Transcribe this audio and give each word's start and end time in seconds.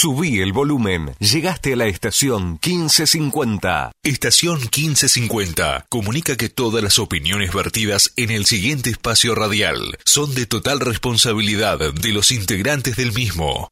Subí 0.00 0.38
el 0.38 0.52
volumen. 0.52 1.12
Llegaste 1.18 1.72
a 1.72 1.76
la 1.76 1.86
estación 1.88 2.60
1550. 2.64 3.90
Estación 4.04 4.60
1550 4.60 5.86
comunica 5.88 6.36
que 6.36 6.48
todas 6.48 6.84
las 6.84 7.00
opiniones 7.00 7.52
vertidas 7.52 8.12
en 8.14 8.30
el 8.30 8.46
siguiente 8.46 8.90
espacio 8.90 9.34
radial 9.34 9.98
son 10.04 10.36
de 10.36 10.46
total 10.46 10.78
responsabilidad 10.78 11.80
de 11.92 12.12
los 12.12 12.30
integrantes 12.30 12.94
del 12.94 13.12
mismo. 13.12 13.70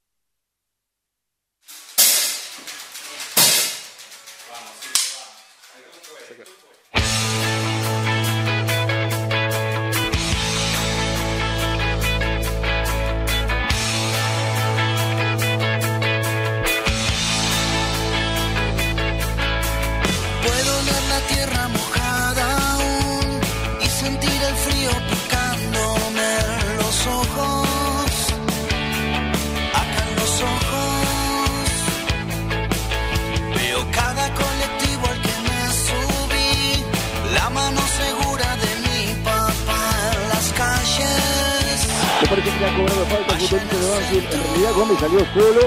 En 43.97 44.31
realidad 44.31 44.73
Gómez 44.75 44.99
salió 45.01 45.21
solo, 45.33 45.61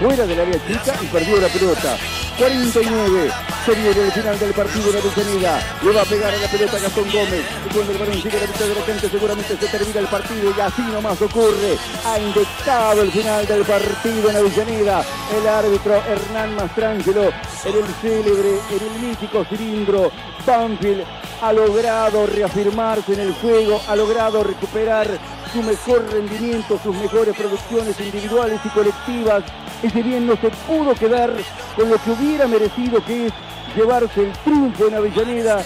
fuera 0.00 0.24
del 0.24 0.40
área 0.40 0.66
chica 0.68 0.94
y 1.02 1.06
perdió 1.06 1.40
la 1.40 1.48
pelota. 1.48 1.96
49. 2.38 3.30
Se 3.66 3.74
viene 3.74 4.02
el 4.02 4.12
final 4.12 4.38
del 4.38 4.52
partido 4.52 4.92
de 4.92 4.98
Avellaneda. 4.98 5.60
Le 5.82 5.92
va 5.92 6.02
a 6.02 6.04
pegar 6.04 6.32
a 6.32 6.36
la 6.36 6.46
pelota 6.46 6.78
Gastón 6.78 7.10
Gómez. 7.10 7.44
Y 7.66 7.74
cuando 7.74 7.92
el 7.92 7.98
balón 7.98 8.14
sigue 8.14 8.38
la 8.38 8.46
mitad 8.46 8.66
de 8.66 8.74
la 8.74 8.86
cancha 8.86 9.08
seguramente 9.08 9.56
se 9.56 9.66
termina 9.66 9.98
el 9.98 10.06
partido 10.06 10.54
y 10.56 10.60
así 10.60 10.82
nomás 10.82 11.20
ocurre. 11.20 11.76
Ha 12.06 12.18
indicado 12.20 13.02
el 13.02 13.10
final 13.10 13.46
del 13.46 13.64
partido 13.64 14.30
en 14.30 14.36
Avellaneda. 14.36 15.04
El 15.36 15.48
árbitro 15.48 15.94
Hernán 15.94 16.54
Mastrangelo 16.54 17.32
en 17.64 17.76
el 17.76 17.94
célebre, 18.00 18.60
en 18.70 18.94
el 18.94 19.08
mítico 19.08 19.44
cilindro. 19.44 20.12
Banfield 20.46 21.04
ha 21.42 21.52
logrado 21.52 22.26
reafirmarse 22.26 23.14
en 23.14 23.20
el 23.20 23.32
juego, 23.34 23.80
ha 23.88 23.96
logrado 23.96 24.44
recuperar 24.44 25.08
su 25.52 25.62
mejor 25.62 26.10
rendimiento, 26.10 26.80
sus 26.82 26.96
mejores 26.96 27.36
producciones 27.36 27.98
individuales 28.00 28.60
y 28.64 28.68
colectivas. 28.70 29.44
Ese 29.82 30.02
bien 30.02 30.26
no 30.26 30.36
se 30.36 30.50
pudo 30.66 30.94
quedar 30.94 31.32
con 31.76 31.90
lo 31.90 31.98
que 31.98 32.10
hubiera 32.10 32.46
merecido, 32.46 33.04
que 33.04 33.26
es 33.26 33.32
llevarse 33.76 34.22
el 34.22 34.32
triunfo 34.44 34.88
en 34.88 34.94
Avellaneda. 34.94 35.62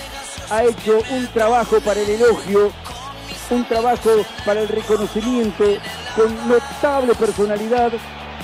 Ha 0.50 0.64
hecho 0.64 0.98
un 1.10 1.26
trabajo 1.28 1.80
para 1.80 2.00
el 2.00 2.10
elogio, 2.10 2.72
un 3.50 3.64
trabajo 3.64 4.10
para 4.44 4.60
el 4.60 4.68
reconocimiento, 4.68 5.64
con 6.16 6.48
notable 6.48 7.14
personalidad, 7.14 7.92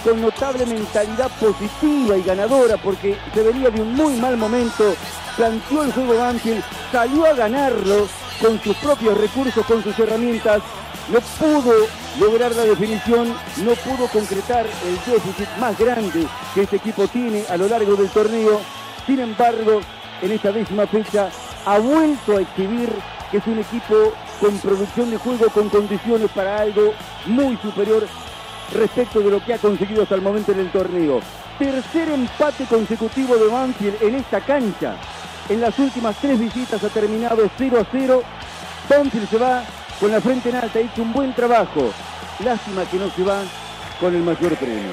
con 0.04 0.20
notable 0.20 0.66
mentalidad 0.66 1.30
positiva 1.40 2.16
y 2.16 2.22
ganadora, 2.22 2.76
porque 2.76 3.16
se 3.34 3.42
venía 3.42 3.70
de 3.70 3.80
un 3.80 3.94
muy 3.94 4.14
mal 4.16 4.36
momento, 4.36 4.94
planteó 5.36 5.82
el 5.82 5.92
juego 5.92 6.18
Banfield, 6.18 6.62
salió 6.90 7.26
a 7.26 7.32
ganarlo 7.32 8.08
con 8.40 8.60
sus 8.60 8.76
propios 8.76 9.16
recursos, 9.16 9.64
con 9.64 9.82
sus 9.82 9.96
herramientas, 9.98 10.62
no 11.08 11.20
pudo 11.20 11.86
lograr 12.20 12.54
la 12.54 12.64
definición, 12.64 13.34
no 13.58 13.72
pudo 13.72 14.06
concretar 14.08 14.66
el 14.66 15.12
déficit 15.12 15.48
más 15.58 15.78
grande 15.78 16.26
que 16.54 16.62
este 16.62 16.76
equipo 16.76 17.08
tiene 17.08 17.44
a 17.48 17.56
lo 17.56 17.68
largo 17.68 17.96
del 17.96 18.08
torneo. 18.10 18.60
Sin 19.06 19.20
embargo, 19.20 19.80
en 20.20 20.32
esta 20.32 20.52
décima 20.52 20.86
fecha 20.86 21.28
ha 21.66 21.78
vuelto 21.78 22.36
a 22.36 22.40
exhibir 22.42 22.90
que 23.30 23.38
es 23.38 23.46
un 23.46 23.58
equipo 23.58 24.12
con 24.40 24.58
producción 24.58 25.10
de 25.10 25.16
juego, 25.16 25.46
con 25.50 25.68
condiciones 25.68 26.30
para 26.32 26.60
algo 26.60 26.92
muy 27.26 27.56
superior 27.56 28.06
respecto 28.72 29.20
de 29.20 29.30
lo 29.30 29.44
que 29.44 29.54
ha 29.54 29.58
conseguido 29.58 30.02
hasta 30.02 30.14
el 30.14 30.22
momento 30.22 30.52
en 30.52 30.60
el 30.60 30.70
torneo. 30.70 31.20
Tercer 31.58 32.10
empate 32.10 32.64
consecutivo 32.66 33.36
de 33.36 33.48
Banfield 33.48 34.02
en 34.02 34.14
esta 34.16 34.40
cancha. 34.40 34.96
En 35.48 35.60
las 35.60 35.78
últimas 35.78 36.16
tres 36.20 36.38
visitas 36.38 36.82
ha 36.82 36.88
terminado 36.88 37.48
0 37.58 37.80
a 37.80 37.86
0. 37.90 38.22
Banfield 38.88 39.28
se 39.28 39.38
va 39.38 39.62
con 40.02 40.10
la 40.10 40.20
frente 40.20 40.48
en 40.48 40.56
alta, 40.56 40.80
ha 40.80 40.82
hecho 40.82 41.00
un 41.00 41.12
buen 41.12 41.32
trabajo. 41.32 41.92
Lástima 42.40 42.84
que 42.90 42.96
no 42.96 43.08
se 43.14 43.22
va 43.22 43.44
con 44.00 44.12
el 44.12 44.20
mayor 44.20 44.56
premio. 44.56 44.90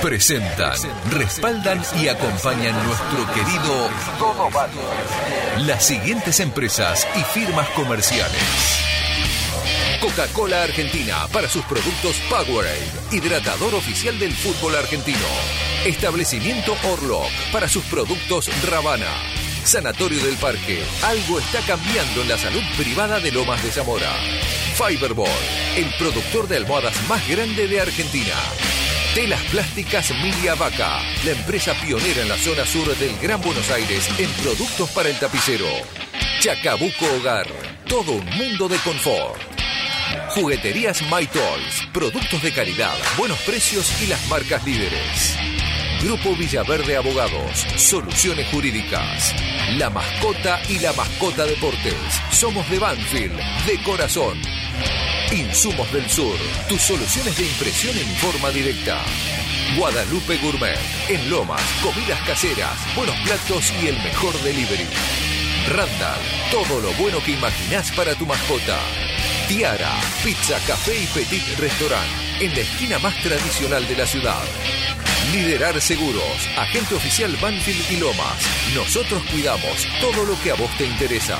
Presentan, 0.00 0.78
respaldan 1.10 1.82
y 2.00 2.08
acompañan 2.08 2.74
nuestro 2.86 3.34
querido. 3.34 3.90
Las 5.66 5.84
siguientes 5.84 6.40
empresas 6.40 7.06
y 7.16 7.20
firmas 7.38 7.68
comerciales. 7.70 8.42
Coca-Cola 10.00 10.62
Argentina 10.62 11.26
para 11.34 11.50
sus 11.50 11.64
productos 11.66 12.16
Powerade, 12.30 12.90
hidratador 13.10 13.74
oficial 13.74 14.18
del 14.18 14.32
fútbol 14.32 14.76
argentino. 14.76 15.67
Establecimiento 15.86 16.76
Orlock 16.84 17.30
para 17.52 17.68
sus 17.68 17.84
productos 17.84 18.50
Ravana. 18.68 19.06
Sanatorio 19.64 20.22
del 20.24 20.36
Parque, 20.36 20.82
algo 21.02 21.38
está 21.38 21.60
cambiando 21.60 22.22
en 22.22 22.28
la 22.28 22.36
salud 22.36 22.62
privada 22.76 23.20
de 23.20 23.30
Lomas 23.30 23.62
de 23.62 23.70
Zamora. 23.70 24.12
Fiberball, 24.74 25.28
el 25.76 25.86
productor 25.96 26.48
de 26.48 26.56
almohadas 26.56 26.94
más 27.08 27.26
grande 27.28 27.68
de 27.68 27.80
Argentina. 27.80 28.34
Telas 29.14 29.40
Plásticas 29.50 30.10
Milia 30.22 30.56
Vaca, 30.56 31.00
la 31.24 31.30
empresa 31.30 31.74
pionera 31.74 32.22
en 32.22 32.28
la 32.28 32.36
zona 32.36 32.66
sur 32.66 32.94
del 32.96 33.16
Gran 33.18 33.40
Buenos 33.40 33.70
Aires 33.70 34.08
en 34.18 34.30
productos 34.42 34.90
para 34.90 35.08
el 35.08 35.18
tapicero. 35.18 35.66
Chacabuco 36.40 37.06
Hogar, 37.16 37.46
todo 37.88 38.12
un 38.12 38.26
mundo 38.36 38.68
de 38.68 38.78
confort. 38.78 39.40
Jugueterías 40.30 41.02
My 41.02 41.26
Toys, 41.26 41.88
productos 41.92 42.42
de 42.42 42.52
calidad, 42.52 42.96
buenos 43.16 43.38
precios 43.40 44.02
y 44.02 44.06
las 44.06 44.26
marcas 44.28 44.64
líderes. 44.64 45.36
Grupo 46.02 46.36
Villaverde 46.36 46.96
Abogados, 46.96 47.66
soluciones 47.76 48.46
jurídicas. 48.48 49.34
La 49.78 49.90
mascota 49.90 50.60
y 50.68 50.78
la 50.78 50.92
mascota 50.92 51.44
deportes. 51.44 51.94
Somos 52.30 52.68
de 52.70 52.78
Banfield, 52.78 53.36
de 53.66 53.82
corazón. 53.82 54.40
Insumos 55.32 55.92
del 55.92 56.08
Sur, 56.08 56.36
tus 56.68 56.80
soluciones 56.80 57.36
de 57.36 57.46
impresión 57.46 57.98
en 57.98 58.06
forma 58.16 58.50
directa. 58.50 59.02
Guadalupe 59.76 60.38
Gourmet, 60.38 60.78
en 61.08 61.28
Lomas, 61.28 61.62
comidas 61.82 62.20
caseras, 62.20 62.78
buenos 62.94 63.16
platos 63.24 63.72
y 63.82 63.88
el 63.88 63.96
mejor 63.98 64.32
delivery. 64.42 64.86
Randall, 65.68 66.20
todo 66.52 66.80
lo 66.80 66.92
bueno 66.92 67.18
que 67.24 67.32
imaginás 67.32 67.90
para 67.90 68.14
tu 68.14 68.24
mascota. 68.24 68.78
Tiara, 69.48 69.98
pizza, 70.22 70.58
café 70.66 70.94
y 70.94 71.06
petit 71.06 71.58
restaurant, 71.58 72.06
en 72.38 72.54
la 72.54 72.60
esquina 72.60 72.98
más 72.98 73.16
tradicional 73.22 73.88
de 73.88 73.96
la 73.96 74.06
ciudad. 74.06 74.42
Liderar 75.32 75.80
Seguros, 75.80 76.46
agente 76.58 76.94
oficial 76.94 77.34
Banfield 77.40 77.90
y 77.90 77.96
Lomas. 77.96 78.46
Nosotros 78.74 79.22
cuidamos 79.32 79.88
todo 80.02 80.26
lo 80.26 80.38
que 80.42 80.50
a 80.50 80.54
vos 80.54 80.70
te 80.76 80.84
interesa. 80.84 81.38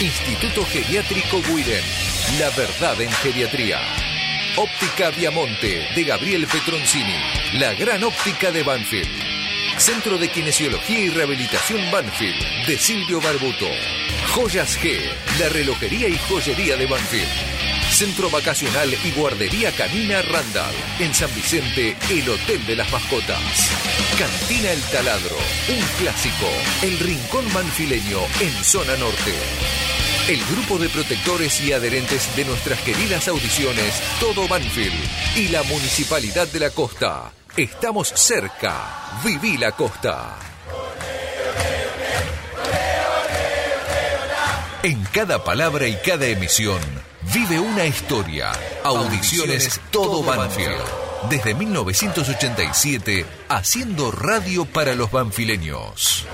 Instituto 0.00 0.64
Geriátrico 0.66 1.42
Guiden, 1.42 1.82
la 2.38 2.48
verdad 2.50 3.00
en 3.00 3.10
geriatría. 3.10 3.80
Óptica 4.56 5.10
Viamonte, 5.10 5.88
de 5.96 6.04
Gabriel 6.04 6.46
Petroncini, 6.46 7.16
la 7.54 7.74
gran 7.74 8.04
óptica 8.04 8.52
de 8.52 8.62
Banfield. 8.62 9.10
Centro 9.78 10.16
de 10.16 10.28
Kinesiología 10.28 11.00
y 11.00 11.08
Rehabilitación 11.08 11.90
Banfield, 11.90 12.66
de 12.68 12.78
Silvio 12.78 13.20
Barbuto. 13.20 13.66
Joyas 14.34 14.78
G, 14.78 14.98
la 15.38 15.50
relojería 15.50 16.08
y 16.08 16.16
joyería 16.16 16.76
de 16.76 16.86
Banfield. 16.86 17.28
Centro 17.90 18.30
Vacacional 18.30 18.96
y 19.04 19.10
Guardería 19.10 19.70
Canina 19.72 20.22
Randall. 20.22 20.74
En 21.00 21.12
San 21.12 21.32
Vicente, 21.34 21.94
el 22.08 22.26
Hotel 22.26 22.64
de 22.64 22.76
las 22.76 22.90
Mascotas. 22.90 23.70
Cantina 24.18 24.72
El 24.72 24.80
Taladro, 24.84 25.36
un 25.68 25.84
clásico. 25.98 26.48
El 26.80 26.98
Rincón 26.98 27.44
Manfileño, 27.52 28.20
en 28.40 28.52
Zona 28.64 28.96
Norte. 28.96 29.34
El 30.28 30.42
grupo 30.46 30.78
de 30.78 30.88
protectores 30.88 31.60
y 31.60 31.74
adherentes 31.74 32.34
de 32.34 32.46
nuestras 32.46 32.80
queridas 32.80 33.28
audiciones, 33.28 34.00
Todo 34.18 34.48
Banfield. 34.48 34.94
Y 35.36 35.48
la 35.48 35.62
Municipalidad 35.64 36.48
de 36.48 36.60
la 36.60 36.70
Costa. 36.70 37.32
Estamos 37.54 38.08
cerca. 38.08 39.20
Viví 39.22 39.58
la 39.58 39.72
costa. 39.72 40.51
En 44.84 45.04
cada 45.04 45.44
palabra 45.44 45.86
y 45.86 45.94
cada 45.94 46.26
emisión 46.26 46.80
vive 47.32 47.60
una 47.60 47.84
historia. 47.84 48.50
Audiciones 48.82 49.80
Todo 49.92 50.24
Banfield. 50.24 50.74
Desde 51.30 51.54
1987, 51.54 53.24
haciendo 53.48 54.10
radio 54.10 54.64
para 54.64 54.96
los 54.96 55.12
banfileños. 55.12 56.26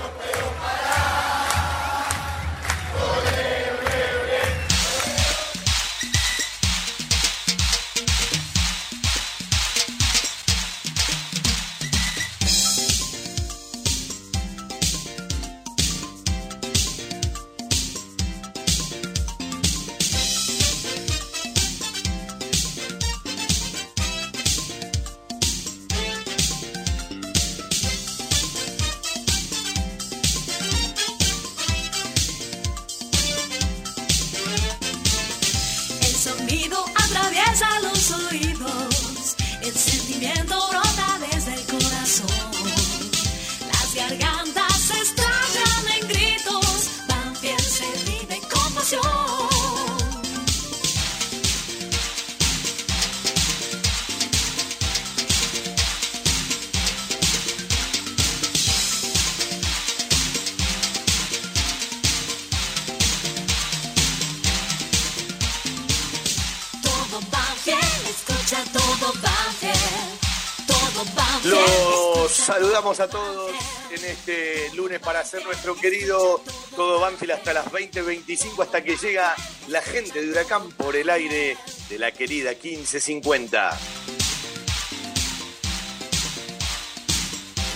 A 72.97 73.07
todos 73.07 73.51
en 73.91 74.03
este 74.03 74.71
lunes 74.73 74.99
para 74.99 75.19
hacer 75.19 75.45
nuestro 75.45 75.75
querido 75.75 76.41
Todo 76.75 76.99
Banfield 76.99 77.33
hasta 77.33 77.53
las 77.53 77.67
20.25 77.67 78.63
hasta 78.63 78.81
que 78.83 78.97
llega 78.97 79.35
la 79.67 79.79
gente 79.79 80.19
de 80.19 80.31
Huracán 80.31 80.71
por 80.71 80.95
el 80.95 81.07
aire 81.11 81.55
de 81.87 81.99
la 81.99 82.11
querida 82.11 82.49
1550. 82.49 83.77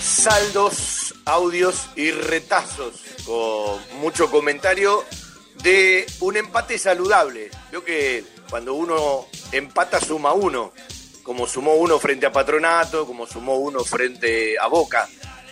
Saldos, 0.02 1.14
audios 1.26 1.86
y 1.94 2.10
retazos 2.10 3.00
con 3.24 4.00
mucho 4.00 4.32
comentario 4.32 5.04
de 5.62 6.06
un 6.18 6.36
empate 6.36 6.76
saludable. 6.76 7.50
Veo 7.70 7.84
que 7.84 8.24
cuando 8.50 8.74
uno 8.74 9.28
empata 9.52 10.00
suma 10.00 10.32
uno 10.32 10.72
como 11.24 11.48
sumó 11.48 11.74
uno 11.74 11.98
frente 11.98 12.26
a 12.26 12.32
Patronato, 12.32 13.06
como 13.06 13.26
sumó 13.26 13.56
uno 13.56 13.82
frente 13.82 14.56
a 14.58 14.68
Boca, 14.68 15.08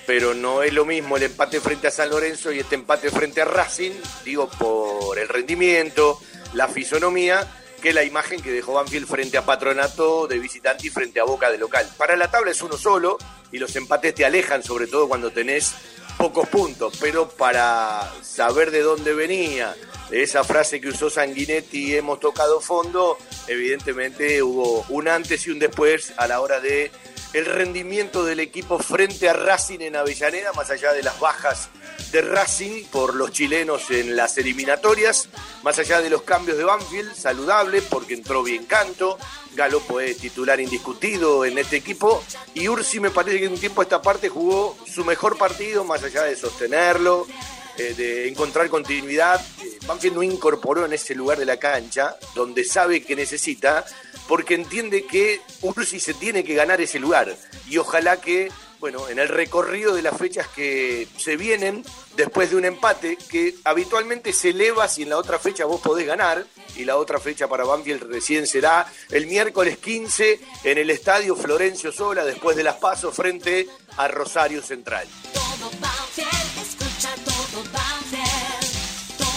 pero 0.07 0.35
no 0.35 0.63
es 0.63 0.73
lo 0.73 0.85
mismo 0.85 1.17
el 1.17 1.25
empate 1.25 1.61
frente 1.61 1.89
a 1.89 1.91
San 1.91 2.11
Lorenzo 2.11 2.53
y 2.53 2.61
este 2.61 2.77
empate 2.77 3.11
frente 3.11 3.41
a 3.41 3.47
Racing, 3.47 3.93
digo 4.25 4.49
por 4.49 5.19
el 5.19 5.29
rendimiento, 5.29 6.21
la 6.53 6.69
fisonomía, 6.69 7.51
que 7.81 7.93
la 7.93 8.05
imagen 8.05 8.41
que 8.41 8.53
dejó 8.53 8.75
Banfield 8.75 9.09
frente 9.09 9.39
a 9.39 9.45
Patronato 9.45 10.29
de 10.29 10.39
visitante 10.39 10.87
y 10.87 10.91
frente 10.91 11.19
a 11.19 11.25
Boca 11.25 11.51
de 11.51 11.59
local. 11.59 11.89
Para 11.97 12.17
la 12.17 12.31
tabla 12.31 12.53
es 12.53 12.63
uno 12.63 12.77
solo 12.77 13.19
y 13.51 13.59
los 13.59 13.75
empates 13.75 14.15
te 14.15 14.25
alejan, 14.25 14.63
sobre 14.63 14.87
todo 14.87 15.09
cuando 15.09 15.33
tenés 15.33 15.75
pocos 16.19 16.49
puntos, 16.49 16.99
pero 17.01 17.29
para 17.29 18.13
saber 18.23 18.71
de 18.71 18.83
dónde 18.83 19.15
venía, 19.15 19.75
esa 20.13 20.45
frase 20.45 20.81
que 20.81 20.91
usó 20.91 21.09
Sanguinetti, 21.09 21.97
hemos 21.97 22.21
tocado 22.21 22.61
fondo, 22.61 23.17
evidentemente 23.49 24.43
hubo 24.43 24.85
un 24.91 25.09
antes 25.09 25.47
y 25.47 25.51
un 25.51 25.59
después 25.59 26.13
a 26.19 26.27
la 26.27 26.41
hora 26.41 26.61
de 26.61 26.91
el 27.33 27.47
rendimiento 27.47 28.25
del 28.25 28.41
equipo 28.41 28.79
frente 28.79 29.29
a 29.29 29.33
Racing 29.33 29.81
en 29.81 29.97
Avellaneda, 29.97 30.53
más 30.53 30.71
allá 30.71 30.93
de 30.93 31.03
las 31.03 31.19
bajas 31.19 31.71
de 32.11 32.21
Racing 32.21 32.85
por 32.91 33.15
los 33.15 33.33
chilenos 33.33 33.91
en 33.91 34.17
las 34.17 34.37
eliminatorias, 34.37 35.31
más 35.63 35.79
allá 35.79 36.03
de 36.03 36.11
los 36.11 36.23
cambios 36.23 36.59
de 36.59 36.65
Banfield, 36.65 37.15
saludable 37.15 37.81
porque 37.81 38.13
entró 38.13 38.43
bien 38.43 38.67
Canto, 38.67 39.17
Galopo 39.55 39.99
es 40.01 40.19
titular 40.19 40.61
indiscutido 40.61 41.47
en 41.47 41.57
este 41.57 41.77
equipo 41.77 42.23
y 42.53 42.69
Ursi 42.69 43.01
me 43.01 43.11
parece 43.11 43.39
que 43.39 43.47
en 43.47 43.53
un 43.53 43.61
tiempo 43.61 43.81
esta 43.81 44.03
parte 44.03 44.29
jugó 44.29 44.77
su 44.87 45.03
mejor 45.07 45.39
partido, 45.39 45.85
más 45.85 46.03
allá 46.03 46.25
de 46.25 46.37
sostenerlo, 46.37 47.27
eh, 47.79 47.95
de 47.97 48.29
encontrar 48.29 48.69
continuidad. 48.69 49.41
Eh, 49.63 49.79
Banfield 49.87 50.17
no 50.17 50.23
incorporó 50.23 50.85
en 50.85 50.93
ese 50.93 51.15
lugar 51.15 51.39
de 51.39 51.47
la 51.47 51.59
cancha, 51.59 52.17
donde 52.35 52.65
sabe 52.65 53.03
que 53.03 53.17
necesita, 53.17 53.85
porque 54.29 54.55
entiende 54.55 55.07
que 55.07 55.41
Ursi 55.63 55.99
se 55.99 56.15
tiene 56.15 56.45
que 56.45 56.55
ganar 56.55 56.81
ese 56.81 56.99
lugar. 56.99 57.35
Y 57.69 57.79
ojalá 57.79 58.21
que, 58.21 58.51
bueno, 58.79 59.09
en 59.09 59.19
el 59.19 59.29
recorrido 59.29 59.95
de 59.95 60.03
las 60.03 60.19
fechas 60.19 60.49
que 60.49 61.09
se 61.17 61.37
vienen, 61.37 61.83
después 62.15 62.51
de 62.51 62.57
un 62.57 62.67
empate, 62.67 63.17
que 63.17 63.55
habitualmente 63.65 64.33
se 64.33 64.51
eleva 64.51 64.87
si 64.87 65.05
en 65.05 65.11
la 65.11 65.17
otra 65.17 65.39
fecha 65.39 65.65
vos 65.65 65.81
podés 65.81 66.07
ganar, 66.07 66.45
y 66.77 66.85
la 66.85 66.97
otra 66.97 67.19
fecha 67.19 67.49
para 67.49 67.65
Banfield 67.65 68.03
recién 68.05 68.47
será 68.47 68.87
el 69.11 69.27
miércoles 69.27 69.79
15 69.79 70.41
en 70.65 70.79
el 70.79 70.91
estadio 70.91 71.37
Florencio 71.37 71.91
Sola, 71.91 72.25
después 72.25 72.57
de 72.57 72.65
las 72.65 72.77
pasos 72.77 73.15
frente 73.15 73.67
a 73.97 74.09
Rosario 74.09 74.63
Central. 74.63 75.07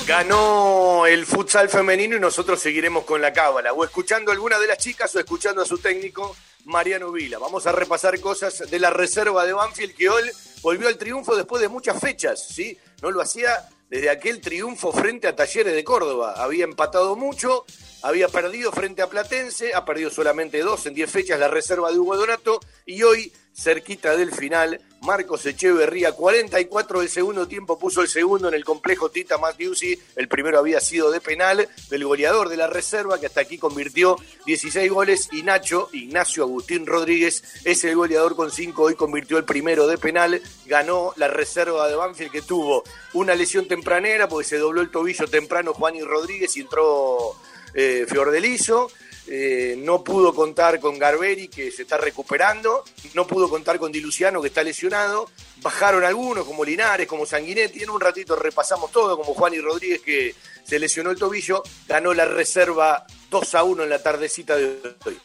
Ganó 0.08 1.08
el 1.08 1.26
futsal 1.26 1.68
femenino 1.68 2.16
y 2.16 2.20
nosotros 2.20 2.60
seguiremos 2.60 3.06
con 3.06 3.22
la 3.22 3.34
cábala, 3.34 3.74
o 3.74 3.84
escuchando 3.84 4.30
a 4.30 4.36
alguna 4.36 4.60
de 4.60 4.68
las 4.68 4.78
chicas 4.78 5.16
o 5.16 5.20
escuchando 5.20 5.64
a 5.64 5.66
su 5.66 5.80
técnico 5.80 6.36
Mariano 6.66 7.12
Vila. 7.12 7.40
Vamos 7.40 7.66
a 7.66 7.72
repasar 7.72 8.20
cosas 8.20 8.70
de 8.70 8.80
la 8.80 8.92
reserva 8.92 9.44
de 9.46 9.54
Banfield 9.54 9.96
que 9.96 10.08
hoy 10.08 10.30
volvió 10.62 10.90
al 10.90 11.00
triunfo 11.00 11.36
después 11.36 11.60
de 11.60 11.70
muchas 11.70 12.00
fechas, 12.00 12.48
¿sí? 12.48 12.78
No 13.02 13.10
lo 13.10 13.20
hacía 13.20 13.68
desde 13.90 14.12
aquel 14.12 14.42
triunfo 14.42 14.92
frente 14.92 15.28
a 15.28 15.36
Talleres 15.36 15.74
de 15.74 15.84
Córdoba. 15.84 16.36
Había 16.38 16.66
empatado 16.66 17.16
mucho, 17.16 17.66
había 18.04 18.28
perdido 18.28 18.72
frente 18.72 19.02
a 19.02 19.10
Platense, 19.10 19.74
ha 19.74 19.86
perdido 19.86 20.12
solamente 20.12 20.60
dos 20.60 20.86
en 20.86 20.94
diez 20.94 21.10
fechas 21.10 21.40
la 21.40 21.48
reserva 21.48 21.92
de 21.92 21.98
Hugo 21.98 22.16
Donato 22.16 22.60
y 22.86 23.02
hoy 23.02 23.34
cerquita 23.56 24.16
del 24.16 24.32
final. 24.32 24.80
Marcos 25.02 25.46
Echeverría, 25.46 26.14
44 26.14 27.00
del 27.00 27.10
segundo 27.10 27.48
tiempo, 27.48 27.78
puso 27.78 28.02
el 28.02 28.08
segundo 28.08 28.48
en 28.48 28.56
el 28.56 28.66
complejo 28.66 29.10
Tita 29.10 29.38
Matiusi. 29.38 30.00
El 30.16 30.28
primero 30.28 30.58
había 30.58 30.80
sido 30.80 31.12
de 31.12 31.22
penal 31.22 31.70
del 31.90 32.06
goleador 32.06 32.50
de 32.50 32.58
la 32.58 32.68
reserva, 32.68 33.20
que 33.20 33.28
hasta 33.28 33.42
aquí 33.42 33.60
convirtió 33.60 34.18
16 34.48 34.92
goles. 34.92 35.30
Y 35.32 35.44
Nacho, 35.44 35.90
Ignacio 35.94 36.44
Agustín 36.44 36.88
Rodríguez, 36.88 37.44
es 37.64 37.84
el 37.84 37.96
goleador 37.96 38.36
con 38.36 38.52
5. 38.52 38.82
Hoy 38.82 38.96
convirtió 38.96 39.38
el 39.38 39.46
primero 39.46 39.86
de 39.86 40.00
penal. 40.00 40.42
Ganó 40.66 41.14
la 41.18 41.28
reserva 41.28 41.88
de 41.88 41.96
Banfield, 41.96 42.32
que 42.32 42.42
tuvo 42.42 42.84
una 43.14 43.36
lesión 43.36 43.68
tempranera, 43.68 44.28
porque 44.28 44.48
se 44.48 44.58
dobló 44.58 44.82
el 44.82 44.90
tobillo 44.90 45.28
temprano 45.28 45.74
Juan 45.74 45.96
y 45.96 46.02
Rodríguez 46.02 46.58
y 46.58 46.62
entró 46.62 47.36
eh, 47.76 48.06
Fiordelizo. 48.10 48.90
Eh, 49.28 49.76
no 49.80 50.04
pudo 50.04 50.36
contar 50.36 50.80
con 50.80 51.00
Garberi, 51.00 51.48
que 51.48 51.72
se 51.72 51.82
está 51.82 51.98
recuperando, 51.98 52.84
no 53.16 53.26
pudo 53.26 53.50
contar 53.50 53.80
con 53.80 53.92
Di 53.92 54.00
Luciano, 54.00 54.40
que 54.40 54.50
está 54.50 54.62
lesionado, 54.62 55.32
bajaron 55.62 56.04
algunos, 56.04 56.46
como 56.46 56.64
Linares, 56.64 57.08
como 57.08 57.26
Sanguinetti, 57.26 57.84
en 57.84 57.90
un 57.90 58.00
ratito 58.00 58.36
repasamos 58.36 58.92
todo, 58.92 59.18
como 59.18 59.34
Juan 59.34 59.56
y 59.56 59.60
Rodríguez, 59.60 60.02
que 60.02 60.36
se 60.64 60.78
lesionó 60.78 61.10
el 61.10 61.18
tobillo, 61.18 61.64
ganó 61.88 62.14
la 62.14 62.26
reserva 62.26 63.06
2 63.32 63.56
a 63.56 63.64
1 63.64 63.84
en 63.84 63.90
la 63.90 64.04
tardecita 64.04 64.56
de 64.56 64.80
hoy. 65.06 65.20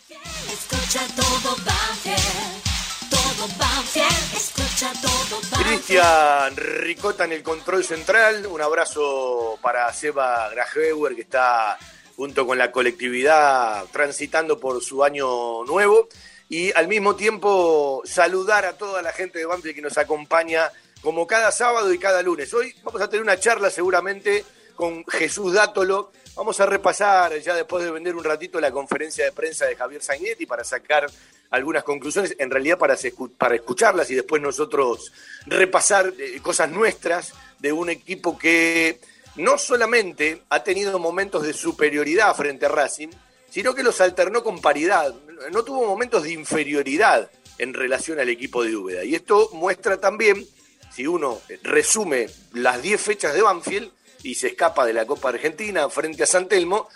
Cristian 5.62 6.56
Ricota 6.56 7.24
en 7.24 7.32
el 7.32 7.42
control 7.42 7.84
central, 7.84 8.46
un 8.46 8.62
abrazo 8.62 9.58
para 9.60 9.92
Seba 9.92 10.48
Grajeuer, 10.48 11.14
que 11.14 11.22
está 11.22 11.78
junto 12.20 12.46
con 12.46 12.58
la 12.58 12.70
colectividad 12.70 13.86
transitando 13.92 14.60
por 14.60 14.82
su 14.82 15.02
año 15.02 15.64
nuevo 15.64 16.06
y 16.50 16.70
al 16.72 16.86
mismo 16.86 17.16
tiempo 17.16 18.02
saludar 18.04 18.66
a 18.66 18.76
toda 18.76 19.00
la 19.00 19.10
gente 19.10 19.38
de 19.38 19.46
Banfield 19.46 19.74
que 19.74 19.80
nos 19.80 19.96
acompaña 19.96 20.70
como 21.00 21.26
cada 21.26 21.50
sábado 21.50 21.90
y 21.94 21.98
cada 21.98 22.20
lunes. 22.20 22.52
Hoy 22.52 22.74
vamos 22.82 23.00
a 23.00 23.08
tener 23.08 23.22
una 23.22 23.40
charla 23.40 23.70
seguramente 23.70 24.44
con 24.74 25.02
Jesús 25.06 25.54
Dátolo. 25.54 26.12
Vamos 26.36 26.60
a 26.60 26.66
repasar 26.66 27.38
ya 27.38 27.54
después 27.54 27.86
de 27.86 27.90
vender 27.90 28.14
un 28.14 28.22
ratito 28.22 28.60
la 28.60 28.70
conferencia 28.70 29.24
de 29.24 29.32
prensa 29.32 29.64
de 29.64 29.76
Javier 29.76 30.02
Zagnetti 30.02 30.44
para 30.44 30.62
sacar 30.62 31.06
algunas 31.48 31.84
conclusiones, 31.84 32.36
en 32.38 32.50
realidad 32.50 32.76
para, 32.76 32.98
para 33.38 33.54
escucharlas 33.54 34.10
y 34.10 34.14
después 34.14 34.42
nosotros 34.42 35.10
repasar 35.46 36.12
eh, 36.18 36.38
cosas 36.42 36.70
nuestras 36.70 37.32
de 37.58 37.72
un 37.72 37.88
equipo 37.88 38.36
que 38.36 39.00
no 39.40 39.58
solamente 39.58 40.42
ha 40.50 40.62
tenido 40.62 40.98
momentos 40.98 41.42
de 41.42 41.52
superioridad 41.52 42.34
frente 42.34 42.66
a 42.66 42.68
Racing, 42.68 43.08
sino 43.50 43.74
que 43.74 43.82
los 43.82 44.00
alternó 44.00 44.42
con 44.42 44.60
paridad. 44.60 45.14
No 45.50 45.64
tuvo 45.64 45.86
momentos 45.86 46.22
de 46.22 46.32
inferioridad 46.32 47.30
en 47.58 47.74
relación 47.74 48.18
al 48.18 48.28
equipo 48.28 48.62
de 48.62 48.76
Úbeda. 48.76 49.04
Y 49.04 49.14
esto 49.14 49.50
muestra 49.52 50.00
también, 50.00 50.46
si 50.94 51.06
uno 51.06 51.40
resume 51.62 52.28
las 52.52 52.80
10 52.80 53.00
fechas 53.00 53.34
de 53.34 53.42
Banfield 53.42 53.90
y 54.22 54.34
se 54.34 54.48
escapa 54.48 54.86
de 54.86 54.92
la 54.92 55.06
Copa 55.06 55.30
Argentina 55.30 55.88
frente 55.88 56.22
a 56.22 56.26
San 56.26 56.48
Telmo, 56.48 56.88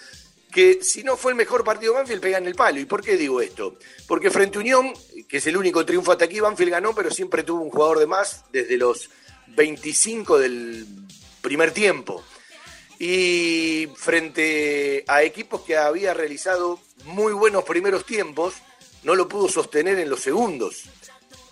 que 0.50 0.82
si 0.82 1.02
no 1.02 1.16
fue 1.16 1.32
el 1.32 1.36
mejor 1.36 1.64
partido 1.64 1.92
de 1.92 1.98
Banfield, 1.98 2.22
pega 2.22 2.38
en 2.38 2.46
el 2.46 2.54
palo. 2.54 2.78
¿Y 2.78 2.84
por 2.84 3.02
qué 3.02 3.16
digo 3.16 3.40
esto? 3.40 3.76
Porque 4.06 4.30
frente 4.30 4.58
a 4.58 4.60
Unión, 4.60 4.92
que 5.28 5.38
es 5.38 5.46
el 5.48 5.56
único 5.56 5.84
triunfo 5.84 6.12
hasta 6.12 6.26
aquí, 6.26 6.38
Banfield 6.38 6.70
ganó, 6.70 6.94
pero 6.94 7.10
siempre 7.10 7.42
tuvo 7.42 7.62
un 7.62 7.70
jugador 7.70 7.98
de 7.98 8.06
más 8.06 8.44
desde 8.52 8.76
los 8.76 9.10
25 9.48 10.38
del 10.38 10.86
primer 11.42 11.72
tiempo. 11.72 12.24
Y 12.98 13.88
frente 13.96 15.04
a 15.08 15.22
equipos 15.22 15.62
que 15.62 15.76
había 15.76 16.14
realizado 16.14 16.78
muy 17.04 17.32
buenos 17.32 17.64
primeros 17.64 18.06
tiempos, 18.06 18.54
no 19.02 19.14
lo 19.14 19.28
pudo 19.28 19.48
sostener 19.48 19.98
en 19.98 20.08
los 20.08 20.20
segundos. 20.20 20.84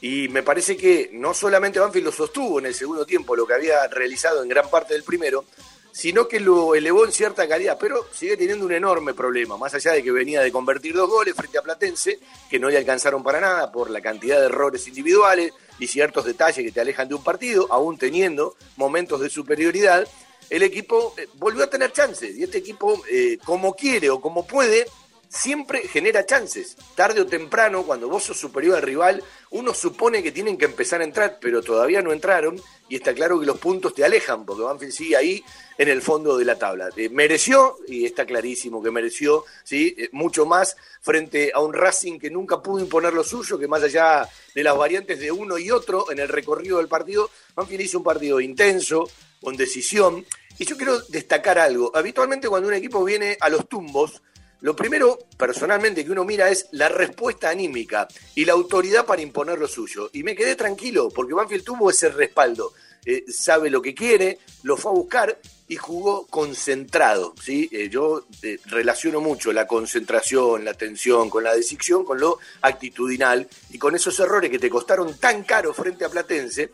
Y 0.00 0.28
me 0.28 0.42
parece 0.42 0.76
que 0.76 1.10
no 1.12 1.32
solamente 1.32 1.78
Banfield 1.78 2.06
lo 2.06 2.12
sostuvo 2.12 2.58
en 2.58 2.66
el 2.66 2.74
segundo 2.74 3.06
tiempo, 3.06 3.36
lo 3.36 3.46
que 3.46 3.54
había 3.54 3.86
realizado 3.88 4.42
en 4.42 4.48
gran 4.48 4.68
parte 4.68 4.94
del 4.94 5.04
primero, 5.04 5.44
sino 5.92 6.26
que 6.26 6.40
lo 6.40 6.74
elevó 6.74 7.04
en 7.04 7.12
cierta 7.12 7.46
calidad, 7.46 7.76
pero 7.78 8.06
sigue 8.12 8.36
teniendo 8.36 8.64
un 8.64 8.72
enorme 8.72 9.12
problema, 9.14 9.56
más 9.58 9.74
allá 9.74 9.92
de 9.92 10.02
que 10.02 10.10
venía 10.10 10.40
de 10.40 10.50
convertir 10.50 10.94
dos 10.94 11.08
goles 11.08 11.34
frente 11.34 11.58
a 11.58 11.62
Platense, 11.62 12.18
que 12.50 12.58
no 12.58 12.70
le 12.70 12.78
alcanzaron 12.78 13.22
para 13.22 13.40
nada 13.40 13.70
por 13.70 13.90
la 13.90 14.00
cantidad 14.00 14.40
de 14.40 14.46
errores 14.46 14.88
individuales 14.88 15.52
y 15.78 15.86
ciertos 15.86 16.24
detalles 16.24 16.64
que 16.64 16.72
te 16.72 16.80
alejan 16.80 17.08
de 17.08 17.14
un 17.14 17.22
partido, 17.22 17.66
aún 17.70 17.98
teniendo 17.98 18.56
momentos 18.76 19.20
de 19.20 19.28
superioridad, 19.28 20.08
el 20.50 20.62
equipo 20.62 21.14
eh, 21.16 21.28
volvió 21.34 21.64
a 21.64 21.70
tener 21.70 21.92
chances 21.92 22.36
y 22.36 22.42
este 22.42 22.58
equipo, 22.58 23.02
eh, 23.10 23.38
como 23.44 23.74
quiere 23.74 24.10
o 24.10 24.20
como 24.20 24.46
puede, 24.46 24.86
siempre 25.28 25.88
genera 25.88 26.26
chances. 26.26 26.76
Tarde 26.94 27.22
o 27.22 27.26
temprano, 27.26 27.84
cuando 27.84 28.08
vos 28.08 28.24
sos 28.24 28.38
superior 28.38 28.76
al 28.76 28.82
rival, 28.82 29.24
uno 29.50 29.72
supone 29.72 30.22
que 30.22 30.30
tienen 30.30 30.58
que 30.58 30.66
empezar 30.66 31.00
a 31.00 31.04
entrar, 31.04 31.38
pero 31.40 31.62
todavía 31.62 32.02
no 32.02 32.12
entraron 32.12 32.60
y 32.88 32.96
está 32.96 33.14
claro 33.14 33.40
que 33.40 33.46
los 33.46 33.58
puntos 33.58 33.94
te 33.94 34.04
alejan, 34.04 34.44
porque 34.44 34.62
Banfield 34.62 34.92
sigue 34.92 35.16
ahí 35.16 35.42
en 35.78 35.88
el 35.88 36.02
fondo 36.02 36.36
de 36.36 36.44
la 36.44 36.58
tabla. 36.58 36.90
Eh, 36.96 37.08
mereció, 37.08 37.78
y 37.88 38.04
está 38.04 38.26
clarísimo 38.26 38.82
que 38.82 38.90
mereció, 38.90 39.46
¿sí? 39.64 39.96
Mucho 40.12 40.44
más 40.44 40.76
frente 41.00 41.50
a 41.54 41.60
un 41.60 41.72
Racing 41.72 42.18
que 42.18 42.28
nunca 42.28 42.60
pudo 42.60 42.84
imponer 42.84 43.14
lo 43.14 43.24
suyo, 43.24 43.58
que 43.58 43.68
más 43.68 43.82
allá 43.82 44.28
de 44.54 44.62
las 44.62 44.76
variantes 44.76 45.18
de 45.18 45.32
uno 45.32 45.56
y 45.56 45.70
otro 45.70 46.10
en 46.10 46.18
el 46.18 46.28
recorrido 46.28 46.76
del 46.76 46.88
partido, 46.88 47.30
Banfield 47.54 47.80
hizo 47.80 47.98
un 47.98 48.04
partido 48.04 48.38
intenso, 48.38 49.08
con 49.42 49.56
decisión. 49.56 50.24
Y 50.58 50.64
yo 50.64 50.76
quiero 50.76 51.00
destacar 51.08 51.58
algo. 51.58 51.90
Habitualmente 51.94 52.48
cuando 52.48 52.68
un 52.68 52.74
equipo 52.74 53.04
viene 53.04 53.36
a 53.40 53.48
los 53.48 53.68
tumbos, 53.68 54.22
lo 54.62 54.76
primero, 54.76 55.18
personalmente, 55.36 56.04
que 56.04 56.12
uno 56.12 56.24
mira 56.24 56.48
es 56.48 56.68
la 56.70 56.88
respuesta 56.88 57.50
anímica 57.50 58.06
y 58.36 58.44
la 58.44 58.52
autoridad 58.52 59.04
para 59.04 59.20
imponer 59.20 59.58
lo 59.58 59.66
suyo. 59.66 60.08
Y 60.12 60.22
me 60.22 60.36
quedé 60.36 60.54
tranquilo, 60.54 61.08
porque 61.08 61.34
Banfield 61.34 61.64
tuvo 61.64 61.90
ese 61.90 62.10
respaldo. 62.10 62.72
Eh, 63.04 63.24
sabe 63.28 63.68
lo 63.68 63.82
que 63.82 63.92
quiere, 63.92 64.38
lo 64.62 64.76
fue 64.76 64.92
a 64.92 64.94
buscar 64.94 65.40
y 65.66 65.74
jugó 65.74 66.26
concentrado. 66.26 67.34
¿sí? 67.42 67.68
Eh, 67.72 67.88
yo 67.88 68.26
eh, 68.42 68.60
relaciono 68.66 69.20
mucho 69.20 69.52
la 69.52 69.66
concentración, 69.66 70.64
la 70.64 70.74
tensión 70.74 71.28
con 71.28 71.42
la 71.42 71.54
decisión, 71.54 72.04
con 72.04 72.20
lo 72.20 72.38
actitudinal 72.60 73.48
y 73.70 73.78
con 73.78 73.96
esos 73.96 74.20
errores 74.20 74.50
que 74.50 74.60
te 74.60 74.70
costaron 74.70 75.18
tan 75.18 75.42
caro 75.42 75.74
frente 75.74 76.04
a 76.04 76.08
Platense, 76.08 76.70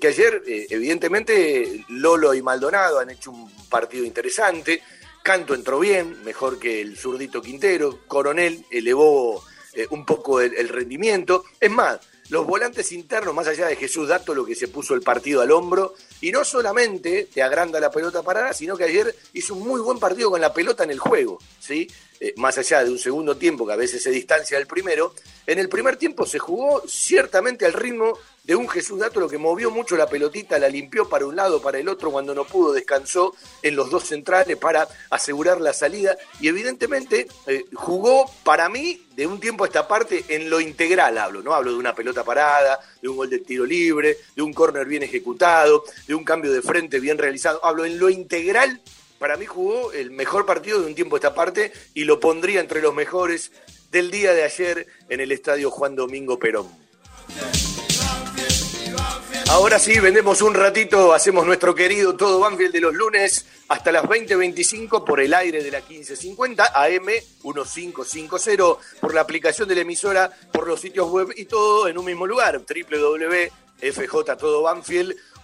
que 0.00 0.08
ayer, 0.08 0.42
evidentemente, 0.46 1.84
Lolo 1.88 2.32
y 2.34 2.42
Maldonado 2.42 2.98
han 2.98 3.10
hecho 3.10 3.30
un 3.30 3.50
partido 3.68 4.04
interesante. 4.04 4.82
Canto 5.22 5.54
entró 5.54 5.78
bien, 5.78 6.22
mejor 6.24 6.58
que 6.58 6.80
el 6.80 6.96
zurdito 6.96 7.40
Quintero. 7.40 8.00
Coronel 8.06 8.64
elevó 8.70 9.42
eh, 9.74 9.86
un 9.90 10.04
poco 10.04 10.40
el, 10.40 10.68
rendimiento. 10.68 11.44
Es 11.58 11.70
más, 11.70 11.98
los 12.28 12.46
volantes 12.46 12.92
internos, 12.92 13.34
más 13.34 13.48
allá 13.48 13.66
de 13.66 13.74
Jesús 13.74 14.08
Dato, 14.08 14.34
lo 14.34 14.44
que 14.44 14.54
se 14.54 14.68
puso 14.68 14.94
el 14.94 15.02
partido 15.02 15.40
al 15.40 15.50
hombro, 15.50 15.94
y 16.20 16.30
no 16.30 16.44
solamente 16.44 17.28
te 17.32 17.42
agranda 17.42 17.80
la 17.80 17.90
pelota 17.90 18.22
parada, 18.22 18.52
sino 18.52 18.76
que 18.76 18.84
ayer 18.84 19.14
hizo 19.32 19.54
un 19.54 19.66
muy 19.66 19.80
buen 19.80 19.98
partido 19.98 20.30
con 20.30 20.40
la 20.40 20.52
pelota 20.52 20.84
en 20.84 20.92
el 20.92 20.98
juego, 21.00 21.38
¿sí? 21.58 21.90
Eh, 22.20 22.34
más 22.36 22.56
allá 22.56 22.84
de 22.84 22.90
un 22.90 22.98
segundo 22.98 23.36
tiempo 23.36 23.66
que 23.66 23.72
a 23.72 23.76
veces 23.76 24.02
se 24.02 24.10
distancia 24.10 24.58
del 24.58 24.68
primero, 24.68 25.12
en 25.46 25.58
el 25.58 25.68
primer 25.68 25.96
tiempo 25.96 26.24
se 26.24 26.38
jugó 26.38 26.82
ciertamente 26.86 27.66
al 27.66 27.72
ritmo 27.72 28.16
de 28.44 28.54
un 28.54 28.68
Jesús 28.68 28.98
Dato, 28.98 29.20
lo 29.20 29.28
que 29.28 29.38
movió 29.38 29.70
mucho 29.70 29.96
la 29.96 30.06
pelotita, 30.06 30.58
la 30.58 30.68
limpió 30.68 31.08
para 31.08 31.26
un 31.26 31.34
lado, 31.34 31.62
para 31.62 31.78
el 31.78 31.88
otro, 31.88 32.10
cuando 32.10 32.34
no 32.34 32.44
pudo, 32.44 32.72
descansó 32.72 33.34
en 33.62 33.74
los 33.74 33.90
dos 33.90 34.04
centrales 34.04 34.56
para 34.58 34.86
asegurar 35.10 35.60
la 35.60 35.72
salida 35.72 36.16
y 36.40 36.48
evidentemente 36.48 37.26
eh, 37.46 37.64
jugó 37.74 38.30
para 38.44 38.68
mí 38.68 39.06
de 39.16 39.26
un 39.26 39.40
tiempo 39.40 39.64
a 39.64 39.66
esta 39.66 39.88
parte 39.88 40.24
en 40.28 40.50
lo 40.50 40.60
integral 40.60 41.16
hablo, 41.16 41.42
¿no? 41.42 41.54
Hablo 41.54 41.72
de 41.72 41.78
una 41.78 41.94
pelota 41.94 42.22
parada, 42.22 42.78
de 43.00 43.08
un 43.08 43.16
gol 43.16 43.30
de 43.30 43.38
tiro 43.38 43.64
libre, 43.64 44.18
de 44.36 44.42
un 44.42 44.52
córner 44.52 44.86
bien 44.86 45.02
ejecutado, 45.02 45.84
de 46.06 46.14
un 46.14 46.24
cambio 46.24 46.52
de 46.52 46.62
frente 46.62 47.00
bien 47.00 47.16
realizado, 47.16 47.64
hablo 47.64 47.84
en 47.84 47.98
lo 47.98 48.10
integral 48.10 48.80
para 49.18 49.38
mí 49.38 49.46
jugó 49.46 49.92
el 49.92 50.10
mejor 50.10 50.44
partido 50.44 50.80
de 50.80 50.86
un 50.86 50.94
tiempo 50.94 51.16
a 51.16 51.18
esta 51.18 51.34
parte 51.34 51.72
y 51.94 52.04
lo 52.04 52.20
pondría 52.20 52.60
entre 52.60 52.82
los 52.82 52.94
mejores 52.94 53.52
del 53.90 54.10
día 54.10 54.34
de 54.34 54.42
ayer 54.42 54.86
en 55.08 55.20
el 55.20 55.32
estadio 55.32 55.70
Juan 55.70 55.96
Domingo 55.96 56.38
Perón. 56.38 56.68
Ahora 59.50 59.78
sí, 59.78 60.00
vendemos 60.00 60.40
un 60.42 60.54
ratito, 60.54 61.12
hacemos 61.12 61.46
nuestro 61.46 61.74
querido 61.74 62.16
Todo 62.16 62.40
Banfield 62.40 62.72
de 62.72 62.80
los 62.80 62.94
lunes 62.94 63.46
hasta 63.68 63.92
las 63.92 64.02
20.25 64.04 65.04
por 65.04 65.20
el 65.20 65.32
aire 65.32 65.62
de 65.62 65.70
la 65.70 65.78
1550 65.78 66.72
AM 66.74 67.06
1550 67.44 68.80
por 69.00 69.14
la 69.14 69.20
aplicación 69.20 69.68
de 69.68 69.76
la 69.76 69.82
emisora, 69.82 70.32
por 70.52 70.66
los 70.66 70.80
sitios 70.80 71.08
web 71.08 71.28
y 71.36 71.44
todo 71.44 71.86
en 71.88 71.98
un 71.98 72.04
mismo 72.04 72.26
lugar, 72.26 72.60
www.fjtodobanfield.com 72.60 75.34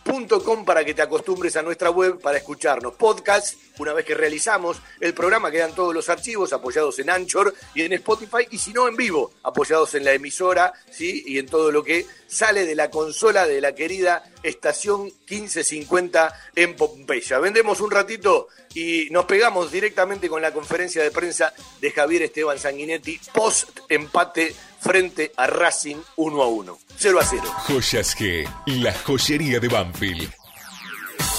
com 0.44 0.64
para 0.64 0.84
que 0.84 0.94
te 0.94 1.02
acostumbres 1.02 1.56
a 1.56 1.62
nuestra 1.62 1.90
web 1.90 2.20
para 2.20 2.38
escucharnos. 2.38 2.94
Podcast, 2.94 3.54
una 3.80 3.92
vez 3.92 4.04
que 4.04 4.14
realizamos 4.14 4.80
el 5.00 5.14
programa, 5.14 5.50
quedan 5.50 5.74
todos 5.74 5.94
los 5.94 6.08
archivos 6.08 6.52
apoyados 6.52 6.98
en 6.98 7.10
Anchor 7.10 7.54
y 7.74 7.82
en 7.82 7.92
Spotify, 7.94 8.46
y 8.50 8.58
si 8.58 8.72
no 8.72 8.86
en 8.88 8.96
vivo, 8.96 9.32
apoyados 9.42 9.94
en 9.94 10.04
la 10.04 10.12
emisora, 10.12 10.72
¿sí? 10.90 11.24
Y 11.26 11.38
en 11.38 11.46
todo 11.46 11.72
lo 11.72 11.82
que 11.82 12.06
sale 12.26 12.66
de 12.66 12.74
la 12.74 12.90
consola 12.90 13.46
de 13.46 13.60
la 13.60 13.74
querida 13.74 14.22
estación 14.42 15.04
1550 15.04 16.32
en 16.56 16.76
Pompeya. 16.76 17.38
Vendemos 17.38 17.80
un 17.80 17.90
ratito 17.90 18.48
y 18.74 19.08
nos 19.10 19.24
pegamos 19.24 19.72
directamente 19.72 20.28
con 20.28 20.42
la 20.42 20.52
conferencia 20.52 21.02
de 21.02 21.10
prensa 21.10 21.52
de 21.80 21.90
Javier 21.90 22.22
Esteban 22.22 22.58
Sanguinetti, 22.58 23.20
post 23.32 23.80
empate 23.88 24.54
frente 24.80 25.32
a 25.36 25.46
Racing 25.46 25.96
1 26.16 26.42
a 26.42 26.46
1. 26.46 26.78
0 26.96 27.18
a 27.18 27.24
0. 27.24 27.42
Joyas 27.66 28.16
G, 28.16 28.48
la 28.66 28.92
joyería 28.92 29.58
de 29.58 29.68
Banfield. 29.68 30.39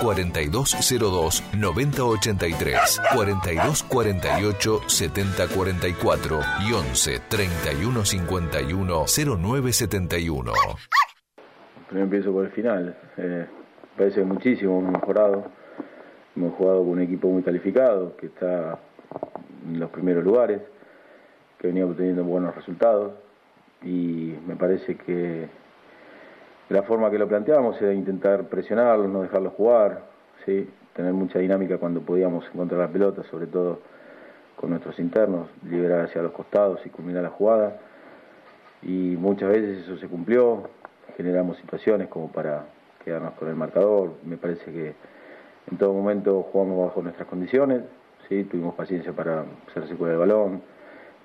4202 0.00 1.42
9083, 1.58 3.00
4248 3.14 4.80
7044 4.86 6.40
y 6.68 6.72
11 6.72 7.20
3151 7.28 9.04
0971. 9.06 10.52
Primero 11.88 12.04
empiezo 12.04 12.32
por 12.32 12.46
el 12.46 12.52
final. 12.52 12.96
Eh, 13.18 13.46
parece 13.96 14.24
muchísimo 14.24 14.78
hemos 14.78 14.92
mejorado. 14.92 15.44
Hemos 16.34 16.54
jugado 16.54 16.78
con 16.78 16.88
un 16.88 17.00
equipo 17.02 17.28
muy 17.28 17.42
calificado, 17.42 18.16
que 18.16 18.26
está 18.26 18.78
en 19.68 19.78
los 19.78 19.90
primeros 19.90 20.24
lugares, 20.24 20.62
que 21.58 21.66
venía 21.66 21.84
obteniendo 21.84 22.24
buenos 22.24 22.54
resultados. 22.54 23.12
Y 23.82 24.34
me 24.46 24.56
parece 24.56 24.96
que 24.96 25.48
la 26.72 26.82
forma 26.82 27.10
que 27.10 27.18
lo 27.18 27.28
planteábamos 27.28 27.80
era 27.80 27.92
intentar 27.92 28.44
presionarlos, 28.44 29.08
no 29.08 29.22
dejarlos 29.22 29.52
jugar, 29.54 30.02
¿sí? 30.44 30.68
tener 30.94 31.12
mucha 31.12 31.38
dinámica 31.38 31.78
cuando 31.78 32.00
podíamos 32.00 32.44
encontrar 32.52 32.80
la 32.80 32.88
pelota, 32.88 33.22
sobre 33.24 33.46
todo 33.46 33.80
con 34.56 34.70
nuestros 34.70 34.98
internos, 34.98 35.48
liberar 35.68 36.06
hacia 36.06 36.22
los 36.22 36.32
costados 36.32 36.80
y 36.84 36.90
culminar 36.90 37.22
la 37.22 37.30
jugada. 37.30 37.78
Y 38.82 39.16
muchas 39.18 39.50
veces 39.50 39.84
eso 39.84 39.96
se 39.98 40.08
cumplió, 40.08 40.70
generamos 41.16 41.56
situaciones 41.58 42.08
como 42.08 42.30
para 42.30 42.64
quedarnos 43.04 43.34
con 43.34 43.48
el 43.48 43.54
marcador. 43.54 44.12
Me 44.24 44.36
parece 44.36 44.70
que 44.72 44.94
en 45.70 45.78
todo 45.78 45.92
momento 45.92 46.42
jugamos 46.52 46.86
bajo 46.86 47.02
nuestras 47.02 47.28
condiciones, 47.28 47.82
¿sí? 48.28 48.44
tuvimos 48.44 48.74
paciencia 48.74 49.12
para 49.12 49.44
hacerse 49.68 49.96
con 49.96 50.10
el 50.10 50.18
balón, 50.18 50.62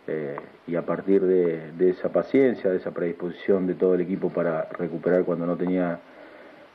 eh, 0.08 0.38
y 0.68 0.76
a 0.76 0.84
partir 0.84 1.22
de, 1.22 1.90
esa 1.90 2.10
paciencia, 2.10 2.70
de 2.70 2.78
esa 2.78 2.92
predisposición 2.92 3.68
de 3.68 3.76
todo 3.76 3.96
el 3.96 4.02
equipo 4.02 4.30
para 4.30 4.64
recuperar 4.78 5.24
cuando 5.26 5.46
no 5.46 5.58
tenía 5.58 6.00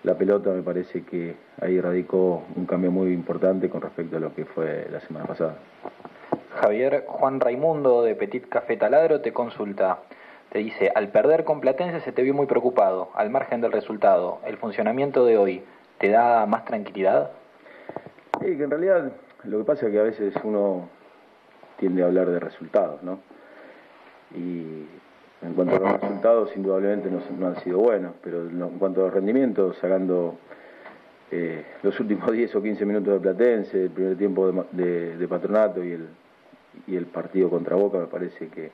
la 0.05 0.15
pelota, 0.17 0.51
me 0.51 0.63
parece 0.63 1.03
que 1.03 1.37
ahí 1.61 1.81
radicó 1.81 2.43
un 2.57 2.67
cambio 2.67 2.91
muy 2.91 3.13
importante 3.13 3.71
con 3.71 3.81
respecto 3.81 4.17
a 4.17 4.21
lo 4.21 4.35
que 4.35 4.45
fue 4.45 4.87
la 4.91 5.01
semana 5.01 5.27
pasada. 5.27 5.57
Javier, 6.61 7.05
Juan 7.07 7.41
Raimundo 7.41 8.03
de 8.03 8.15
Petit 8.15 8.49
Café 8.49 8.77
Taladro 8.77 9.21
te 9.21 9.33
consulta. 9.33 10.01
te 10.51 10.59
dice, 10.59 10.93
al 10.95 11.09
perder 11.09 11.45
con 11.45 11.61
Platense 11.61 12.01
se 12.01 12.13
te 12.13 12.23
vio 12.23 12.35
muy 12.35 12.47
preocupado, 12.47 13.09
al 13.15 13.31
margen 13.31 13.63
del 13.63 13.73
resultado. 13.73 14.41
¿El 14.45 14.59
funcionamiento 14.59 15.25
de 15.25 15.39
hoy 15.39 15.65
te 15.99 16.11
da 16.11 16.45
más 16.45 16.67
tranquilidad? 16.67 17.31
Sí, 18.41 18.57
que 18.57 18.65
en 18.65 18.71
realidad 18.71 19.13
lo 19.45 19.59
que 19.59 19.65
pasa 19.65 19.87
es 19.87 19.93
que 19.93 19.99
a 19.99 20.03
veces 20.03 20.35
uno 20.45 20.89
tiende 21.83 22.05
a 22.05 22.07
hablar 22.07 22.31
de 22.31 22.39
resultados, 22.39 23.03
¿no? 23.03 23.19
Y 24.37 24.87
en 25.45 25.55
cuanto 25.57 25.75
a 25.75 25.81
los 25.81 26.01
resultados, 26.01 26.57
indudablemente 26.57 27.11
no, 27.11 27.47
han 27.49 27.61
sido 27.65 27.79
buenos, 27.79 28.13
pero 28.23 28.43
en 28.49 28.79
cuanto 28.79 29.01
a 29.01 29.07
los 29.07 29.15
rendimientos, 29.15 29.77
sacando 29.79 30.37
eh, 31.33 31.65
los 31.83 31.99
últimos 31.99 32.31
10 32.41 32.55
o 32.55 32.63
15 32.63 32.87
minutos 32.87 33.15
de 33.15 33.19
Platense, 33.19 33.83
el 33.83 33.91
primer 33.91 34.17
tiempo 34.17 34.65
de, 34.71 35.27
Patronato 35.29 35.83
y 35.83 35.91
el, 35.91 36.07
y 36.87 36.95
el 36.95 37.07
partido 37.07 37.51
contra 37.51 37.75
Boca, 37.75 37.99
me 37.99 38.07
parece 38.07 38.47
que 38.47 38.71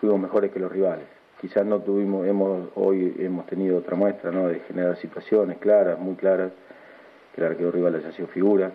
fuimos 0.00 0.18
mejores 0.18 0.50
que 0.50 0.58
los 0.58 0.72
rivales. 0.72 1.06
Quizás 1.40 1.64
no 1.64 1.82
tuvimos, 1.82 2.26
hemos, 2.26 2.70
hoy 2.74 3.14
hemos 3.20 3.46
tenido 3.46 3.78
otra 3.78 3.94
muestra, 3.94 4.32
¿no? 4.32 4.48
De 4.48 4.58
generar 4.66 4.96
situaciones 4.96 5.58
claras, 5.58 6.00
muy 6.00 6.16
claras, 6.16 6.50
que 7.32 7.40
el 7.40 7.46
arquero 7.46 7.70
rival 7.70 7.94
haya 7.94 8.10
sido 8.10 8.26
figura. 8.26 8.72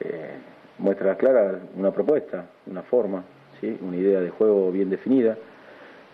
Eh, 0.00 0.53
muestras 0.78 1.16
claras, 1.16 1.56
una 1.76 1.90
propuesta, 1.90 2.46
una 2.66 2.82
forma, 2.82 3.24
¿sí? 3.60 3.78
una 3.80 3.96
idea 3.96 4.20
de 4.20 4.30
juego 4.30 4.70
bien 4.70 4.90
definida. 4.90 5.36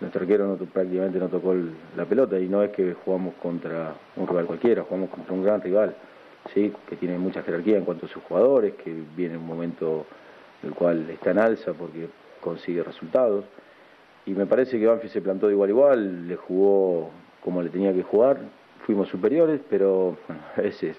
Nuestro 0.00 0.22
arquero 0.22 0.46
no, 0.46 0.56
prácticamente 0.56 1.18
no 1.18 1.28
tocó 1.28 1.54
la 1.96 2.04
pelota 2.06 2.38
y 2.38 2.48
no 2.48 2.62
es 2.62 2.70
que 2.70 2.94
jugamos 2.94 3.34
contra 3.42 3.94
un 4.16 4.26
rival 4.26 4.46
cualquiera, 4.46 4.82
jugamos 4.82 5.10
contra 5.10 5.34
un 5.34 5.42
gran 5.42 5.60
rival, 5.60 5.94
¿sí? 6.54 6.72
que 6.88 6.96
tiene 6.96 7.18
mucha 7.18 7.42
jerarquía 7.42 7.76
en 7.76 7.84
cuanto 7.84 8.06
a 8.06 8.08
sus 8.08 8.22
jugadores, 8.22 8.74
que 8.74 8.94
viene 9.16 9.36
un 9.36 9.46
momento 9.46 10.06
en 10.62 10.70
el 10.70 10.74
cual 10.74 11.08
está 11.10 11.32
en 11.32 11.38
alza 11.38 11.72
porque 11.74 12.08
consigue 12.40 12.82
resultados 12.82 13.44
y 14.26 14.32
me 14.32 14.46
parece 14.46 14.78
que 14.78 14.86
Banfield 14.86 15.12
se 15.12 15.22
plantó 15.22 15.46
de 15.46 15.54
igual 15.54 15.68
a 15.68 15.72
igual, 15.72 16.28
le 16.28 16.36
jugó 16.36 17.10
como 17.42 17.62
le 17.62 17.70
tenía 17.70 17.92
que 17.92 18.02
jugar, 18.02 18.38
fuimos 18.86 19.08
superiores, 19.08 19.60
pero 19.68 20.16
a 20.56 20.60
veces 20.60 20.96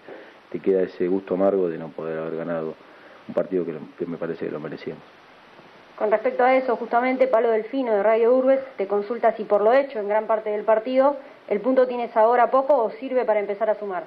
te 0.52 0.60
queda 0.60 0.82
ese 0.82 1.08
gusto 1.08 1.36
amargo 1.36 1.70
de 1.70 1.78
no 1.78 1.90
poder 1.90 2.18
haber 2.18 2.36
ganado 2.36 2.74
un 3.28 3.34
partido 3.34 3.66
que, 3.66 4.06
me 4.06 4.18
parece 4.18 4.46
que 4.46 4.52
lo 4.52 4.60
merecíamos. 4.60 5.04
Con 5.98 6.10
respecto 6.10 6.44
a 6.44 6.56
eso, 6.56 6.76
justamente 6.76 7.28
Palo 7.28 7.52
Delfino 7.52 7.94
de 7.94 8.02
Radio 8.02 8.36
Urbes 8.36 8.60
te 8.78 8.88
consulta 8.88 9.34
si 9.34 9.44
por 9.44 9.62
lo 9.62 9.74
hecho 9.74 10.00
en 10.00 10.08
gran 10.08 10.26
parte 10.26 10.50
del 10.50 10.64
partido 10.64 11.18
el 11.48 11.62
punto 11.62 11.88
tienes 11.88 12.16
ahora 12.18 12.50
poco 12.50 12.84
o 12.84 12.90
sirve 12.92 13.26
para 13.26 13.40
empezar 13.40 13.70
a 13.70 13.76
sumar. 13.76 14.04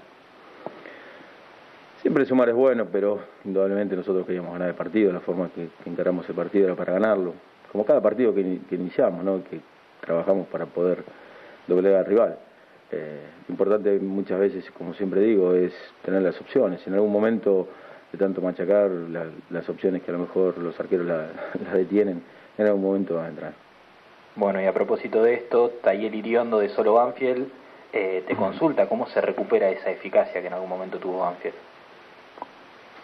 Siempre 2.00 2.24
sumar 2.26 2.48
es 2.48 2.54
bueno, 2.54 2.86
pero 2.90 3.20
indudablemente 3.44 3.96
nosotros 3.96 4.26
queríamos 4.26 4.52
ganar 4.52 4.68
el 4.68 4.74
partido, 4.74 5.12
la 5.12 5.20
forma 5.20 5.48
que 5.54 5.68
encaramos 5.88 6.28
el 6.28 6.34
partido 6.34 6.66
era 6.66 6.74
para 6.74 6.94
ganarlo 6.94 7.34
como 7.74 7.84
cada 7.84 8.00
partido 8.00 8.32
que, 8.32 8.60
iniciamos, 8.70 9.24
¿no? 9.24 9.42
que 9.50 9.58
trabajamos 10.00 10.46
para 10.46 10.64
poder 10.64 11.02
doblegar 11.66 11.98
al 11.98 12.06
rival. 12.06 12.38
Eh, 12.92 13.18
importante 13.48 13.98
muchas 13.98 14.38
veces, 14.38 14.70
como 14.78 14.94
siempre 14.94 15.22
digo, 15.22 15.54
es 15.54 15.72
tener 16.04 16.22
las 16.22 16.40
opciones. 16.40 16.86
En 16.86 16.94
algún 16.94 17.10
momento 17.10 17.66
de 18.14 18.24
tanto 18.24 18.40
machacar 18.40 18.90
las 19.50 19.68
opciones 19.68 20.02
que 20.02 20.10
a 20.10 20.14
lo 20.14 20.20
mejor 20.20 20.58
los 20.58 20.78
arqueros 20.78 21.06
las 21.06 21.72
detienen, 21.72 22.22
en 22.56 22.66
algún 22.66 22.82
momento 22.82 23.16
van 23.16 23.24
a 23.24 23.28
entrar. 23.28 23.52
Bueno, 24.36 24.60
y 24.60 24.66
a 24.66 24.72
propósito 24.72 25.22
de 25.22 25.34
esto, 25.34 25.72
Tayel 25.82 26.14
Iriondo 26.14 26.58
de 26.58 26.68
Solo 26.70 26.94
Banfield 26.94 27.48
eh, 27.92 28.24
te 28.26 28.34
consulta 28.34 28.88
cómo 28.88 29.06
se 29.08 29.20
recupera 29.20 29.70
esa 29.70 29.90
eficacia 29.90 30.40
que 30.40 30.46
en 30.46 30.52
algún 30.52 30.68
momento 30.68 30.98
tuvo 30.98 31.20
Banfield. 31.20 31.54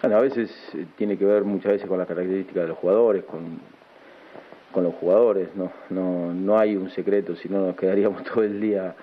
Bueno, 0.02 0.16
a 0.16 0.20
veces 0.20 0.50
eh, 0.74 0.86
tiene 0.96 1.16
que 1.16 1.24
ver 1.24 1.44
muchas 1.44 1.72
veces 1.72 1.88
con 1.88 1.98
las 1.98 2.08
características 2.08 2.62
de 2.62 2.68
los 2.68 2.78
jugadores, 2.78 3.24
con 3.24 3.60
con 4.72 4.84
los 4.84 4.94
jugadores, 4.94 5.48
no, 5.54 5.72
no, 5.90 6.32
no 6.32 6.58
hay 6.58 6.76
un 6.76 6.90
secreto, 6.90 7.34
si 7.36 7.48
no 7.48 7.66
nos 7.66 7.76
quedaríamos 7.76 8.22
todo 8.32 8.42
el 8.42 8.60
día 8.60 8.94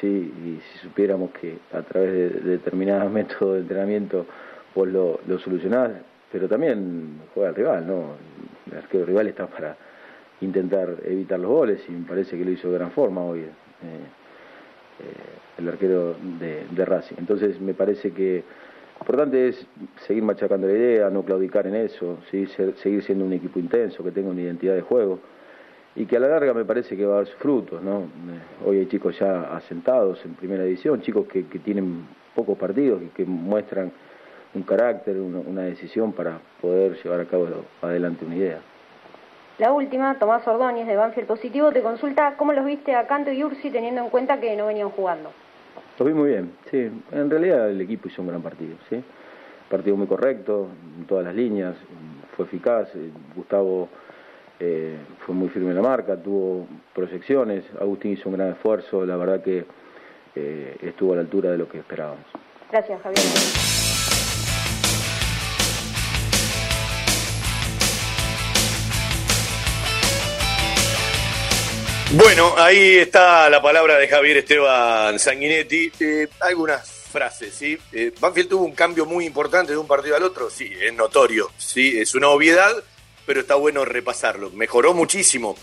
sí, 0.00 0.06
y 0.06 0.60
si 0.60 0.78
supiéramos 0.86 1.30
que 1.32 1.58
a 1.72 1.82
través 1.82 2.12
de, 2.12 2.40
determinados 2.40 3.10
métodos 3.12 3.54
de 3.54 3.60
entrenamiento 3.60 4.26
vos 4.78 4.88
lo, 4.88 5.20
lo 5.26 5.38
solucionás, 5.40 5.90
pero 6.30 6.48
también 6.48 7.20
juega 7.34 7.50
el 7.50 7.54
rival, 7.56 7.86
¿no? 7.86 8.12
El 8.70 8.78
arquero 8.78 9.04
rival 9.04 9.26
está 9.26 9.46
para 9.46 9.76
intentar 10.40 10.94
evitar 11.04 11.40
los 11.40 11.50
goles 11.50 11.80
y 11.88 11.92
me 11.92 12.06
parece 12.06 12.38
que 12.38 12.44
lo 12.44 12.52
hizo 12.52 12.68
de 12.68 12.78
gran 12.78 12.92
forma 12.92 13.22
hoy 13.22 13.40
eh, 13.40 13.44
eh, 15.00 15.58
el 15.58 15.68
arquero 15.68 16.14
de, 16.38 16.66
de 16.70 16.84
Racing. 16.84 17.16
Entonces 17.18 17.60
me 17.60 17.74
parece 17.74 18.12
que 18.12 18.44
lo 18.98 19.02
importante 19.02 19.48
es 19.48 19.66
seguir 20.06 20.22
machacando 20.22 20.68
la 20.68 20.74
idea, 20.74 21.10
no 21.10 21.24
claudicar 21.24 21.66
en 21.66 21.74
eso, 21.74 22.18
seguir 22.30 23.02
siendo 23.02 23.24
un 23.24 23.32
equipo 23.32 23.58
intenso, 23.58 24.04
que 24.04 24.12
tenga 24.12 24.30
una 24.30 24.42
identidad 24.42 24.74
de 24.74 24.82
juego 24.82 25.18
y 25.96 26.06
que 26.06 26.16
a 26.16 26.20
la 26.20 26.28
larga 26.28 26.54
me 26.54 26.64
parece 26.64 26.96
que 26.96 27.04
va 27.04 27.14
a 27.14 27.16
dar 27.18 27.26
sus 27.26 27.36
frutos. 27.36 27.82
¿no? 27.82 28.00
Eh, 28.00 28.66
hoy 28.66 28.78
hay 28.78 28.86
chicos 28.86 29.18
ya 29.18 29.54
asentados 29.56 30.24
en 30.24 30.34
primera 30.34 30.62
edición, 30.62 31.00
chicos 31.00 31.26
que, 31.26 31.42
tienen 31.42 32.06
pocos 32.34 32.56
partidos 32.56 33.02
y 33.02 33.06
que 33.06 33.24
muestran 33.24 33.90
un 34.54 34.62
carácter, 34.62 35.16
una, 35.18 35.62
decisión 35.62 36.12
para 36.12 36.38
poder 36.60 36.96
llevar 37.02 37.20
a 37.20 37.24
cabo 37.26 37.48
adelante 37.82 38.24
una 38.24 38.36
idea. 38.36 38.58
La 39.58 39.72
última, 39.72 40.18
Tomás 40.18 40.46
Ordóñez 40.46 40.86
de 40.86 40.96
Banfield 40.96 41.26
Positivo, 41.26 41.72
te 41.72 41.82
consulta 41.82 42.34
cómo 42.36 42.52
los 42.52 42.64
viste 42.64 42.94
a 42.94 43.06
Canto 43.06 43.32
y 43.32 43.42
Ursi 43.42 43.70
teniendo 43.70 44.02
en 44.02 44.10
cuenta 44.10 44.38
que 44.40 44.56
no 44.56 44.66
venían 44.66 44.90
jugando. 44.90 45.30
Lo 45.98 46.04
vi 46.04 46.12
muy 46.12 46.30
bien, 46.30 46.52
sí. 46.70 46.90
En 47.10 47.28
realidad 47.28 47.68
el 47.68 47.80
equipo 47.80 48.08
hizo 48.08 48.22
un 48.22 48.28
gran 48.28 48.40
partido, 48.40 48.76
sí. 48.88 49.02
Partido 49.68 49.96
muy 49.96 50.06
correcto, 50.06 50.68
en 50.96 51.06
todas 51.06 51.24
las 51.24 51.34
líneas, 51.34 51.74
fue 52.36 52.46
eficaz. 52.46 52.88
Eh, 52.94 53.10
Gustavo 53.34 53.88
eh, 54.60 54.96
fue 55.26 55.34
muy 55.34 55.48
firme 55.48 55.70
en 55.70 55.76
la 55.76 55.82
marca, 55.82 56.16
tuvo 56.16 56.66
proyecciones. 56.94 57.64
Agustín 57.80 58.12
hizo 58.12 58.28
un 58.28 58.36
gran 58.36 58.52
esfuerzo, 58.52 59.04
la 59.04 59.16
verdad 59.16 59.42
que 59.42 59.64
eh, 60.36 60.76
estuvo 60.82 61.12
a 61.12 61.16
la 61.16 61.22
altura 61.22 61.50
de 61.50 61.58
lo 61.58 61.68
que 61.68 61.78
esperábamos. 61.78 62.24
Gracias, 62.70 63.00
Javier. 63.02 63.87
Bueno, 72.12 72.54
ahí 72.56 72.96
está 72.96 73.50
la 73.50 73.60
palabra 73.60 73.98
de 73.98 74.08
Javier 74.08 74.38
Esteban 74.38 75.18
Sanguinetti. 75.18 75.92
Eh, 76.00 76.26
algunas 76.40 76.88
frases, 76.88 77.52
¿sí? 77.54 77.78
Eh, 77.92 78.14
Banfield 78.18 78.48
tuvo 78.48 78.64
un 78.64 78.72
cambio 78.72 79.04
muy 79.04 79.26
importante 79.26 79.72
de 79.72 79.78
un 79.78 79.86
partido 79.86 80.16
al 80.16 80.22
otro, 80.22 80.48
sí, 80.48 80.72
es 80.80 80.92
notorio, 80.94 81.50
sí, 81.58 81.98
es 81.98 82.14
una 82.14 82.28
obviedad, 82.28 82.82
pero 83.26 83.40
está 83.40 83.56
bueno 83.56 83.84
repasarlo. 83.84 84.50
Mejoró 84.52 84.94
muchísimo 84.94 85.54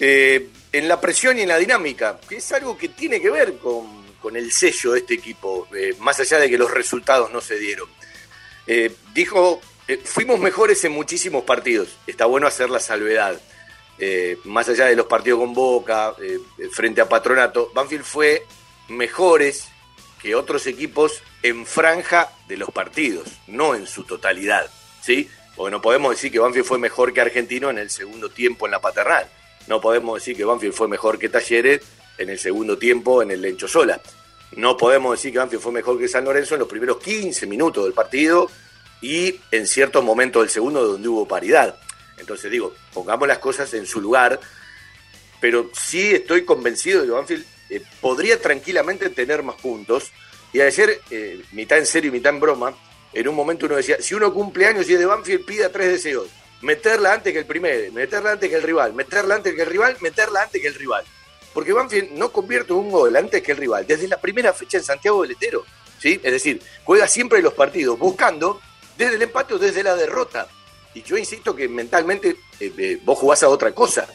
eh, 0.00 0.48
en 0.72 0.88
la 0.88 1.00
presión 1.00 1.38
y 1.38 1.42
en 1.42 1.48
la 1.48 1.58
dinámica, 1.58 2.18
que 2.28 2.38
es 2.38 2.52
algo 2.52 2.76
que 2.76 2.88
tiene 2.88 3.20
que 3.20 3.30
ver 3.30 3.58
con, 3.58 4.04
con 4.20 4.36
el 4.36 4.50
sello 4.50 4.92
de 4.92 4.98
este 4.98 5.14
equipo, 5.14 5.68
más 6.00 6.18
allá 6.18 6.40
de 6.40 6.50
que 6.50 6.58
los 6.58 6.72
resultados 6.72 7.30
no 7.30 7.40
se 7.40 7.56
dieron. 7.56 7.88
dijo, 9.14 9.60
fuimos 10.04 10.40
mejores 10.40 10.82
en 10.84 10.90
muchísimos 10.90 11.44
partidos, 11.44 11.96
está 12.08 12.26
bueno 12.26 12.48
hacer 12.48 12.68
la 12.68 12.80
salvedad 12.80 13.40
eh, 13.98 14.38
más 14.44 14.68
allá 14.68 14.86
de 14.86 14.96
los 14.96 15.06
partidos 15.06 15.40
con 15.40 15.54
Boca, 15.54 16.14
eh, 16.22 16.38
frente 16.70 17.00
a 17.00 17.08
Patronato, 17.08 17.70
Banfield 17.74 18.04
fue 18.04 18.46
mejores 18.88 19.68
que 20.22 20.34
otros 20.34 20.66
equipos 20.66 21.22
en 21.42 21.66
franja 21.66 22.30
de 22.48 22.56
los 22.56 22.70
partidos, 22.70 23.28
no 23.46 23.74
en 23.74 23.86
su 23.86 24.04
totalidad, 24.04 24.70
¿sí? 25.00 25.28
Porque 25.56 25.70
no 25.70 25.82
podemos 25.82 26.12
decir 26.12 26.30
que 26.30 26.38
Banfield 26.38 26.66
fue 26.66 26.78
mejor 26.78 27.12
que 27.12 27.20
Argentino 27.20 27.70
en 27.70 27.78
el 27.78 27.90
segundo 27.90 28.28
tiempo 28.28 28.66
en 28.66 28.72
la 28.72 28.80
paternal. 28.80 29.28
No 29.66 29.80
podemos 29.80 30.20
decir 30.20 30.36
que 30.36 30.44
Banfield 30.44 30.74
fue 30.74 30.88
mejor 30.88 31.18
que 31.18 31.28
Talleres 31.28 31.82
en 32.16 32.30
el 32.30 32.38
segundo 32.38 32.78
tiempo 32.78 33.22
en 33.22 33.30
el 33.30 33.42
Lencho 33.42 33.68
Sola. 33.68 34.00
No 34.52 34.76
podemos 34.76 35.18
decir 35.18 35.32
que 35.32 35.38
Banfield 35.38 35.62
fue 35.62 35.72
mejor 35.72 35.98
que 35.98 36.08
San 36.08 36.24
Lorenzo 36.24 36.54
en 36.54 36.60
los 36.60 36.68
primeros 36.68 36.98
15 36.98 37.46
minutos 37.46 37.84
del 37.84 37.92
partido 37.92 38.48
y 39.00 39.38
en 39.50 39.66
ciertos 39.66 40.02
momentos 40.02 40.42
del 40.42 40.50
segundo 40.50 40.86
donde 40.86 41.08
hubo 41.08 41.28
paridad. 41.28 41.76
Entonces 42.18 42.50
digo, 42.50 42.74
pongamos 42.92 43.28
las 43.28 43.38
cosas 43.38 43.72
en 43.74 43.86
su 43.86 44.00
lugar, 44.00 44.40
pero 45.40 45.70
sí 45.72 46.14
estoy 46.14 46.44
convencido 46.44 47.00
de 47.00 47.06
que 47.06 47.12
Banfield 47.12 47.46
eh, 47.70 47.82
podría 48.00 48.40
tranquilamente 48.40 49.10
tener 49.10 49.42
más 49.42 49.56
puntos. 49.56 50.12
Y 50.52 50.60
ayer, 50.60 51.00
eh, 51.10 51.42
mitad 51.52 51.78
en 51.78 51.86
serio 51.86 52.08
y 52.08 52.12
mitad 52.12 52.32
en 52.32 52.40
broma, 52.40 52.74
en 53.12 53.28
un 53.28 53.34
momento 53.34 53.66
uno 53.66 53.76
decía, 53.76 53.96
si 54.00 54.14
uno 54.14 54.32
cumple 54.32 54.66
años 54.66 54.88
y 54.88 54.94
es 54.94 54.98
de 54.98 55.06
Banfield, 55.06 55.44
pida 55.44 55.70
tres 55.70 55.88
deseos. 55.88 56.28
Meterla 56.60 57.14
antes 57.14 57.32
que 57.32 57.38
el 57.38 57.46
primero, 57.46 57.92
meterla 57.92 58.32
antes 58.32 58.50
que 58.50 58.56
el 58.56 58.62
rival, 58.62 58.92
meterla 58.92 59.36
antes 59.36 59.54
que 59.54 59.62
el 59.62 59.68
rival, 59.68 59.96
meterla 60.00 60.42
antes 60.42 60.60
que 60.60 60.68
el 60.68 60.74
rival. 60.74 61.04
Porque 61.54 61.72
Banfield 61.72 62.12
no 62.12 62.32
convierte 62.32 62.72
un 62.72 62.90
gol 62.90 63.14
antes 63.16 63.42
que 63.42 63.52
el 63.52 63.58
rival, 63.58 63.86
desde 63.86 64.08
la 64.08 64.20
primera 64.20 64.52
fecha 64.52 64.78
en 64.78 64.84
Santiago 64.84 65.22
del 65.22 65.32
Estero. 65.32 65.64
¿sí? 65.98 66.20
Es 66.22 66.32
decir, 66.32 66.60
juega 66.84 67.06
siempre 67.06 67.42
los 67.42 67.54
partidos 67.54 67.98
buscando 67.98 68.60
desde 68.96 69.14
el 69.14 69.22
empate 69.22 69.54
o 69.54 69.58
desde 69.58 69.82
la 69.82 69.94
derrota. 69.94 70.48
Y 70.98 71.02
yo 71.02 71.16
insisto 71.16 71.54
que 71.54 71.68
mentalmente 71.68 72.30
eh, 72.58 72.72
eh, 72.76 73.00
vos 73.04 73.16
jugás 73.18 73.44
a 73.44 73.48
otra 73.48 73.72
cosa. 73.72 74.08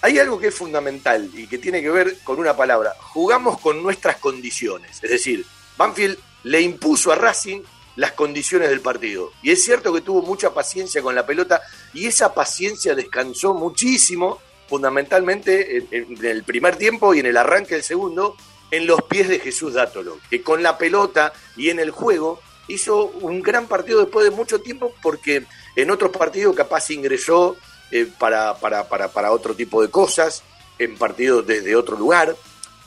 Hay 0.00 0.18
algo 0.18 0.38
que 0.40 0.48
es 0.48 0.54
fundamental 0.54 1.30
y 1.32 1.46
que 1.46 1.58
tiene 1.58 1.80
que 1.80 1.90
ver 1.90 2.18
con 2.24 2.40
una 2.40 2.56
palabra. 2.56 2.94
Jugamos 2.98 3.60
con 3.60 3.80
nuestras 3.80 4.16
condiciones. 4.16 4.98
Es 5.02 5.10
decir, 5.10 5.46
Banfield 5.76 6.18
le 6.42 6.60
impuso 6.60 7.12
a 7.12 7.14
Racing 7.14 7.60
las 7.94 8.12
condiciones 8.12 8.68
del 8.68 8.80
partido. 8.80 9.32
Y 9.40 9.52
es 9.52 9.64
cierto 9.64 9.92
que 9.92 10.00
tuvo 10.00 10.22
mucha 10.22 10.52
paciencia 10.52 11.02
con 11.02 11.14
la 11.14 11.24
pelota 11.24 11.62
y 11.94 12.06
esa 12.06 12.34
paciencia 12.34 12.96
descansó 12.96 13.54
muchísimo 13.54 14.40
fundamentalmente 14.68 15.76
en, 15.76 15.88
en 15.92 16.24
el 16.24 16.42
primer 16.42 16.74
tiempo 16.74 17.14
y 17.14 17.20
en 17.20 17.26
el 17.26 17.36
arranque 17.36 17.74
del 17.74 17.84
segundo 17.84 18.36
en 18.72 18.88
los 18.88 19.02
pies 19.02 19.28
de 19.28 19.38
Jesús 19.38 19.74
Dátolo, 19.74 20.18
que 20.30 20.42
con 20.42 20.64
la 20.64 20.78
pelota 20.78 21.32
y 21.56 21.70
en 21.70 21.78
el 21.78 21.92
juego 21.92 22.40
hizo 22.68 23.06
un 23.06 23.42
gran 23.42 23.66
partido 23.66 24.00
después 24.00 24.24
de 24.24 24.30
mucho 24.30 24.60
tiempo 24.60 24.92
porque 25.02 25.44
en 25.76 25.90
otros 25.90 26.10
partidos 26.10 26.54
capaz 26.54 26.90
ingresó 26.90 27.56
eh, 27.90 28.06
para, 28.18 28.54
para, 28.58 28.88
para, 28.88 29.08
para, 29.08 29.32
otro 29.32 29.54
tipo 29.54 29.82
de 29.82 29.90
cosas, 29.90 30.42
en 30.78 30.96
partidos 30.96 31.46
desde 31.46 31.74
otro 31.74 31.96
lugar. 31.96 32.36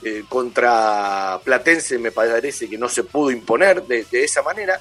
Eh, 0.04 0.24
contra 0.28 1.40
Platense 1.44 2.00
me 2.00 2.12
parece 2.12 2.68
que 2.68 2.78
no 2.78 2.90
se 2.90 3.04
pudo 3.04 3.30
imponer 3.30 3.84
de, 3.84 4.06
esa 4.12 4.42
manera, 4.42 4.80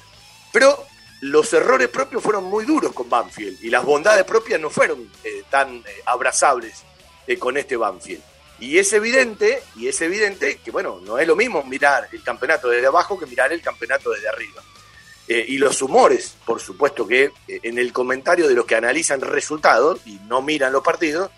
pero 0.51 0.85
los 1.21 1.53
errores 1.53 1.87
propios 1.89 2.23
fueron 2.23 2.45
muy 2.45 2.65
duros 2.65 2.93
con 2.93 3.07
Banfield 3.07 3.63
y 3.63 3.69
las 3.69 3.85
bondades 3.85 4.23
propias 4.25 4.59
no 4.59 4.71
fueron 4.71 5.07
eh, 5.23 5.43
tan 5.49 5.75
eh, 5.77 5.83
abrazables 6.05 6.83
eh, 7.27 7.37
con 7.37 7.57
este 7.57 7.77
Banfield. 7.77 8.23
Y 8.59 8.77
es 8.77 8.91
evidente, 8.93 9.63
y 9.75 9.87
es 9.87 10.01
evidente 10.01 10.57
que 10.57 10.71
bueno, 10.71 10.99
no 11.03 11.17
es 11.17 11.27
lo 11.27 11.35
mismo 11.35 11.63
mirar 11.63 12.09
el 12.11 12.23
campeonato 12.23 12.69
desde 12.69 12.87
abajo 12.87 13.19
que 13.19 13.25
mirar 13.27 13.53
el 13.53 13.61
campeonato 13.61 14.11
desde 14.11 14.29
arriba. 14.29 14.63
Eh, 15.33 15.45
y 15.47 15.57
los 15.59 15.81
humores, 15.81 16.35
por 16.43 16.59
supuesto 16.59 17.07
que 17.07 17.31
eh, 17.47 17.59
en 17.63 17.77
el 17.77 17.93
comentario 17.93 18.49
de 18.49 18.53
los 18.53 18.65
que 18.65 18.75
analizan 18.75 19.21
resultados 19.21 20.01
y 20.05 20.19
no 20.27 20.41
miran 20.41 20.73
los 20.73 20.83
partidos, 20.83 21.31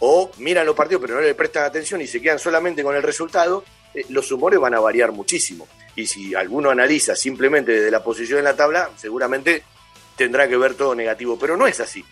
o 0.00 0.30
miran 0.36 0.66
los 0.66 0.76
partidos 0.76 1.00
pero 1.00 1.14
no 1.14 1.22
le 1.22 1.34
prestan 1.34 1.64
atención 1.64 2.02
y 2.02 2.06
se 2.06 2.20
quedan 2.20 2.38
solamente 2.38 2.82
con 2.82 2.94
el 2.94 3.02
resultado, 3.02 3.64
eh, 3.94 4.04
los 4.10 4.30
humores 4.32 4.60
van 4.60 4.74
a 4.74 4.80
variar 4.80 5.12
muchísimo. 5.12 5.66
Y 5.96 6.06
si 6.06 6.34
alguno 6.34 6.68
analiza 6.68 7.16
simplemente 7.16 7.72
desde 7.72 7.90
la 7.90 8.04
posición 8.04 8.38
en 8.38 8.44
la 8.44 8.54
tabla, 8.54 8.90
seguramente 8.98 9.62
tendrá 10.14 10.46
que 10.46 10.58
ver 10.58 10.74
todo 10.74 10.94
negativo, 10.94 11.38
pero 11.38 11.56
no 11.56 11.66
es 11.66 11.80
así. 11.80 12.04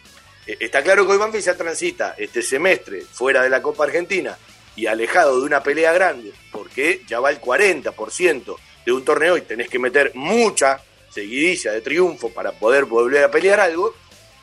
Está 0.46 0.82
claro 0.82 1.04
que 1.04 1.12
hoy 1.12 1.18
Banfield 1.18 1.44
ya 1.44 1.54
transita 1.54 2.14
este 2.16 2.40
semestre 2.40 3.02
fuera 3.02 3.42
de 3.42 3.50
la 3.50 3.60
Copa 3.60 3.84
Argentina 3.84 4.38
y 4.74 4.86
alejado 4.86 5.38
de 5.38 5.44
una 5.44 5.62
pelea 5.62 5.92
grande, 5.92 6.32
porque 6.50 7.02
ya 7.06 7.20
va 7.20 7.28
el 7.28 7.42
40% 7.42 8.56
de 8.86 8.92
un 8.92 9.04
torneo 9.04 9.36
y 9.36 9.42
tenés 9.42 9.68
que 9.68 9.78
meter 9.78 10.12
mucha 10.14 10.80
seguidilla 11.16 11.72
de 11.72 11.80
triunfo 11.80 12.30
para 12.30 12.52
poder 12.52 12.84
volver 12.84 13.24
a 13.24 13.30
pelear 13.30 13.58
algo, 13.58 13.94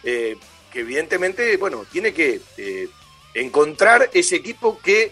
eh, 0.03 0.35
que 0.71 0.79
evidentemente, 0.79 1.55
bueno, 1.57 1.85
tiene 1.91 2.13
que 2.13 2.41
eh, 2.57 2.89
encontrar 3.35 4.09
ese 4.11 4.37
equipo 4.37 4.79
que, 4.79 5.11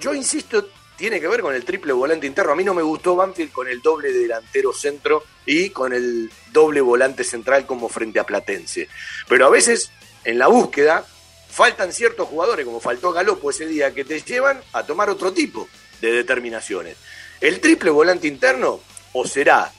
yo 0.00 0.14
insisto, 0.14 0.68
tiene 0.96 1.20
que 1.20 1.26
ver 1.26 1.40
con 1.42 1.54
el 1.54 1.64
triple 1.64 1.92
volante 1.92 2.28
interno. 2.28 2.52
A 2.52 2.56
mí 2.56 2.62
no 2.62 2.74
me 2.74 2.82
gustó 2.82 3.16
Banfield 3.16 3.50
con 3.50 3.68
el 3.68 3.82
doble 3.82 4.12
delantero 4.12 4.72
centro 4.72 5.24
y 5.44 5.70
con 5.70 5.92
el 5.92 6.30
doble 6.52 6.80
volante 6.80 7.24
central 7.24 7.66
como 7.66 7.88
frente 7.88 8.20
a 8.20 8.24
Platense. 8.24 8.88
Pero 9.28 9.46
a 9.46 9.50
veces, 9.50 9.90
en 10.24 10.38
la 10.38 10.46
búsqueda, 10.46 11.04
faltan 11.50 11.92
ciertos 11.92 12.28
jugadores, 12.28 12.64
como 12.64 12.80
faltó 12.80 13.12
Galopo 13.12 13.50
ese 13.50 13.66
día, 13.66 13.92
que 13.92 14.04
te 14.04 14.20
llevan 14.20 14.60
a 14.72 14.84
tomar 14.84 15.10
otro 15.10 15.32
tipo 15.32 15.68
de 16.00 16.12
determinaciones. 16.12 16.96
El 17.40 17.60
triple 17.60 17.90
volante 17.90 18.28
interno 18.28 18.80
o 19.12 19.26
será 19.26 19.72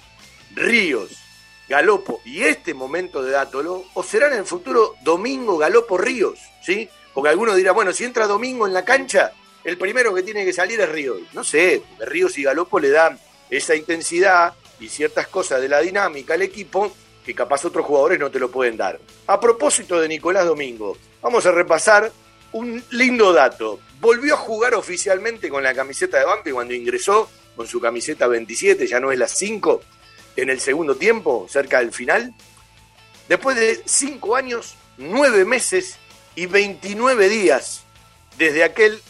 Ríos, 0.56 1.12
Galopo 1.68 2.22
y 2.26 2.42
este 2.42 2.74
momento 2.74 3.22
de 3.22 3.32
Dátolo, 3.32 3.86
o 3.94 4.04
será 4.04 4.28
en 4.28 4.40
el 4.40 4.46
futuro 4.46 4.96
Domingo, 5.04 5.58
Galopo, 5.58 5.98
Ríos, 5.98 6.40
¿sí? 6.64 6.90
Porque 7.14 7.30
algunos 7.30 7.56
dirán, 7.56 7.76
bueno, 7.76 7.94
si 7.94 8.06
entra 8.06 8.28
Domingo 8.28 8.66
en 8.66 8.74
la 8.74 8.86
cancha, 8.86 9.34
el 9.64 9.78
primero 9.78 10.14
que 10.14 10.24
tiene 10.24 10.46
que 10.46 10.54
salir 10.54 10.80
es 10.80 10.90
Ríos. 10.90 11.20
No 11.34 11.44
sé, 11.44 11.84
porque 11.88 12.06
Ríos 12.06 12.38
y 12.38 12.44
Galopo 12.44 12.80
le 12.80 12.90
dan 12.90 13.20
esa 13.50 13.76
intensidad 13.76 14.54
y 14.80 14.90
ciertas 14.90 15.28
cosas 15.28 15.62
de 15.62 15.70
la 15.70 15.82
dinámica 15.82 16.34
al 16.34 16.42
equipo 16.42 16.92
que 17.26 17.36
capaz 17.36 17.66
otros 17.66 17.86
jugadores 17.86 18.20
no 18.20 18.32
te 18.32 18.40
lo 18.40 18.50
pueden 18.50 18.78
dar. 18.78 19.00
A 19.28 19.40
propósito 19.40 20.00
de 20.00 20.08
Nicolás 20.08 20.46
Domingo, 20.46 20.98
vamos 21.22 21.46
a 21.46 21.52
repasar 21.52 22.12
un 22.54 22.84
lindo 22.92 23.34
dato. 23.34 23.80
Volvió 24.00 24.34
a 24.34 24.38
jugar 24.38 24.74
oficialmente 24.74 25.50
con 25.50 25.62
la 25.62 25.74
camiseta 25.74 26.18
de 26.18 26.26
Banfield 26.26 26.56
cuando 26.56 26.74
ingresó 26.74 27.30
con 27.56 27.68
su 27.68 27.82
camiseta 27.82 28.28
27, 28.28 28.88
ya 28.88 29.00
no 29.00 29.12
es 29.12 29.20
la 29.20 29.28
5, 29.28 29.82
en 30.36 30.50
el 30.50 30.60
segundo 30.60 30.96
tiempo, 30.96 31.48
cerca 31.50 31.80
del 31.80 31.92
final. 31.92 32.34
Después 33.28 33.58
de 33.58 33.82
5 33.86 34.36
años, 34.36 34.76
9 34.98 35.46
meses 35.46 35.98
y 36.36 36.46
29 36.46 37.30
días 37.30 37.84
desde 38.38 38.64
aquel 38.64 39.02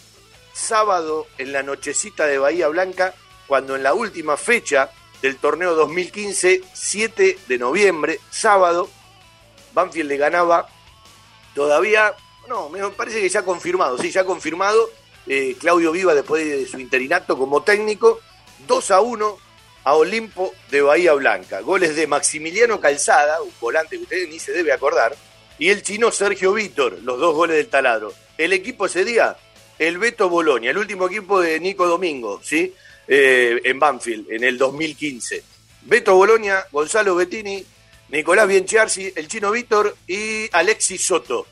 sábado 0.53 1.27
en 1.37 1.51
la 1.53 1.63
nochecita 1.63 2.25
de 2.25 2.37
Bahía 2.37 2.67
Blanca, 2.67 3.13
cuando 3.47 3.75
en 3.75 3.83
la 3.83 3.93
última 3.93 4.37
fecha 4.37 4.91
del 5.21 5.37
torneo 5.37 5.75
2015, 5.75 6.61
7 6.73 7.39
de 7.47 7.57
noviembre, 7.57 8.19
sábado, 8.29 8.89
Banfield 9.73 10.09
le 10.09 10.17
ganaba 10.17 10.67
todavía, 11.53 12.15
no, 12.47 12.69
me 12.69 12.87
parece 12.89 13.21
que 13.21 13.29
ya 13.29 13.43
confirmado, 13.43 13.97
sí, 13.97 14.11
ya 14.11 14.23
confirmado, 14.23 14.89
eh, 15.27 15.55
Claudio 15.59 15.91
Viva 15.91 16.13
después 16.13 16.45
de 16.45 16.67
su 16.67 16.79
interinato 16.79 17.37
como 17.37 17.63
técnico, 17.63 18.19
2 18.67 18.91
a 18.91 19.01
1 19.01 19.37
a 19.89 19.95
Olimpo 19.95 20.53
de 20.69 20.83
Bahía 20.83 21.13
Blanca. 21.13 21.61
Goles 21.61 21.95
de 21.95 22.05
Maximiliano 22.05 22.79
Calzada, 22.79 23.41
un 23.41 23.51
volante 23.59 23.97
que 23.97 24.03
usted 24.03 24.29
ni 24.29 24.37
se 24.37 24.51
debe 24.51 24.71
acordar, 24.71 25.15
y 25.57 25.69
el 25.69 25.81
chino 25.81 26.11
Sergio 26.11 26.53
Vítor, 26.53 26.99
los 27.01 27.19
dos 27.19 27.33
goles 27.33 27.57
del 27.57 27.69
taladro. 27.69 28.13
El 28.37 28.53
equipo 28.53 28.85
ese 28.85 29.03
día, 29.03 29.35
el 29.79 29.97
Beto 29.97 30.29
Bolonia, 30.29 30.69
el 30.69 30.77
último 30.77 31.07
equipo 31.07 31.41
de 31.41 31.59
Nico 31.59 31.87
Domingo, 31.87 32.39
¿sí? 32.43 32.71
Eh, 33.07 33.59
en 33.63 33.79
Banfield, 33.79 34.31
en 34.31 34.43
el 34.43 34.59
2015. 34.59 35.43
Beto 35.81 36.13
Bolonia, 36.13 36.67
Gonzalo 36.71 37.15
Bettini, 37.15 37.65
Nicolás 38.09 38.47
Bienchiarsi, 38.47 39.11
el 39.15 39.27
chino 39.27 39.49
Víctor 39.49 39.97
y 40.05 40.55
Alexis 40.55 41.03
Soto. 41.03 41.47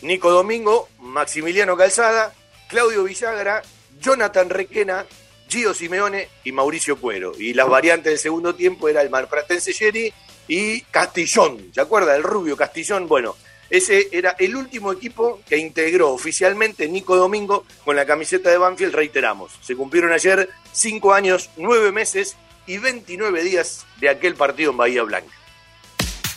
Nico 0.00 0.30
Domingo, 0.30 0.88
Maximiliano 1.00 1.76
Calzada, 1.76 2.32
Claudio 2.66 3.04
Villagra, 3.04 3.62
Jonathan 4.00 4.48
Requena, 4.48 5.04
Gio 5.54 5.72
Simeone 5.72 6.28
y 6.42 6.50
Mauricio 6.50 6.96
Cuero. 6.96 7.32
Y 7.38 7.54
las 7.54 7.68
variantes 7.68 8.10
del 8.10 8.18
segundo 8.18 8.56
tiempo 8.56 8.88
era 8.88 9.02
el 9.02 9.08
Marpratense 9.08 9.72
Jerry 9.72 10.12
y 10.48 10.80
Castillón. 10.80 11.70
¿Se 11.72 11.80
acuerda? 11.80 12.16
El 12.16 12.24
rubio 12.24 12.56
Castillón. 12.56 13.06
Bueno, 13.06 13.36
ese 13.70 14.08
era 14.10 14.34
el 14.40 14.56
último 14.56 14.90
equipo 14.90 15.40
que 15.48 15.56
integró 15.56 16.10
oficialmente 16.10 16.88
Nico 16.88 17.14
Domingo 17.14 17.64
con 17.84 17.94
la 17.94 18.04
camiseta 18.04 18.50
de 18.50 18.58
Banfield, 18.58 18.96
reiteramos. 18.96 19.52
Se 19.62 19.76
cumplieron 19.76 20.12
ayer 20.12 20.48
cinco 20.72 21.14
años, 21.14 21.48
nueve 21.56 21.92
meses 21.92 22.36
y 22.66 22.78
29 22.78 23.44
días 23.44 23.86
de 24.00 24.08
aquel 24.08 24.34
partido 24.34 24.72
en 24.72 24.76
Bahía 24.76 25.04
Blanca. 25.04 25.32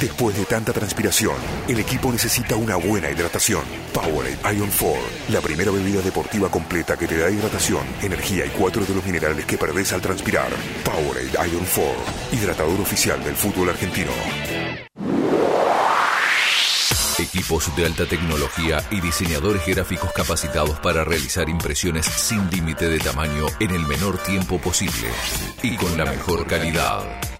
Después 0.00 0.34
de 0.34 0.46
tanta 0.46 0.72
transpiración, 0.72 1.34
el 1.68 1.78
equipo 1.78 2.10
necesita 2.10 2.56
una 2.56 2.76
buena 2.76 3.10
hidratación. 3.10 3.62
Powerade 3.92 4.56
Ion 4.56 4.70
4, 4.70 4.98
la 5.28 5.42
primera 5.42 5.70
bebida 5.70 6.00
deportiva 6.00 6.50
completa 6.50 6.96
que 6.96 7.06
te 7.06 7.18
da 7.18 7.30
hidratación, 7.30 7.82
energía 8.00 8.46
y 8.46 8.48
cuatro 8.48 8.82
de 8.82 8.94
los 8.94 9.04
minerales 9.04 9.44
que 9.44 9.58
perdés 9.58 9.92
al 9.92 10.00
transpirar. 10.00 10.48
Powerade 10.84 11.50
Ion 11.50 11.66
4, 11.66 11.92
hidratador 12.32 12.80
oficial 12.80 13.22
del 13.22 13.36
fútbol 13.36 13.68
argentino. 13.68 14.12
Equipos 17.18 17.76
de 17.76 17.84
alta 17.84 18.06
tecnología 18.06 18.82
y 18.90 19.02
diseñadores 19.02 19.66
gráficos 19.66 20.10
capacitados 20.14 20.80
para 20.80 21.04
realizar 21.04 21.50
impresiones 21.50 22.06
sin 22.06 22.48
límite 22.50 22.88
de 22.88 22.98
tamaño 23.00 23.44
en 23.60 23.72
el 23.72 23.86
menor 23.86 24.16
tiempo 24.16 24.58
posible 24.58 25.08
y 25.62 25.76
con 25.76 25.98
la 25.98 26.06
mejor 26.06 26.46
calidad. 26.46 27.39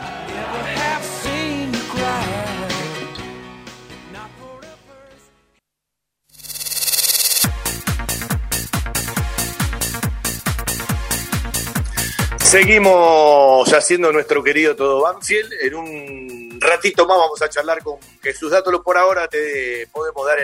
Seguimos 12.51 13.71
haciendo 13.71 14.11
nuestro 14.11 14.43
querido 14.43 14.75
Todo 14.75 15.03
Banfield. 15.03 15.53
En 15.61 15.73
un 15.73 16.59
ratito 16.59 17.07
más 17.07 17.17
vamos 17.17 17.41
a 17.41 17.47
charlar 17.47 17.81
con 17.81 17.97
Jesús 18.21 18.51
Dátolo. 18.51 18.83
Por 18.83 18.97
ahora 18.97 19.29
te 19.29 19.87
podemos 19.87 20.27
dar 20.27 20.39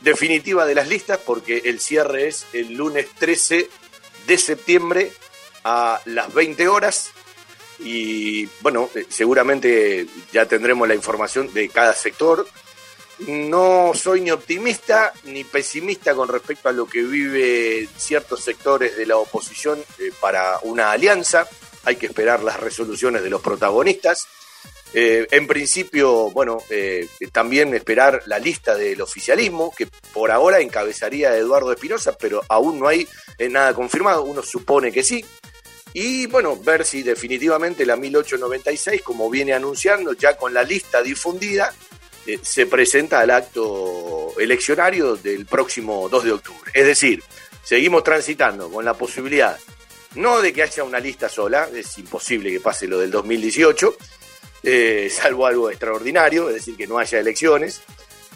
definitiva 0.00 0.66
de 0.66 0.74
las 0.74 0.88
listas 0.88 1.18
porque 1.18 1.62
el 1.64 1.80
cierre 1.80 2.28
es 2.28 2.46
el 2.52 2.74
lunes 2.74 3.08
13 3.18 3.68
de 4.26 4.38
septiembre 4.38 5.12
a 5.64 6.00
las 6.06 6.32
20 6.32 6.68
horas 6.68 7.12
y 7.82 8.46
bueno, 8.60 8.90
eh, 8.94 9.06
seguramente 9.08 10.06
ya 10.32 10.46
tendremos 10.46 10.86
la 10.86 10.94
información 10.94 11.52
de 11.52 11.68
cada 11.68 11.94
sector. 11.94 12.46
No 13.26 13.92
soy 13.94 14.22
ni 14.22 14.30
optimista 14.30 15.12
ni 15.24 15.44
pesimista 15.44 16.14
con 16.14 16.28
respecto 16.28 16.68
a 16.68 16.72
lo 16.72 16.86
que 16.86 17.02
vive 17.02 17.88
ciertos 17.96 18.42
sectores 18.42 18.96
de 18.96 19.06
la 19.06 19.16
oposición 19.16 19.82
eh, 19.98 20.10
para 20.20 20.58
una 20.62 20.92
alianza. 20.92 21.48
Hay 21.84 21.96
que 21.96 22.06
esperar 22.06 22.42
las 22.42 22.60
resoluciones 22.60 23.22
de 23.22 23.30
los 23.30 23.40
protagonistas. 23.40 24.26
Eh, 24.92 25.26
en 25.30 25.46
principio, 25.46 26.30
bueno, 26.30 26.58
eh, 26.68 27.08
también 27.30 27.74
esperar 27.74 28.22
la 28.26 28.38
lista 28.38 28.74
del 28.74 29.00
oficialismo, 29.00 29.72
que 29.76 29.86
por 30.12 30.30
ahora 30.30 30.60
encabezaría 30.60 31.36
Eduardo 31.36 31.72
Espinosa, 31.72 32.16
pero 32.18 32.42
aún 32.48 32.80
no 32.80 32.88
hay 32.88 33.06
eh, 33.38 33.48
nada 33.48 33.72
confirmado, 33.72 34.24
uno 34.24 34.42
supone 34.42 34.90
que 34.90 35.04
sí. 35.04 35.24
Y 35.92 36.26
bueno, 36.26 36.56
ver 36.56 36.84
si 36.84 37.02
definitivamente 37.02 37.86
la 37.86 37.96
1896, 37.96 39.02
como 39.02 39.30
viene 39.30 39.52
anunciando, 39.52 40.12
ya 40.12 40.36
con 40.36 40.54
la 40.54 40.62
lista 40.62 41.02
difundida, 41.02 41.72
se 42.42 42.66
presenta 42.66 43.20
al 43.20 43.30
acto 43.30 44.34
eleccionario 44.38 45.16
del 45.16 45.46
próximo 45.46 46.08
2 46.08 46.24
de 46.24 46.32
octubre. 46.32 46.70
Es 46.72 46.86
decir, 46.86 47.24
seguimos 47.64 48.04
transitando 48.04 48.70
con 48.70 48.84
la 48.84 48.94
posibilidad, 48.94 49.58
no 50.14 50.40
de 50.40 50.52
que 50.52 50.62
haya 50.62 50.84
una 50.84 51.00
lista 51.00 51.28
sola, 51.28 51.68
es 51.74 51.98
imposible 51.98 52.52
que 52.52 52.60
pase 52.60 52.86
lo 52.86 52.98
del 53.00 53.10
2018, 53.10 53.96
eh, 54.62 55.10
salvo 55.10 55.46
algo 55.46 55.70
extraordinario, 55.70 56.48
es 56.48 56.56
decir, 56.56 56.76
que 56.76 56.86
no 56.86 56.98
haya 56.98 57.18
elecciones. 57.18 57.82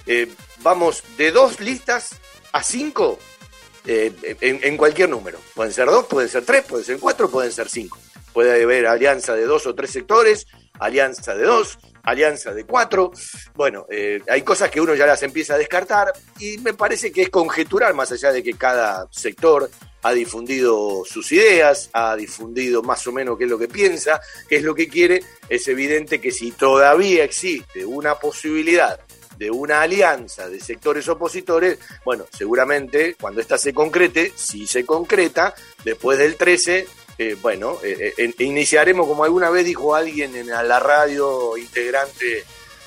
Eh, 0.06 0.30
vamos 0.62 1.02
de 1.16 1.30
dos 1.30 1.60
listas 1.60 2.16
a 2.52 2.62
cinco 2.62 3.18
eh, 3.87 4.12
en, 4.40 4.76
cualquier 4.76 5.08
número. 5.08 5.38
Pueden 5.54 5.72
ser 5.72 5.87
dos, 5.87 6.06
pueden 6.06 6.28
ser 6.28 6.44
tres, 6.44 6.64
pueden 6.64 6.84
ser 6.84 6.98
cuatro, 6.98 7.30
pueden 7.30 7.52
ser 7.52 7.68
cinco. 7.68 7.98
Puede 8.32 8.62
haber 8.62 8.87
alianza 8.87 9.34
de 9.34 9.44
dos 9.44 9.66
o 9.66 9.74
tres 9.74 9.90
sectores, 9.90 10.46
alianza 10.78 11.34
de 11.34 11.44
dos, 11.44 11.78
alianza 12.02 12.52
de 12.52 12.64
cuatro. 12.64 13.12
Bueno, 13.54 13.87
hay 14.28 14.42
cosas 14.42 14.70
que 14.70 14.80
uno 14.80 14.94
ya 14.94 15.06
las 15.06 15.22
empieza 15.22 15.54
a 15.54 15.58
descartar 15.58 16.12
y 16.40 16.58
me 16.58 16.74
parece 16.74 17.12
que 17.12 17.22
es 17.22 17.30
conjeturar, 17.30 17.94
más 17.94 18.10
allá 18.10 18.32
de 18.32 18.42
que 18.42 18.54
cada 18.54 19.06
sector 19.10 19.70
ha 20.05 20.12
difundido 20.12 21.03
sus 21.07 21.33
ideas, 21.33 21.88
ha 21.95 22.14
difundido 22.14 22.83
más 22.83 23.07
o 23.07 23.12
menos 23.12 23.38
qué 23.38 23.45
es 23.45 23.51
lo 23.51 23.59
que 23.59 23.69
piensa, 23.69 24.21
qué 24.47 24.57
es 24.57 24.62
lo 24.62 24.75
que 24.75 24.87
quiere, 24.87 25.23
es 25.49 25.67
evidente 25.67 26.21
que 26.21 26.31
si 26.31 26.53
todavía 26.53 27.25
existe 27.25 27.87
una 27.87 28.17
posibilidad 28.17 29.01
de 29.38 29.51
una 29.51 29.81
alianza 29.81 30.47
de 30.51 30.61
sectores 30.61 31.09
opositores, 31.09 31.79
bueno, 32.05 32.27
seguramente 32.31 33.17
cuando 33.19 33.40
esta 33.40 33.57
se 33.57 33.73
concrete, 33.73 34.31
si 34.37 34.67
se 34.67 34.85
concreta, 34.85 35.55
después 35.85 36.19
del 36.19 36.37
13, 36.37 36.87
eh, 37.17 37.37
bueno, 37.40 37.79
eh, 37.83 38.12
eh, 38.19 38.35
iniciaremos, 38.40 39.07
como 39.07 39.25
alguna 39.25 39.49
vez 39.49 39.64
dijo 39.64 39.95
alguien 39.95 40.37
en 40.37 40.49
la 40.49 40.81
radio 40.81 41.57
integrante 41.57 42.45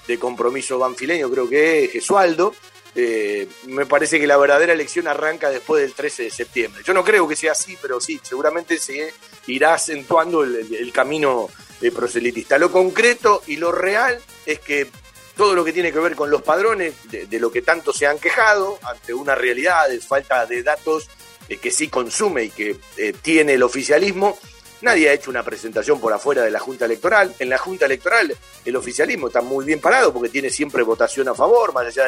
de 0.08 0.20
Compromiso 0.20 0.78
Banfileño, 0.78 1.32
creo 1.32 1.50
que 1.50 1.86
es 1.86 1.92
Gesualdo, 1.92 2.54
eh, 3.00 3.48
me 3.68 3.86
parece 3.86 4.20
que 4.20 4.26
la 4.26 4.38
verdadera 4.38 4.74
elección 4.74 5.08
arranca 5.08 5.52
después 5.52 5.84
del 5.84 5.94
13 5.94 6.24
de 6.24 6.30
septiembre. 6.32 6.82
Yo 6.84 6.96
no 6.96 7.04
creo 7.04 7.28
que 7.28 7.36
sea 7.36 7.52
así, 7.52 7.78
pero 7.80 8.02
sí, 8.02 8.20
seguramente 8.24 8.80
se 8.80 9.14
irá 9.46 9.76
acentuando 9.76 10.44
el, 10.44 10.92
camino 10.92 11.48
eh, 11.80 11.92
proselitista. 11.92 12.58
Lo 12.58 12.72
concreto 12.72 13.44
y 13.46 13.58
lo 13.58 13.72
real 13.72 14.20
es 14.48 14.60
que 14.62 14.88
todo 15.36 15.54
lo 15.54 15.64
que 15.64 15.74
tiene 15.74 15.94
que 15.94 16.00
ver 16.00 16.16
con 16.16 16.32
los 16.32 16.42
padrones, 16.42 16.96
de, 17.12 17.40
lo 17.40 17.52
que 17.52 17.62
tanto 17.62 17.94
se 17.94 18.08
han 18.08 18.18
quejado, 18.18 18.80
ante 18.82 19.14
una 19.14 19.36
realidad 19.36 19.88
de 19.88 20.00
falta 20.00 20.48
de 20.48 20.64
datos 20.64 21.08
eh, 21.50 21.58
que 21.58 21.70
sí 21.70 21.90
consume 21.90 22.46
y 22.46 22.50
que 22.50 22.78
tiene 23.22 23.54
el 23.54 23.62
oficialismo, 23.62 24.40
Nadie 24.82 25.10
ha 25.10 25.14
hecho 25.14 25.32
una 25.32 25.44
presentación 25.44 26.00
por 26.00 26.14
afuera 26.14 26.44
de 26.44 26.52
la 26.52 26.60
Junta 26.60 26.86
Electoral. 26.86 27.34
En 27.40 27.50
la 27.50 27.58
Junta 27.58 27.86
Electoral 27.86 28.36
el 28.64 28.76
oficialismo 28.76 29.28
está 29.28 29.42
muy 29.42 29.66
bien 29.66 29.80
parado 29.80 30.14
porque 30.14 30.30
tiene 30.30 30.50
siempre 30.50 30.84
votación 30.84 31.28
a 31.30 31.34
favor, 31.34 31.74
más 31.74 31.88
allá 31.88 32.06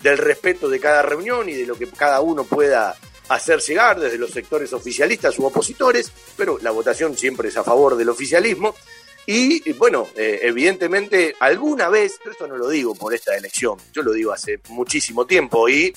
del 0.00 0.18
respeto 0.18 0.68
de 0.68 0.78
cada 0.78 1.02
reunión 1.02 1.48
y 1.48 1.54
de 1.54 1.66
lo 1.66 1.76
que 1.76 1.88
cada 1.88 2.20
uno 2.20 2.44
pueda 2.44 2.94
hacer 3.28 3.60
llegar 3.60 3.98
desde 3.98 4.18
los 4.18 4.30
sectores 4.30 4.72
oficialistas 4.72 5.38
u 5.38 5.46
opositores, 5.46 6.12
pero 6.36 6.58
la 6.62 6.70
votación 6.70 7.16
siempre 7.16 7.48
es 7.48 7.56
a 7.56 7.64
favor 7.64 7.96
del 7.96 8.08
oficialismo. 8.08 8.74
Y 9.26 9.72
bueno, 9.72 10.08
eh, 10.14 10.40
evidentemente 10.42 11.34
alguna 11.40 11.88
vez, 11.88 12.18
pero 12.18 12.32
esto 12.32 12.46
no 12.46 12.58
lo 12.58 12.68
digo 12.68 12.94
por 12.94 13.14
esta 13.14 13.34
elección, 13.34 13.78
yo 13.92 14.02
lo 14.02 14.12
digo 14.12 14.32
hace 14.32 14.60
muchísimo 14.68 15.26
tiempo 15.26 15.66
y 15.66 15.94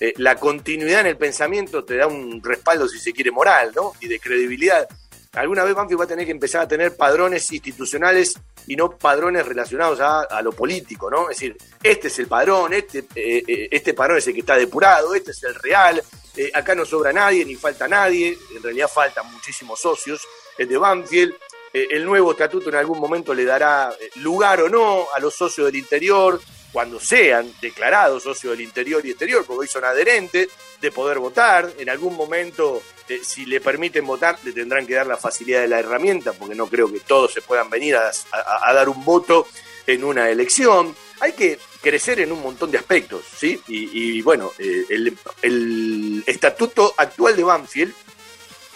eh, 0.00 0.14
la 0.16 0.36
continuidad 0.36 1.00
en 1.00 1.08
el 1.08 1.18
pensamiento 1.18 1.84
te 1.84 1.96
da 1.96 2.06
un 2.06 2.42
respaldo, 2.42 2.88
si 2.88 2.98
se 2.98 3.12
quiere, 3.12 3.30
moral, 3.30 3.72
¿no? 3.76 3.92
Y 4.00 4.08
de 4.08 4.18
credibilidad 4.18 4.88
alguna 5.32 5.64
vez 5.64 5.74
Banfield 5.74 6.00
va 6.00 6.04
a 6.04 6.08
tener 6.08 6.26
que 6.26 6.32
empezar 6.32 6.62
a 6.62 6.68
tener 6.68 6.96
padrones 6.96 7.50
institucionales 7.52 8.34
y 8.66 8.76
no 8.76 8.90
padrones 8.90 9.46
relacionados 9.46 10.00
a, 10.00 10.42
lo 10.42 10.52
político, 10.52 11.10
¿no? 11.10 11.30
Es 11.30 11.38
decir, 11.38 11.56
este 11.82 12.08
es 12.08 12.18
el 12.18 12.26
padrón, 12.26 12.72
este, 12.72 13.00
eh, 13.14 13.42
eh, 13.46 13.68
este 13.70 13.94
padrón 13.94 14.18
es 14.18 14.26
el 14.26 14.34
que 14.34 14.40
está 14.40 14.56
depurado, 14.56 15.14
este 15.14 15.30
es 15.30 15.42
el 15.44 15.54
real, 15.54 16.02
eh, 16.36 16.50
acá 16.52 16.74
no 16.74 16.84
sobra 16.84 17.12
nadie 17.12 17.44
ni 17.44 17.54
falta 17.54 17.86
nadie, 17.86 18.36
en 18.54 18.62
realidad 18.62 18.88
faltan 18.92 19.30
muchísimos 19.32 19.80
socios, 19.80 20.20
el 20.58 20.68
de 20.68 20.76
Banfield, 20.76 21.34
el 21.72 22.04
nuevo 22.04 22.32
estatuto 22.32 22.68
en 22.68 22.74
algún 22.74 22.98
momento 22.98 23.32
le 23.32 23.44
dará 23.44 23.94
lugar 24.16 24.60
o 24.62 24.68
no 24.68 25.06
a 25.14 25.20
los 25.20 25.32
socios 25.36 25.66
del 25.66 25.76
interior, 25.76 26.40
cuando 26.72 27.00
sean 27.00 27.52
declarados 27.60 28.22
socios 28.22 28.52
del 28.52 28.66
interior 28.66 29.04
y 29.04 29.10
exterior, 29.10 29.44
porque 29.44 29.60
hoy 29.60 29.68
son 29.68 29.84
adherentes, 29.84 30.48
de 30.80 30.92
poder 30.92 31.18
votar. 31.18 31.72
En 31.78 31.90
algún 31.90 32.16
momento, 32.16 32.82
eh, 33.08 33.20
si 33.22 33.46
le 33.46 33.60
permiten 33.60 34.06
votar, 34.06 34.38
le 34.44 34.52
tendrán 34.52 34.86
que 34.86 34.94
dar 34.94 35.06
la 35.06 35.16
facilidad 35.16 35.60
de 35.60 35.68
la 35.68 35.80
herramienta, 35.80 36.32
porque 36.32 36.54
no 36.54 36.68
creo 36.68 36.90
que 36.92 37.00
todos 37.00 37.32
se 37.32 37.42
puedan 37.42 37.68
venir 37.68 37.96
a, 37.96 38.72
dar 38.72 38.88
un 38.88 39.04
voto 39.04 39.46
en 39.86 40.04
una 40.04 40.30
elección. 40.30 40.94
Hay 41.20 41.32
que 41.32 41.58
crecer 41.82 42.20
en 42.20 42.32
un 42.32 42.42
montón 42.42 42.70
de 42.70 42.78
aspectos, 42.78 43.24
¿sí? 43.36 43.60
Y, 43.66 44.22
bueno, 44.22 44.52
eh, 44.58 44.86
el, 44.88 45.16
el 45.42 46.24
estatuto 46.26 46.94
actual 46.96 47.36
de 47.36 47.44
Banfield, 47.44 47.94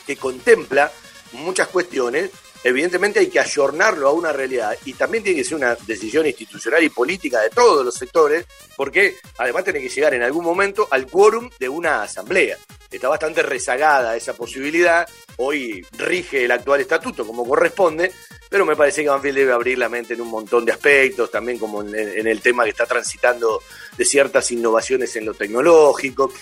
que 0.07 0.17
contempla 0.17 0.93
muchas 1.33 1.69
cuestiones, 1.69 2.31
evidentemente 2.65 3.21
hay 3.21 3.29
que 3.29 3.39
ayornarlo 3.39 4.09
a 4.09 4.13
una 4.13 4.33
realidad 4.33 4.77
y 4.85 4.95
también 4.95 5.23
tiene 5.23 5.39
que 5.39 5.45
ser 5.45 5.59
una 5.59 5.77
decisión 5.87 6.27
institucional 6.27 6.83
y 6.83 6.89
política 6.89 7.41
de 7.41 7.51
todos 7.51 7.85
los 7.85 7.95
sectores, 7.95 8.47
porque 8.77 9.17
además 9.39 9.65
tiene 9.65 9.81
que 9.81 9.89
llegar 9.91 10.15
en 10.15 10.23
algún 10.23 10.45
momento 10.45 10.89
al 10.91 11.07
quórum 11.07 11.51
de 11.59 11.69
una 11.69 12.03
asamblea. 12.03 12.57
Está 12.91 13.09
bastante 13.09 13.43
rezagada 13.43 14.17
esa 14.17 14.35
posibilidad, 14.35 15.07
hoy 15.37 15.85
rige 15.99 16.45
el 16.45 16.53
actual 16.53 16.81
estatuto 16.81 17.27
como 17.27 17.47
corresponde, 17.47 18.13
pero 18.55 18.65
me 18.65 18.77
parece 18.77 19.03
que 19.03 19.09
Banfield 19.09 19.39
debe 19.39 19.53
abrir 19.53 19.77
la 19.79 19.89
mente 19.89 20.15
en 20.15 20.21
un 20.21 20.29
montón 20.29 20.65
de 20.65 20.71
aspectos, 20.71 21.29
también 21.29 21.59
como 21.59 21.83
en, 21.83 22.27
el 22.27 22.41
tema 22.41 22.63
que 22.63 22.71
está 22.71 22.87
transitando 22.87 23.61
de 23.99 24.05
ciertas 24.05 24.49
innovaciones 24.53 25.17
en 25.17 25.27
lo 25.27 25.35
tecnológico. 25.35 26.33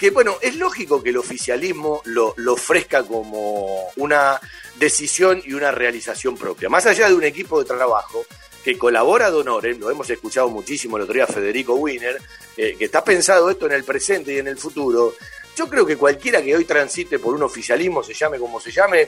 Que 0.00 0.10
bueno, 0.10 0.38
es 0.40 0.56
lógico 0.56 1.02
que 1.02 1.10
el 1.10 1.18
oficialismo 1.18 2.00
lo, 2.06 2.32
lo 2.38 2.54
ofrezca 2.54 3.02
como 3.02 3.90
una 3.96 4.40
decisión 4.78 5.42
y 5.44 5.52
una 5.52 5.70
realización 5.70 6.38
propia. 6.38 6.70
Más 6.70 6.86
allá 6.86 7.06
de 7.06 7.14
un 7.14 7.24
equipo 7.24 7.58
de 7.58 7.66
trabajo 7.66 8.24
que 8.64 8.78
colabora 8.78 9.30
Donoren, 9.30 9.78
lo 9.78 9.90
hemos 9.90 10.08
escuchado 10.08 10.48
muchísimo 10.48 10.96
el 10.96 11.02
otro 11.02 11.14
día 11.14 11.26
Federico 11.26 11.74
Wiener, 11.74 12.18
eh, 12.56 12.76
que 12.78 12.86
está 12.86 13.04
pensado 13.04 13.50
esto 13.50 13.66
en 13.66 13.72
el 13.72 13.84
presente 13.84 14.32
y 14.32 14.38
en 14.38 14.48
el 14.48 14.56
futuro. 14.56 15.12
Yo 15.54 15.68
creo 15.68 15.84
que 15.84 15.98
cualquiera 15.98 16.42
que 16.42 16.56
hoy 16.56 16.64
transite 16.64 17.18
por 17.18 17.34
un 17.34 17.42
oficialismo, 17.42 18.02
se 18.02 18.14
llame 18.14 18.38
como 18.38 18.58
se 18.58 18.70
llame, 18.70 19.06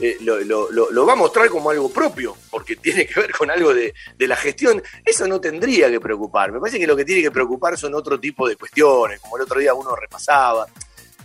eh, 0.00 0.16
lo, 0.20 1.06
va 1.06 1.12
a 1.12 1.16
mostrar 1.16 1.48
como 1.48 1.70
algo 1.70 1.88
propio, 1.88 2.36
porque 2.50 2.76
tiene 2.76 3.06
que 3.06 3.20
ver 3.20 3.32
con 3.32 3.50
algo 3.50 3.72
de, 3.72 3.94
la 4.18 4.36
gestión. 4.36 4.82
Eso 5.04 5.26
no 5.28 5.40
tendría 5.40 5.90
que 5.90 6.00
preocupar. 6.00 6.50
Me 6.52 6.58
parece 6.58 6.78
que 6.78 6.86
lo 6.86 6.96
que 6.96 7.04
tiene 7.04 7.22
que 7.22 7.30
preocupar 7.30 7.78
son 7.78 7.94
otro 7.94 8.18
tipo 8.18 8.48
de 8.48 8.56
cuestiones, 8.56 9.20
como 9.20 9.36
el 9.36 9.42
otro 9.42 9.60
día 9.60 9.74
uno 9.74 9.94
repasaba. 9.94 10.66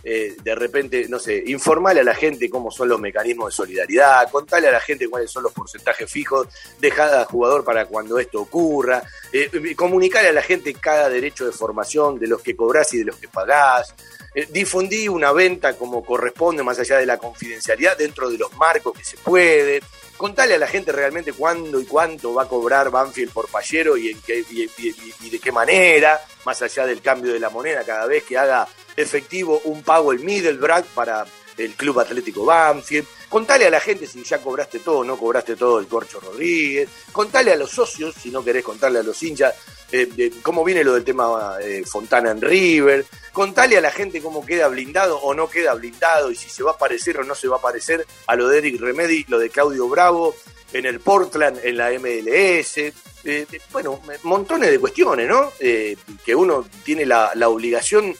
eh, 0.02 0.36
de 0.42 0.54
repente, 0.54 1.06
no 1.10 1.18
sé, 1.18 1.42
informarle 1.46 2.00
a 2.00 2.04
la 2.04 2.14
gente 2.14 2.48
cómo 2.48 2.70
son 2.70 2.88
los 2.88 2.98
mecanismos 2.98 3.48
de 3.48 3.56
solidaridad, 3.56 4.30
contarle 4.30 4.68
a 4.68 4.72
la 4.72 4.80
gente 4.80 5.08
cuáles 5.10 5.30
son 5.30 5.42
los 5.42 5.52
porcentajes 5.52 6.10
fijos 6.10 6.48
de 6.78 6.90
cada 6.90 7.26
jugador 7.26 7.64
para 7.64 7.84
cuando 7.84 8.18
esto 8.18 8.40
ocurra, 8.40 9.02
eh, 9.30 9.74
comunicarle 9.76 10.30
a 10.30 10.32
la 10.32 10.42
gente 10.42 10.72
cada 10.72 11.10
derecho 11.10 11.44
de 11.44 11.52
formación 11.52 12.18
de 12.18 12.28
los 12.28 12.40
que 12.40 12.56
cobrás 12.56 12.94
y 12.94 12.98
de 12.98 13.04
los 13.04 13.16
que 13.16 13.28
pagás, 13.28 13.94
eh, 14.34 14.46
difundí 14.50 15.08
una 15.08 15.32
venta 15.32 15.76
como 15.76 16.04
corresponde, 16.04 16.62
más 16.62 16.78
allá 16.78 16.98
de 16.98 17.06
la 17.06 17.18
confidencialidad, 17.18 17.96
dentro 17.96 18.30
de 18.30 18.38
los 18.38 18.52
marcos 18.54 18.96
que 18.96 19.04
se 19.04 19.16
puede. 19.16 19.80
Contarle 20.16 20.54
a 20.54 20.58
la 20.58 20.66
gente 20.66 20.92
realmente 20.92 21.32
cuándo 21.32 21.80
y 21.80 21.86
cuánto 21.86 22.34
va 22.34 22.42
a 22.42 22.48
cobrar 22.48 22.90
Banfield 22.90 23.32
por 23.32 23.48
payero 23.48 23.96
y, 23.96 24.10
en 24.10 24.20
qué, 24.20 24.44
y, 24.50 25.30
de 25.30 25.38
qué 25.38 25.50
manera, 25.50 26.20
más 26.44 26.60
allá 26.60 26.84
del 26.84 27.00
cambio 27.00 27.32
de 27.32 27.40
la 27.40 27.48
moneda, 27.48 27.84
cada 27.84 28.06
vez 28.06 28.24
que 28.24 28.36
haga 28.36 28.68
efectivo 28.96 29.60
un 29.64 29.82
pago 29.82 30.12
el 30.12 30.20
Middlebrad 30.20 30.84
para 30.94 31.26
el 31.56 31.72
Club 31.74 32.00
Atlético 32.00 32.44
Banfield. 32.44 33.06
Contale 33.30 33.64
a 33.64 33.70
la 33.70 33.78
gente 33.78 34.08
si 34.08 34.24
ya 34.24 34.38
cobraste 34.38 34.80
todo 34.80 34.98
o 34.98 35.04
no 35.04 35.16
cobraste 35.16 35.54
todo 35.54 35.78
el 35.78 35.86
Corcho 35.86 36.18
Rodríguez. 36.18 36.88
Contale 37.12 37.52
a 37.52 37.56
los 37.56 37.70
socios, 37.70 38.12
si 38.20 38.28
no 38.28 38.42
querés 38.42 38.64
contarle 38.64 38.98
a 38.98 39.04
los 39.04 39.22
hinchas, 39.22 39.54
eh, 39.92 40.32
cómo 40.42 40.64
viene 40.64 40.82
lo 40.82 40.94
del 40.94 41.04
tema 41.04 41.56
eh, 41.62 41.84
Fontana 41.86 42.32
en 42.32 42.40
River. 42.40 43.06
Contale 43.32 43.78
a 43.78 43.80
la 43.80 43.92
gente 43.92 44.20
cómo 44.20 44.44
queda 44.44 44.66
blindado 44.66 45.16
o 45.20 45.32
no 45.32 45.48
queda 45.48 45.74
blindado 45.74 46.32
y 46.32 46.34
si 46.34 46.50
se 46.50 46.64
va 46.64 46.72
a 46.72 46.76
parecer 46.76 47.18
o 47.18 47.22
no 47.22 47.36
se 47.36 47.46
va 47.46 47.58
a 47.58 47.60
parecer 47.60 48.04
a 48.26 48.34
lo 48.34 48.48
de 48.48 48.58
Eric 48.58 48.80
Remedi, 48.80 49.24
lo 49.28 49.38
de 49.38 49.48
Claudio 49.48 49.88
Bravo 49.88 50.34
en 50.72 50.86
el 50.86 50.98
Portland, 50.98 51.60
en 51.62 51.76
la 51.76 51.92
MLS. 51.92 52.78
Eh, 52.78 52.92
eh, 53.24 53.46
bueno, 53.70 54.00
montones 54.24 54.72
de 54.72 54.80
cuestiones, 54.80 55.28
¿no? 55.28 55.52
Que 55.60 56.34
uno 56.34 56.66
tiene 56.82 57.06
la 57.06 57.48
obligación 57.48 58.12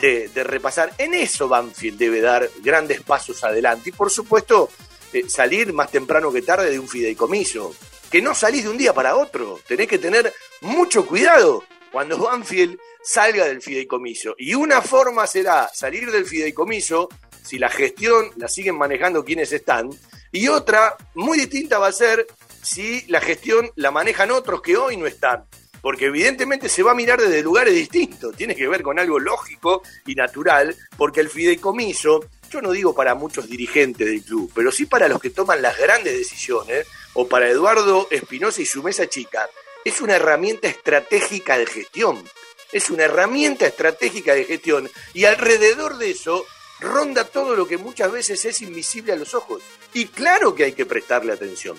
de, 0.00 0.44
repasar. 0.44 0.92
En 0.98 1.14
eso 1.14 1.48
Banfield 1.48 1.98
debe 1.98 2.20
dar 2.20 2.48
grandes 2.62 3.02
pasos 3.02 3.42
adelante 3.44 3.90
y 3.90 3.92
por 3.92 4.10
supuesto 4.10 4.70
eh, 5.12 5.28
salir 5.28 5.72
más 5.72 5.90
temprano 5.90 6.32
que 6.32 6.42
tarde 6.42 6.70
de 6.70 6.78
un 6.78 6.88
fideicomiso. 6.88 7.74
Que 8.10 8.22
no 8.22 8.34
salís 8.34 8.64
de 8.64 8.70
un 8.70 8.78
día 8.78 8.94
para 8.94 9.16
otro. 9.16 9.60
Tenés 9.66 9.88
que 9.88 9.98
tener 9.98 10.32
mucho 10.62 11.06
cuidado 11.06 11.64
cuando 11.92 12.18
Banfield 12.18 12.78
salga 13.02 13.46
del 13.46 13.62
fideicomiso. 13.62 14.34
Y 14.38 14.54
una 14.54 14.80
forma 14.80 15.26
será 15.26 15.70
salir 15.74 16.10
del 16.10 16.26
fideicomiso 16.26 17.08
si 17.42 17.58
la 17.58 17.68
gestión 17.68 18.30
la 18.36 18.48
siguen 18.48 18.76
manejando 18.76 19.24
quienes 19.24 19.52
están. 19.52 19.90
Y 20.32 20.48
otra 20.48 20.96
muy 21.14 21.38
distinta 21.38 21.78
va 21.78 21.88
a 21.88 21.92
ser 21.92 22.26
si 22.62 23.02
la 23.08 23.20
gestión 23.20 23.70
la 23.76 23.90
manejan 23.90 24.30
otros 24.30 24.60
que 24.60 24.76
hoy 24.76 24.96
no 24.96 25.06
están. 25.06 25.44
Porque 25.80 26.06
evidentemente 26.06 26.68
se 26.68 26.82
va 26.82 26.92
a 26.92 26.94
mirar 26.94 27.20
desde 27.20 27.42
lugares 27.42 27.74
distintos. 27.74 28.36
Tiene 28.36 28.54
que 28.54 28.68
ver 28.68 28.82
con 28.82 28.98
algo 28.98 29.18
lógico 29.18 29.82
y 30.06 30.14
natural. 30.14 30.74
Porque 30.96 31.20
el 31.20 31.28
fideicomiso, 31.28 32.24
yo 32.50 32.60
no 32.60 32.72
digo 32.72 32.94
para 32.94 33.14
muchos 33.14 33.48
dirigentes 33.48 34.06
del 34.06 34.22
club, 34.22 34.50
pero 34.54 34.72
sí 34.72 34.86
para 34.86 35.08
los 35.08 35.20
que 35.20 35.30
toman 35.30 35.62
las 35.62 35.78
grandes 35.78 36.16
decisiones, 36.16 36.86
o 37.14 37.28
para 37.28 37.48
Eduardo 37.48 38.08
Espinosa 38.10 38.62
y 38.62 38.66
su 38.66 38.82
mesa 38.82 39.08
chica, 39.08 39.48
es 39.84 40.00
una 40.00 40.16
herramienta 40.16 40.68
estratégica 40.68 41.58
de 41.58 41.66
gestión. 41.66 42.22
Es 42.72 42.90
una 42.90 43.04
herramienta 43.04 43.66
estratégica 43.66 44.34
de 44.34 44.44
gestión. 44.44 44.90
Y 45.14 45.24
alrededor 45.24 45.96
de 45.98 46.10
eso 46.10 46.44
ronda 46.80 47.24
todo 47.24 47.56
lo 47.56 47.66
que 47.66 47.78
muchas 47.78 48.12
veces 48.12 48.44
es 48.44 48.60
invisible 48.62 49.12
a 49.12 49.16
los 49.16 49.34
ojos. 49.34 49.62
Y 49.94 50.06
claro 50.06 50.54
que 50.54 50.64
hay 50.64 50.72
que 50.72 50.86
prestarle 50.86 51.32
atención. 51.32 51.76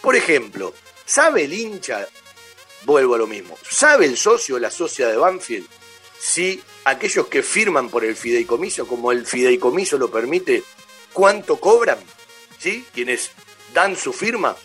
Por 0.00 0.16
ejemplo, 0.16 0.74
¿sabe 1.04 1.44
el 1.44 1.52
hincha? 1.52 2.06
Vuelvo 2.84 3.14
a 3.14 3.18
lo 3.18 3.26
mismo. 3.26 3.58
¿Sabe 3.68 4.06
el 4.06 4.16
socio 4.16 4.56
o 4.56 4.58
la 4.58 4.70
socia 4.70 5.08
de 5.08 5.16
Banfield 5.16 5.66
si 6.18 6.60
aquellos 6.84 7.26
que 7.26 7.42
firman 7.42 7.88
por 7.88 8.04
el 8.04 8.16
fideicomiso, 8.16 8.86
como 8.86 9.12
el 9.12 9.26
fideicomiso 9.26 9.98
lo 9.98 10.10
permite, 10.10 10.62
cuánto 11.12 11.58
cobran? 11.58 11.98
¿Sí? 12.58 12.84
Quienes 12.92 13.30
dan 13.74 13.96
su 13.96 14.12
firma, 14.12 14.56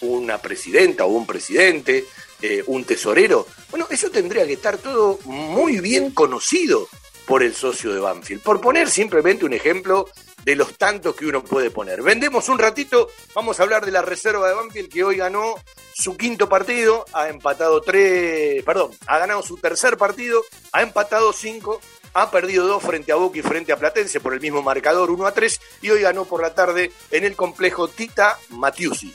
una 0.00 0.38
presidenta 0.38 1.04
o 1.04 1.08
un 1.08 1.26
presidente, 1.26 2.04
eh, 2.42 2.62
un 2.66 2.84
tesorero. 2.84 3.46
Bueno, 3.70 3.86
eso 3.90 4.10
tendría 4.10 4.46
que 4.46 4.52
estar 4.54 4.78
todo 4.78 5.18
muy 5.24 5.80
bien 5.80 6.10
conocido 6.10 6.88
por 7.26 7.42
el 7.42 7.54
socio 7.54 7.92
de 7.92 8.00
Banfield. 8.00 8.42
Por 8.42 8.60
poner 8.60 8.90
simplemente 8.90 9.44
un 9.44 9.52
ejemplo 9.52 10.08
de 10.48 10.56
los 10.56 10.78
tantos 10.78 11.14
que 11.14 11.26
uno 11.26 11.44
puede 11.44 11.70
poner. 11.70 12.00
Vendemos 12.00 12.48
un 12.48 12.58
ratito, 12.58 13.10
vamos 13.34 13.60
a 13.60 13.64
hablar 13.64 13.84
de 13.84 13.92
la 13.92 14.00
reserva 14.00 14.48
de 14.48 14.54
Banfield 14.54 14.90
que 14.90 15.04
hoy 15.04 15.16
ganó 15.16 15.56
su 15.92 16.16
quinto 16.16 16.48
partido, 16.48 17.04
ha 17.12 17.28
empatado 17.28 17.82
tres, 17.82 18.64
perdón, 18.64 18.92
ha 19.06 19.18
ganado 19.18 19.42
su 19.42 19.58
tercer 19.58 19.98
partido, 19.98 20.42
ha 20.72 20.80
empatado 20.80 21.34
cinco, 21.34 21.82
ha 22.14 22.30
perdido 22.30 22.66
dos 22.66 22.82
frente 22.82 23.12
a 23.12 23.16
Boca 23.16 23.38
y 23.38 23.42
frente 23.42 23.72
a 23.72 23.76
Platense 23.76 24.20
por 24.20 24.32
el 24.32 24.40
mismo 24.40 24.62
marcador 24.62 25.10
1 25.10 25.26
a 25.26 25.32
3 25.32 25.60
y 25.82 25.90
hoy 25.90 26.00
ganó 26.00 26.24
por 26.24 26.40
la 26.40 26.54
tarde 26.54 26.92
en 27.10 27.24
el 27.24 27.36
complejo 27.36 27.86
Tita 27.86 28.38
Matiusi. 28.48 29.14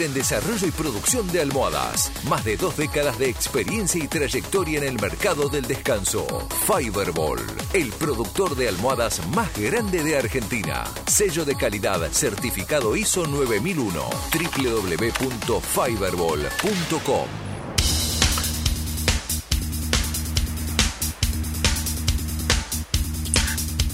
En 0.00 0.12
desarrollo 0.12 0.66
y 0.66 0.72
producción 0.72 1.30
de 1.32 1.40
almohadas. 1.40 2.12
Más 2.28 2.44
de 2.44 2.58
dos 2.58 2.76
décadas 2.76 3.18
de 3.18 3.30
experiencia 3.30 4.04
y 4.04 4.08
trayectoria 4.08 4.76
en 4.78 4.84
el 4.84 5.00
mercado 5.00 5.48
del 5.48 5.66
descanso. 5.66 6.26
Fiberball, 6.66 7.38
el 7.72 7.90
productor 7.92 8.54
de 8.56 8.68
almohadas 8.68 9.26
más 9.28 9.58
grande 9.58 10.04
de 10.04 10.18
Argentina. 10.18 10.84
Sello 11.06 11.46
de 11.46 11.56
calidad 11.56 12.06
certificado 12.12 12.94
ISO 12.94 13.26
9001. 13.26 14.10
www.fiberball.com. 14.32 17.26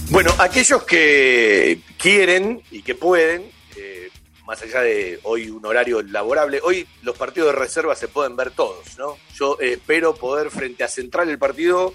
Bueno, 0.09 0.31
aquellos 0.37 0.83
que 0.83 1.79
quieren 1.97 2.61
y 2.69 2.81
que 2.83 2.93
pueden, 2.93 3.49
eh, 3.75 4.02
más 4.45 4.61
allá 4.61 4.81
de 4.81 5.19
hoy 5.23 5.49
un 5.49 5.65
horario 5.65 6.01
laborable, 6.01 6.59
hoy 6.63 6.87
los 7.01 7.17
partidos 7.17 7.53
de 7.53 7.59
reserva 7.59 7.95
se 7.95 8.07
pueden 8.07 8.35
ver 8.35 8.51
todos, 8.51 8.97
¿no? 8.97 9.17
Yo 9.35 9.57
eh, 9.59 9.73
espero 9.73 10.15
poder 10.15 10.49
frente 10.49 10.83
a 10.83 10.87
Central 10.87 11.29
el 11.29 11.39
partido 11.39 11.93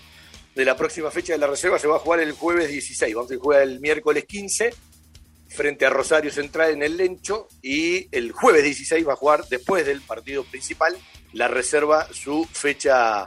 de 0.55 0.64
la 0.64 0.76
próxima 0.76 1.11
fecha 1.11 1.34
de 1.34 1.38
la 1.38 1.46
reserva 1.46 1.78
se 1.78 1.86
va 1.86 1.96
a 1.96 2.01
jugar 2.01 2.20
el 2.20 2.32
jueves 2.32 2.68
16, 2.68 3.14
vamos 3.14 3.30
a 3.30 3.36
jugar 3.36 3.62
el 3.62 3.80
miércoles 3.80 4.24
15 4.24 4.74
frente 5.49 5.86
a 5.86 5.90
Rosario 5.90 6.30
Central 6.30 6.72
en 6.72 6.82
el 6.82 6.96
Lencho 6.96 7.49
y 7.62 8.09
el 8.14 8.32
jueves 8.32 8.64
16 8.64 9.07
va 9.07 9.12
a 9.12 9.16
jugar 9.16 9.46
después 9.49 9.86
del 9.86 10.01
partido 10.01 10.44
principal 10.44 10.96
la 11.32 11.49
reserva 11.49 12.09
su 12.12 12.46
fecha 12.51 13.26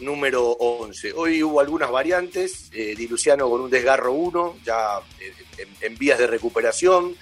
número 0.00 0.50
11. 0.50 1.12
Hoy 1.14 1.42
hubo 1.42 1.60
algunas 1.60 1.90
variantes, 1.90 2.70
eh, 2.72 2.94
Di 2.96 3.06
Luciano 3.06 3.48
con 3.48 3.60
un 3.60 3.70
desgarro 3.70 4.12
1, 4.12 4.58
ya 4.64 4.98
eh, 5.20 5.32
en, 5.58 5.68
en 5.80 5.98
vías 5.98 6.18
de 6.18 6.26
recuperación, 6.26 7.16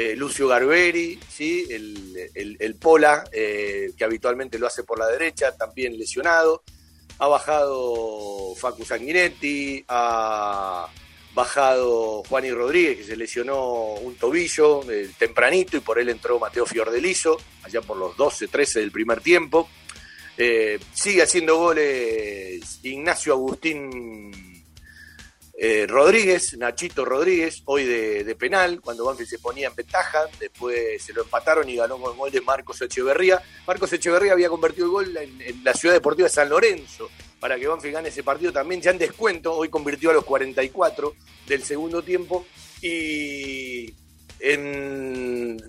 eh, 0.00 0.14
Lucio 0.14 0.46
Garberi, 0.46 1.18
¿sí? 1.28 1.66
el, 1.68 2.56
el- 2.60 2.74
Pola, 2.76 3.24
eh, 3.32 3.90
que 3.98 4.04
habitualmente 4.04 4.56
lo 4.56 4.68
hace 4.68 4.84
por 4.84 4.96
la 4.96 5.08
derecha, 5.08 5.56
también 5.56 5.98
lesionado. 5.98 6.62
Ha 7.18 7.26
bajado 7.26 8.54
Facu 8.54 8.84
Sanguinetti, 8.84 9.84
ha 9.88 10.86
bajado 11.34 12.22
Juani 12.28 12.52
Rodríguez, 12.52 12.98
que 12.98 13.04
se 13.04 13.16
lesionó 13.16 13.94
un 13.94 14.14
tobillo 14.14 14.88
eh, 14.88 15.10
tempranito 15.18 15.76
y 15.76 15.80
por 15.80 15.98
él 15.98 16.10
entró 16.10 16.38
Mateo 16.38 16.64
Fiordelizo, 16.64 17.36
allá 17.64 17.80
por 17.82 17.96
los 17.96 18.16
12, 18.16 18.46
13 18.46 18.78
del 18.78 18.92
primer 18.92 19.20
tiempo. 19.20 19.68
Sigue 20.94 21.22
haciendo 21.22 21.56
goles 21.56 22.78
Ignacio 22.84 23.32
Agustín 23.32 24.47
eh, 25.60 25.88
Rodríguez, 25.88 26.56
Nachito 26.56 27.04
Rodríguez, 27.04 27.62
hoy 27.64 27.84
de, 27.84 28.36
penal, 28.36 28.80
cuando 28.80 29.04
Banfield 29.04 29.28
se 29.28 29.40
ponía 29.40 29.66
en 29.66 29.74
ventaja, 29.74 30.20
después 30.38 31.02
se 31.02 31.12
lo 31.12 31.22
empataron 31.22 31.68
y 31.68 31.74
ganó 31.74 31.98
con 31.98 32.16
gol 32.16 32.30
de 32.30 32.40
Marcos 32.40 32.80
Echeverría. 32.80 33.42
Marcos 33.66 33.92
Echeverría 33.92 34.34
había 34.34 34.48
convertido 34.48 34.86
el 34.86 34.92
gol 34.92 35.16
en, 35.16 35.64
la 35.64 35.74
ciudad 35.74 35.96
deportiva 35.96 36.28
de 36.28 36.34
San 36.34 36.48
Lorenzo 36.48 37.10
para 37.40 37.58
que 37.58 37.66
Banfield 37.66 37.94
gane 37.94 38.08
ese 38.10 38.22
partido 38.22 38.52
también, 38.52 38.80
ya 38.80 38.92
en 38.92 38.98
descuento, 38.98 39.52
hoy 39.52 39.68
convirtió 39.68 40.10
a 40.10 40.12
los 40.12 40.24
44 40.24 41.14
del 41.48 41.64
segundo 41.64 42.02
tiempo 42.02 42.46
y 42.80 43.92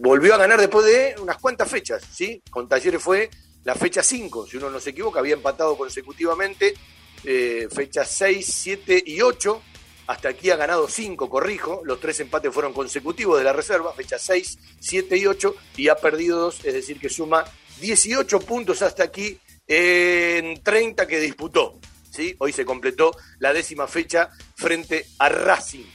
volvió 0.02 0.36
a 0.36 0.38
ganar 0.38 0.60
después 0.60 0.86
de 0.86 1.16
unas 1.20 1.38
cuantas 1.38 1.68
fechas, 1.68 2.04
¿sí? 2.14 2.44
Con 2.52 2.70
Talleres 2.70 3.02
fue 3.02 3.32
la 3.64 3.74
fecha 3.74 4.04
5, 4.04 4.46
si 4.46 4.58
uno 4.58 4.70
no 4.70 4.80
se 4.80 4.92
equivoca, 4.92 5.20
había 5.20 5.34
empatado 5.34 5.76
consecutivamente 5.76 6.76
fechas 7.24 8.08
6, 8.12 8.46
7 8.48 9.04
y 9.04 9.22
8. 9.22 9.64
Hasta 10.10 10.30
aquí 10.30 10.50
ha 10.50 10.56
ganado 10.56 10.88
5, 10.88 11.30
corrijo. 11.30 11.84
Los 11.86 12.00
tres 12.00 12.20
empates 12.20 12.52
fueron 12.52 12.74
consecutivos 12.74 13.38
de 13.38 13.44
la 13.44 13.54
reserva, 13.54 13.94
fechas 13.94 14.24
6, 14.24 14.58
7 14.80 15.18
y 15.18 15.28
8, 15.28 15.56
y 15.78 15.88
ha 15.90 15.98
perdido 15.98 16.40
2, 16.40 16.66
es 16.66 16.74
decir, 16.74 17.00
que 17.00 17.10
suma 17.10 17.46
18 17.80 18.40
puntos 18.40 18.82
hasta 18.82 19.04
aquí 19.04 19.40
en 19.68 20.64
30 20.64 21.06
que 21.06 21.20
disputó. 21.20 21.80
¿sí? 22.10 22.36
Hoy 22.40 22.54
se 22.54 22.66
completó 22.66 23.12
la 23.38 23.54
décima 23.54 23.88
fecha 23.88 24.32
frente 24.56 25.06
a 25.20 25.30
Racing. 25.30 25.86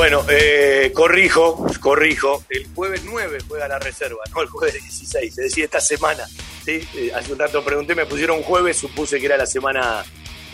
Bueno, 0.00 0.24
eh, 0.30 0.92
corrijo, 0.94 1.66
corrijo. 1.78 2.42
El 2.48 2.66
jueves 2.74 3.02
9 3.04 3.36
juega 3.46 3.68
la 3.68 3.78
reserva, 3.78 4.22
no 4.34 4.40
el 4.40 4.48
jueves 4.48 4.82
16, 4.82 5.28
es 5.28 5.36
decir, 5.36 5.64
esta 5.64 5.78
semana. 5.78 6.26
¿sí? 6.64 6.80
Eh, 6.94 7.12
hace 7.14 7.34
un 7.34 7.38
rato 7.38 7.62
pregunté, 7.62 7.94
me 7.94 8.06
pusieron 8.06 8.42
jueves, 8.42 8.78
supuse 8.78 9.20
que 9.20 9.26
era 9.26 9.36
la 9.36 9.44
semana 9.44 10.02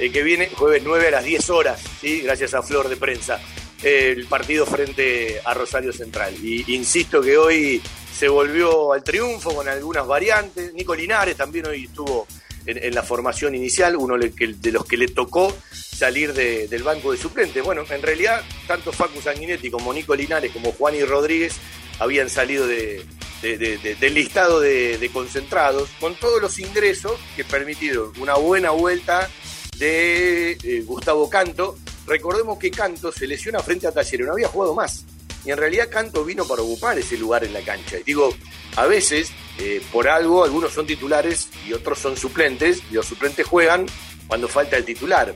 eh, 0.00 0.10
que 0.10 0.24
viene, 0.24 0.50
jueves 0.52 0.82
9 0.84 1.06
a 1.06 1.10
las 1.12 1.24
10 1.24 1.50
horas, 1.50 1.80
¿sí? 2.00 2.22
gracias 2.22 2.54
a 2.54 2.62
Flor 2.64 2.88
de 2.88 2.96
Prensa, 2.96 3.40
el 3.84 4.26
partido 4.26 4.66
frente 4.66 5.40
a 5.44 5.54
Rosario 5.54 5.92
Central. 5.92 6.34
Y 6.42 6.74
insisto 6.74 7.22
que 7.22 7.38
hoy 7.38 7.80
se 8.12 8.26
volvió 8.26 8.94
al 8.94 9.04
triunfo 9.04 9.54
con 9.54 9.68
algunas 9.68 10.08
variantes. 10.08 10.74
Nico 10.74 10.92
Linares 10.92 11.36
también 11.36 11.68
hoy 11.68 11.84
estuvo 11.84 12.26
en, 12.66 12.94
la 12.94 13.02
formación 13.02 13.54
inicial, 13.54 13.96
uno 13.96 14.16
de 14.18 14.70
los 14.72 14.84
que 14.86 14.96
le 14.96 15.08
tocó 15.08 15.56
salir 15.72 16.32
de- 16.32 16.68
del 16.68 16.82
banco 16.82 17.12
de 17.12 17.18
suplentes. 17.18 17.62
Bueno, 17.64 17.84
en 17.88 18.02
realidad, 18.02 18.42
tanto 18.66 18.92
Facu 18.92 19.20
Sanguinetti 19.20 19.70
como 19.70 19.92
Nico 19.92 20.14
Linares 20.14 20.52
como 20.52 20.72
Juan 20.72 20.94
y 20.94 21.02
Rodríguez 21.04 21.54
habían 21.98 22.28
salido 22.28 22.66
de- 22.66 23.04
de- 23.42 23.56
de- 23.58 23.78
de- 23.78 23.94
del 23.94 24.14
listado 24.14 24.60
de, 24.60 24.98
de 24.98 25.08
concentrados, 25.10 25.88
con 26.00 26.14
todos 26.16 26.40
los 26.42 26.58
ingresos 26.58 27.12
que 27.36 27.44
permitieron 27.44 28.12
una 28.18 28.34
buena 28.34 28.70
vuelta 28.70 29.28
de 29.78 30.52
eh, 30.62 30.82
Gustavo 30.84 31.28
Canto. 31.30 31.76
Recordemos 32.06 32.58
que 32.58 32.70
Canto 32.70 33.10
se 33.12 33.26
lesiona 33.26 33.60
frente 33.60 33.86
a 33.86 33.92
Talleres, 33.92 34.26
no 34.26 34.32
había 34.34 34.48
jugado 34.48 34.74
más. 34.74 35.04
Y 35.44 35.50
en 35.50 35.58
realidad 35.58 35.88
Canto 35.90 36.24
vino 36.24 36.46
para 36.46 36.62
ocupar 36.62 36.98
ese 36.98 37.16
lugar 37.16 37.44
en 37.44 37.52
la 37.52 37.60
cancha. 37.62 37.98
Y 37.98 38.02
digo, 38.04 38.34
a 38.76 38.86
veces, 38.86 39.30
eh, 39.58 39.82
por 39.90 40.08
algo, 40.08 40.44
algunos 40.44 40.72
son 40.72 40.86
titulares 40.86 41.48
y 41.66 41.72
otros 41.72 41.98
son 41.98 42.16
suplentes, 42.16 42.82
y 42.90 42.94
los 42.94 43.06
suplentes 43.06 43.46
juegan 43.46 43.86
cuando 44.26 44.48
falta 44.48 44.76
el 44.76 44.84
titular. 44.84 45.34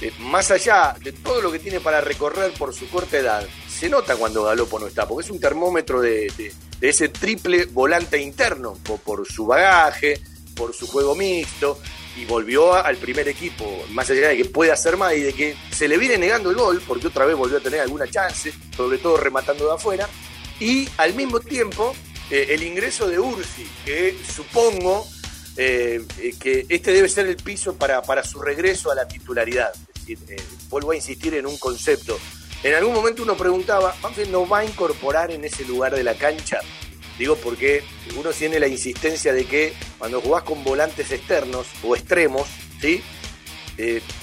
Eh, 0.00 0.12
más 0.20 0.50
allá 0.50 0.96
de 1.00 1.12
todo 1.12 1.40
lo 1.42 1.52
que 1.52 1.58
tiene 1.58 1.78
para 1.78 2.00
recorrer 2.00 2.52
por 2.54 2.74
su 2.74 2.88
corta 2.88 3.18
edad, 3.18 3.46
se 3.68 3.88
nota 3.88 4.16
cuando 4.16 4.44
Galopo 4.44 4.78
no 4.78 4.86
está, 4.86 5.06
porque 5.06 5.26
es 5.26 5.30
un 5.30 5.38
termómetro 5.38 6.00
de, 6.00 6.32
ese 6.80 7.08
triple 7.10 7.66
volante 7.66 8.20
interno, 8.20 8.76
por, 9.04 9.26
su 9.30 9.46
bagaje, 9.46 10.20
por 10.56 10.74
su 10.74 10.86
juego 10.86 11.14
mixto, 11.14 11.78
y 12.16 12.24
volvió 12.24 12.74
al 12.74 12.96
primer 12.96 13.28
equipo, 13.28 13.64
más 13.90 14.10
allá 14.10 14.28
de 14.28 14.38
que 14.38 14.44
puede 14.46 14.72
hacer 14.72 14.96
más 14.96 15.14
y 15.14 15.20
de 15.20 15.32
que 15.32 15.56
se 15.70 15.88
le 15.88 15.98
viene 15.98 16.18
negando 16.18 16.50
el 16.50 16.56
gol, 16.56 16.82
porque 16.86 17.06
otra 17.06 17.24
vez 17.24 17.36
volvió 17.36 17.58
a 17.58 17.60
tener 17.60 17.80
alguna 17.80 18.08
chance, 18.08 18.52
sobre 18.76 18.98
todo 18.98 19.18
rematando 19.18 19.66
de 19.66 19.74
afuera, 19.74 20.08
y 20.58 20.88
al 20.96 21.14
mismo 21.14 21.38
tiempo 21.38 21.94
eh, 22.32 22.54
el 22.54 22.62
ingreso 22.62 23.06
de 23.10 23.20
Ursi, 23.20 23.68
que 23.84 24.16
supongo 24.26 25.06
eh, 25.58 26.02
eh, 26.18 26.32
que 26.40 26.64
este 26.70 26.90
debe 26.90 27.06
ser 27.10 27.26
el 27.26 27.36
piso 27.36 27.74
para, 27.74 28.00
para 28.00 28.24
su 28.24 28.40
regreso 28.40 28.90
a 28.90 28.94
la 28.94 29.06
titularidad. 29.06 29.70
Es 30.08 30.18
decir, 30.26 30.42
vuelvo 30.70 30.92
a 30.92 30.96
insistir 30.96 31.34
en 31.34 31.44
un 31.44 31.58
concepto. 31.58 32.18
En 32.62 32.72
algún 32.72 32.94
momento 32.94 33.22
uno 33.22 33.36
preguntaba, 33.36 33.94
¿Banfield 34.00 34.30
no 34.30 34.48
va 34.48 34.60
a 34.60 34.64
incorporar 34.64 35.30
en 35.30 35.44
ese 35.44 35.66
lugar 35.66 35.94
de 35.94 36.04
la 36.04 36.14
cancha? 36.14 36.60
Digo 37.18 37.36
porque 37.36 37.84
uno 38.16 38.30
tiene 38.30 38.58
la 38.58 38.66
insistencia 38.66 39.34
de 39.34 39.44
que 39.44 39.74
cuando 39.98 40.22
jugás 40.22 40.44
con 40.44 40.64
volantes 40.64 41.12
externos 41.12 41.66
o 41.82 41.94
extremos, 41.94 42.48
¿sí? 42.80 43.02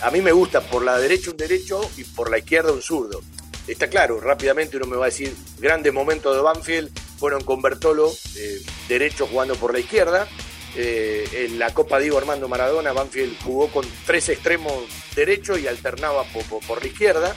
A 0.02 0.10
mí 0.10 0.22
me 0.22 0.32
gusta 0.32 0.62
por 0.62 0.84
la 0.84 0.98
derecha 0.98 1.30
un 1.30 1.38
derecho 1.38 1.80
y 1.96 2.06
por 2.06 2.32
la 2.32 2.40
izquierda 2.40 2.72
un 2.72 2.82
zurdo. 2.82 3.22
Está 3.72 3.88
claro, 3.88 4.20
rápidamente 4.20 4.78
uno 4.78 4.88
me 4.88 4.98
va 4.98 5.06
a 5.06 5.10
decir, 5.10 5.36
grandes 5.60 5.94
momentos 5.94 6.36
de 6.36 6.42
Banfield 6.42 6.92
fueron 7.20 7.44
con 7.44 7.62
Bertolo, 7.62 8.12
eh, 8.38 8.62
derecho 8.88 9.28
jugando 9.28 9.56
por 9.56 9.74
la 9.74 9.80
izquierda. 9.80 10.28
Eh, 10.76 11.28
en 11.34 11.58
la 11.58 11.74
Copa 11.74 12.00
Diego 12.00 12.18
Armando 12.20 12.48
Maradona, 12.48 12.94
Banfield 12.94 13.38
jugó 13.44 13.70
con 13.70 13.86
tres 14.06 14.30
extremos 14.30 14.74
derechos 15.16 15.60
y 15.60 15.68
alternaba 15.68 16.24
por, 16.26 16.82
la 16.82 16.88
izquierda. 16.88 17.36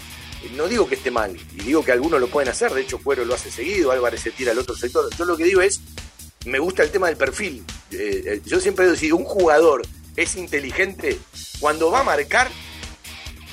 No 0.56 0.68
digo 0.68 0.88
que 0.88 0.96
esté 0.96 1.10
mal, 1.10 1.36
y 1.54 1.62
digo 1.62 1.84
que 1.84 1.92
algunos 1.92 2.20
lo 2.20 2.28
pueden 2.28 2.48
hacer, 2.48 2.72
de 2.72 2.82
hecho 2.82 2.98
Cuero 2.98 3.24
lo 3.24 3.34
hace 3.34 3.50
seguido, 3.50 3.92
Álvarez 3.92 4.20
se 4.20 4.32
tira 4.32 4.52
al 4.52 4.58
otro 4.58 4.76
sector. 4.76 5.08
Yo 5.16 5.24
lo 5.24 5.36
que 5.36 5.44
digo 5.44 5.60
es, 5.60 5.80
me 6.46 6.58
gusta 6.58 6.82
el 6.82 6.90
tema 6.90 7.06
del 7.06 7.16
perfil. 7.16 7.64
yo 8.44 8.60
siempre 8.60 8.86
digo, 8.86 8.96
si 8.96 9.12
un 9.12 9.24
jugador 9.24 9.82
es 10.16 10.36
inteligente, 10.36 11.18
cuando 11.60 11.90
va 11.90 12.00
a 12.00 12.04
marcar, 12.04 12.50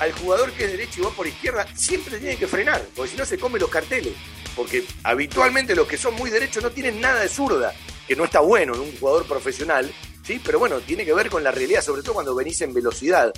al 0.00 0.12
jugador 0.12 0.50
que 0.52 0.64
es 0.64 0.70
derecho 0.72 1.00
y 1.00 1.04
va 1.04 1.10
por 1.10 1.26
izquierda, 1.26 1.66
siempre 1.74 2.18
tiene 2.18 2.36
que 2.36 2.46
frenar, 2.46 2.84
porque 2.96 3.12
si 3.12 3.16
no 3.16 3.24
se 3.24 3.38
come 3.38 3.58
los 3.58 3.68
carteles. 3.68 4.14
Porque 4.56 4.84
habitualmente 5.04 5.76
los 5.76 5.86
que 5.86 5.96
son 5.96 6.14
muy 6.14 6.30
derechos 6.30 6.62
no 6.62 6.70
tienen 6.70 7.00
nada 7.00 7.20
de 7.20 7.28
zurda, 7.28 7.72
que 8.08 8.16
no 8.16 8.24
está 8.24 8.40
bueno 8.40 8.74
en 8.74 8.80
un 8.80 8.98
jugador 8.98 9.26
profesional, 9.26 9.92
¿sí? 10.24 10.40
Pero 10.44 10.58
bueno, 10.58 10.80
tiene 10.80 11.04
que 11.04 11.14
ver 11.14 11.30
con 11.30 11.44
la 11.44 11.52
realidad, 11.52 11.82
sobre 11.82 12.02
todo 12.02 12.14
cuando 12.14 12.34
venís 12.34 12.60
en 12.62 12.72
velocidad. 12.72 13.32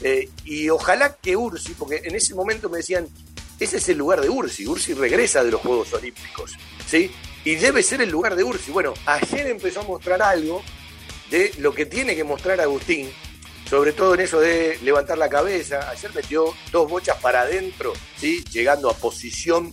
Eh, 0.00 0.28
y 0.44 0.68
ojalá 0.68 1.16
que 1.16 1.36
Ursi, 1.36 1.72
porque 1.74 2.02
en 2.04 2.14
ese 2.14 2.34
momento 2.34 2.68
me 2.68 2.78
decían, 2.78 3.08
ese 3.58 3.78
es 3.78 3.88
el 3.88 3.98
lugar 3.98 4.20
de 4.20 4.28
Ursi, 4.28 4.66
Ursi 4.66 4.94
regresa 4.94 5.42
de 5.42 5.52
los 5.52 5.60
Juegos 5.60 5.92
Olímpicos, 5.92 6.56
¿sí? 6.86 7.10
Y 7.44 7.54
debe 7.54 7.82
ser 7.82 8.02
el 8.02 8.10
lugar 8.10 8.36
de 8.36 8.44
Ursi. 8.44 8.72
Bueno, 8.72 8.92
ayer 9.06 9.46
empezó 9.46 9.80
a 9.80 9.84
mostrar 9.84 10.20
algo 10.20 10.62
de 11.30 11.52
lo 11.58 11.72
que 11.72 11.86
tiene 11.86 12.16
que 12.16 12.24
mostrar 12.24 12.60
Agustín, 12.60 13.10
sobre 13.68 13.92
todo 13.92 14.14
en 14.14 14.20
eso 14.20 14.40
de 14.40 14.78
levantar 14.82 15.18
la 15.18 15.28
cabeza. 15.28 15.90
Ayer 15.90 16.10
metió 16.14 16.54
dos 16.72 16.88
bochas 16.88 17.16
para 17.18 17.42
adentro, 17.42 17.92
¿sí? 18.16 18.42
llegando 18.50 18.88
a 18.88 18.94
posición 18.94 19.72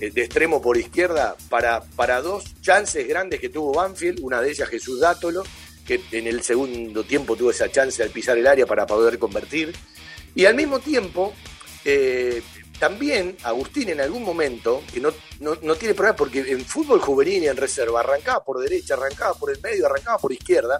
eh, 0.00 0.10
de 0.10 0.22
extremo 0.22 0.60
por 0.60 0.76
izquierda 0.76 1.36
para, 1.48 1.80
para 1.80 2.20
dos 2.20 2.60
chances 2.60 3.06
grandes 3.06 3.40
que 3.40 3.48
tuvo 3.48 3.72
Banfield, 3.72 4.20
una 4.22 4.40
de 4.40 4.50
ellas 4.50 4.68
Jesús 4.68 5.00
Dátolo, 5.00 5.44
que 5.86 6.00
en 6.12 6.26
el 6.26 6.42
segundo 6.42 7.04
tiempo 7.04 7.36
tuvo 7.36 7.50
esa 7.50 7.70
chance 7.70 8.02
al 8.02 8.10
pisar 8.10 8.36
el 8.36 8.46
área 8.46 8.66
para 8.66 8.86
poder 8.86 9.18
convertir. 9.18 9.74
Y 10.34 10.44
al 10.44 10.54
mismo 10.54 10.80
tiempo, 10.80 11.32
eh, 11.84 12.42
también 12.78 13.36
Agustín 13.44 13.88
en 13.88 14.00
algún 14.00 14.24
momento, 14.24 14.82
que 14.92 15.00
no, 15.00 15.10
no, 15.40 15.56
no, 15.62 15.76
tiene 15.76 15.94
problema 15.94 16.16
porque 16.16 16.40
en 16.40 16.64
fútbol 16.64 17.00
juvenil 17.00 17.44
y 17.44 17.48
en 17.48 17.56
reserva 17.56 18.00
arrancaba 18.00 18.44
por 18.44 18.60
derecha, 18.60 18.94
arrancaba 18.94 19.34
por 19.34 19.50
el 19.50 19.60
medio, 19.62 19.86
arrancaba 19.86 20.18
por 20.18 20.32
izquierda, 20.32 20.78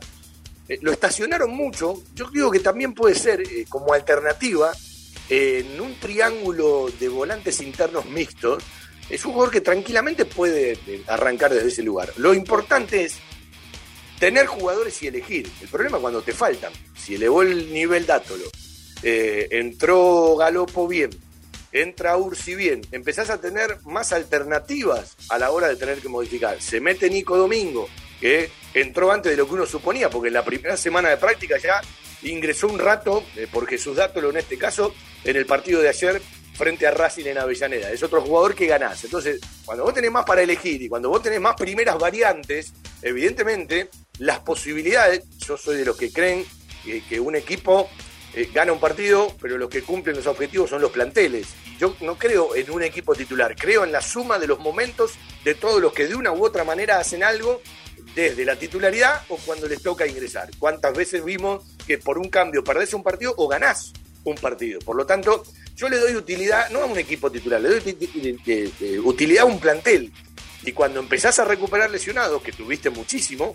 eh, 0.69 0.79
lo 0.83 0.93
estacionaron 0.93 1.51
mucho, 1.51 2.03
yo 2.15 2.29
digo 2.31 2.51
que 2.51 2.61
también 2.61 2.93
puede 2.93 3.15
ser 3.15 3.41
eh, 3.41 3.65
como 3.69 3.95
alternativa 3.95 4.71
en 5.31 5.81
un 5.81 5.99
triángulo 5.99 6.91
de 7.01 7.09
volantes 7.09 7.61
internos 7.61 8.05
mixtos, 8.07 8.63
es 9.09 9.25
un 9.25 9.33
jugador 9.33 9.53
que 9.53 9.63
tranquilamente 9.63 10.27
puede 10.27 10.73
eh, 10.73 11.03
arrancar 11.07 11.55
desde 11.55 11.69
ese 11.69 11.83
lugar. 11.83 12.13
Lo 12.19 12.35
importante 12.35 13.05
es 13.05 13.17
tener 14.19 14.47
jugadores 14.47 15.03
y 15.03 15.07
elegir. 15.07 15.51
El 15.63 15.69
problema 15.69 15.97
es 15.97 16.03
cuando 16.03 16.21
te 16.21 16.33
faltan. 16.33 16.73
Si 16.95 17.15
elevó 17.15 17.43
el 17.43 17.73
nivel 17.73 18.05
Dátolo, 18.05 18.45
entró 19.03 20.37
Galopo 20.37 20.89
bien, 20.89 21.11
entra 21.73 22.17
Ursi 22.17 22.55
bien, 22.57 22.81
empezás 22.91 23.31
a 23.31 23.41
tener 23.41 23.79
más 23.85 24.13
alternativas 24.13 25.17
a 25.29 25.39
la 25.39 25.51
hora 25.51 25.69
de 25.69 25.77
tener 25.77 25.99
que 25.99 26.09
modificar. 26.09 26.61
Se 26.61 26.81
mete 26.81 27.09
Nico 27.09 27.37
Domingo, 27.39 27.89
que 28.21 28.51
entró 28.75 29.13
antes 29.13 29.31
de 29.31 29.37
lo 29.37 29.47
que 29.47 29.55
uno 29.55 29.67
suponía, 29.67 30.11
porque 30.11 30.29
en 30.29 30.35
la 30.35 30.45
primera 30.45 30.77
semana 30.77 31.09
de 31.09 31.17
práctica 31.17 31.57
ya 31.59 31.81
ingresó 32.23 32.69
un 32.69 32.79
rato, 32.79 33.25
eh, 33.37 33.47
por 33.51 33.67
Jesús 33.67 33.97
Dátolo 33.97 34.31
en 34.31 34.39
este 34.39 34.59
caso, 34.59 34.95
en 35.25 35.37
el 35.37 35.47
partido 35.47 35.81
de 35.81 35.89
ayer 35.89 36.21
frente 36.59 36.89
a 36.89 36.91
Racing 36.91 37.27
en 37.27 37.39
Avellaneda. 37.39 37.93
Es 37.93 38.03
otro 38.03 38.21
jugador 38.21 38.55
que 38.55 38.67
ganás. 38.67 39.05
Entonces, 39.05 39.41
cuando 39.65 39.85
vos 39.85 39.95
tenés 39.95 40.11
más 40.11 40.25
para 40.25 40.43
elegir 40.43 40.83
y 40.83 40.89
cuando 40.89 41.09
vos 41.09 41.23
tenés 41.23 41.41
más 41.41 41.55
primeras 41.55 41.97
variantes, 41.99 42.73
evidentemente 43.01 43.89
las 44.19 44.41
posibilidades, 44.41 45.23
yo 45.39 45.57
soy 45.57 45.77
de 45.77 45.85
los 45.85 45.97
que 45.97 46.13
creen 46.13 46.45
que, 47.09 47.21
un 47.21 47.37
equipo 47.37 47.89
eh, 48.35 48.51
gana 48.53 48.73
un 48.73 48.81
partido, 48.81 49.37
pero 49.41 49.57
los 49.57 49.69
que 49.71 49.83
cumplen 49.83 50.17
los 50.17 50.27
objetivos 50.27 50.71
son 50.71 50.83
los 50.83 50.91
planteles. 50.91 51.47
Yo 51.79 51.95
no 52.01 52.19
creo 52.19 52.57
en 52.57 52.69
un 52.73 52.83
equipo 52.83 53.15
titular, 53.15 53.55
creo 53.55 53.85
en 53.85 53.93
la 53.93 54.03
suma 54.03 54.39
de 54.41 54.49
los 54.49 54.59
momentos 54.59 55.13
de 55.45 55.55
todos 55.55 55.81
los 55.81 55.93
que 55.93 56.09
de 56.09 56.17
una 56.17 56.33
u 56.33 56.45
otra 56.45 56.65
manera 56.65 56.99
hacen 56.99 57.23
algo 57.23 57.63
desde 58.15 58.45
la 58.45 58.57
titularidad 58.57 59.23
o 59.29 59.37
cuando 59.37 59.67
les 59.67 59.83
toca 59.83 60.07
ingresar. 60.07 60.51
¿Cuántas 60.59 60.95
veces 60.95 61.25
vimos 61.25 61.65
que 61.87 61.99
por 61.99 62.19
un 62.19 62.29
cambio 62.29 62.65
perdés 62.65 62.95
un 62.95 63.03
partido 63.03 63.35
o 63.37 63.49
ganás 63.49 63.93
un 64.25 64.37
partido? 64.37 64.79
Por 64.81 64.97
lo 64.97 65.07
tanto, 65.07 65.43
yo 65.77 65.89
le 65.89 65.99
doy 65.99 66.17
utilidad, 66.17 66.71
no 66.71 66.81
a 66.81 66.87
un 66.87 66.99
equipo 66.99 67.31
titular, 67.31 67.61
le 67.61 67.69
doy 67.69 68.99
utilidad 69.05 69.43
a 69.43 69.47
un 69.47 69.61
plantel. 69.61 70.13
Y 70.63 70.73
cuando 70.73 71.01
empezás 71.01 71.39
a 71.39 71.45
recuperar 71.45 71.91
lesionados, 71.91 72.43
que 72.43 72.53
tuviste 72.53 72.91
muchísimo 72.91 73.55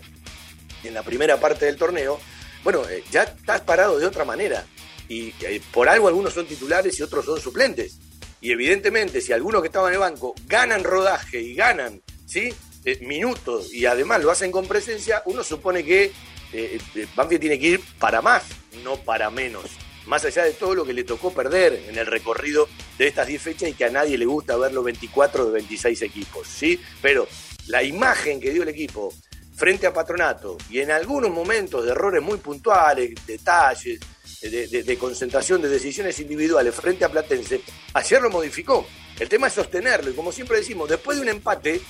en 0.82 0.94
la 0.94 1.02
primera 1.02 1.38
parte 1.38 1.66
del 1.66 1.76
torneo, 1.76 2.18
bueno, 2.62 2.82
eh, 2.88 3.04
ya 3.10 3.24
estás 3.24 3.60
parado 3.60 3.98
de 3.98 4.06
otra 4.06 4.24
manera. 4.24 4.64
Y 5.08 5.34
eh, 5.40 5.60
por 5.70 5.88
algo 5.88 6.08
algunos 6.08 6.32
son 6.32 6.46
titulares 6.46 6.98
y 6.98 7.02
otros 7.02 7.26
son 7.26 7.40
suplentes. 7.40 7.98
Y 8.40 8.52
evidentemente, 8.52 9.20
si 9.20 9.32
algunos 9.32 9.62
que 9.62 9.68
estaban 9.68 9.88
en 9.88 9.94
el 9.94 10.00
banco 10.00 10.34
ganan 10.46 10.82
rodaje 10.82 11.40
y 11.40 11.54
ganan, 11.54 12.02
¿sí? 12.26 12.52
Eh, 12.84 12.98
minutos 13.00 13.72
y 13.72 13.86
además 13.86 14.22
lo 14.22 14.30
hacen 14.30 14.52
con 14.52 14.68
presencia, 14.68 15.22
uno 15.24 15.42
supone 15.42 15.82
que 15.82 16.12
eh, 16.52 16.78
eh, 16.94 17.06
Banfield 17.16 17.40
tiene 17.40 17.58
que 17.58 17.66
ir 17.66 17.80
para 17.98 18.20
más, 18.20 18.44
no 18.82 18.96
para 18.96 19.30
menos. 19.30 19.64
Más 20.06 20.22
allá 20.26 20.44
de 20.44 20.52
todo 20.52 20.74
lo 20.74 20.84
que 20.84 20.92
le 20.92 21.02
tocó 21.04 21.32
perder 21.32 21.84
en 21.88 21.96
el 21.96 22.04
recorrido 22.04 22.68
de 22.98 23.06
estas 23.06 23.26
10 23.26 23.40
fechas 23.40 23.70
y 23.70 23.72
que 23.72 23.86
a 23.86 23.90
nadie 23.90 24.18
le 24.18 24.26
gusta 24.26 24.58
ver 24.58 24.72
los 24.72 24.84
24 24.84 25.46
de 25.46 25.52
26 25.52 26.02
equipos, 26.02 26.46
¿sí? 26.46 26.78
Pero 27.00 27.26
la 27.68 27.82
imagen 27.82 28.38
que 28.38 28.50
dio 28.50 28.64
el 28.64 28.68
equipo 28.68 29.14
frente 29.56 29.86
a 29.86 29.94
Patronato 29.94 30.58
y 30.68 30.80
en 30.80 30.90
algunos 30.90 31.30
momentos 31.30 31.86
de 31.86 31.92
errores 31.92 32.22
muy 32.22 32.36
puntuales, 32.36 33.14
detalles, 33.26 33.98
de, 34.42 34.82
de, 34.82 34.98
concentración 34.98 35.62
de 35.62 35.70
decisiones 35.70 36.20
individuales 36.20 36.74
frente 36.74 37.06
a 37.06 37.08
Platense, 37.08 37.62
ayer 37.94 38.20
lo 38.20 38.28
modificó. 38.28 38.86
El 39.18 39.26
tema 39.30 39.46
es 39.46 39.54
sostenerlo 39.54 40.10
y 40.10 40.14
como 40.14 40.32
siempre 40.32 40.58
decimos, 40.58 40.86
después 40.86 41.16
de 41.16 41.22
un 41.22 41.28
empate, 41.30 41.80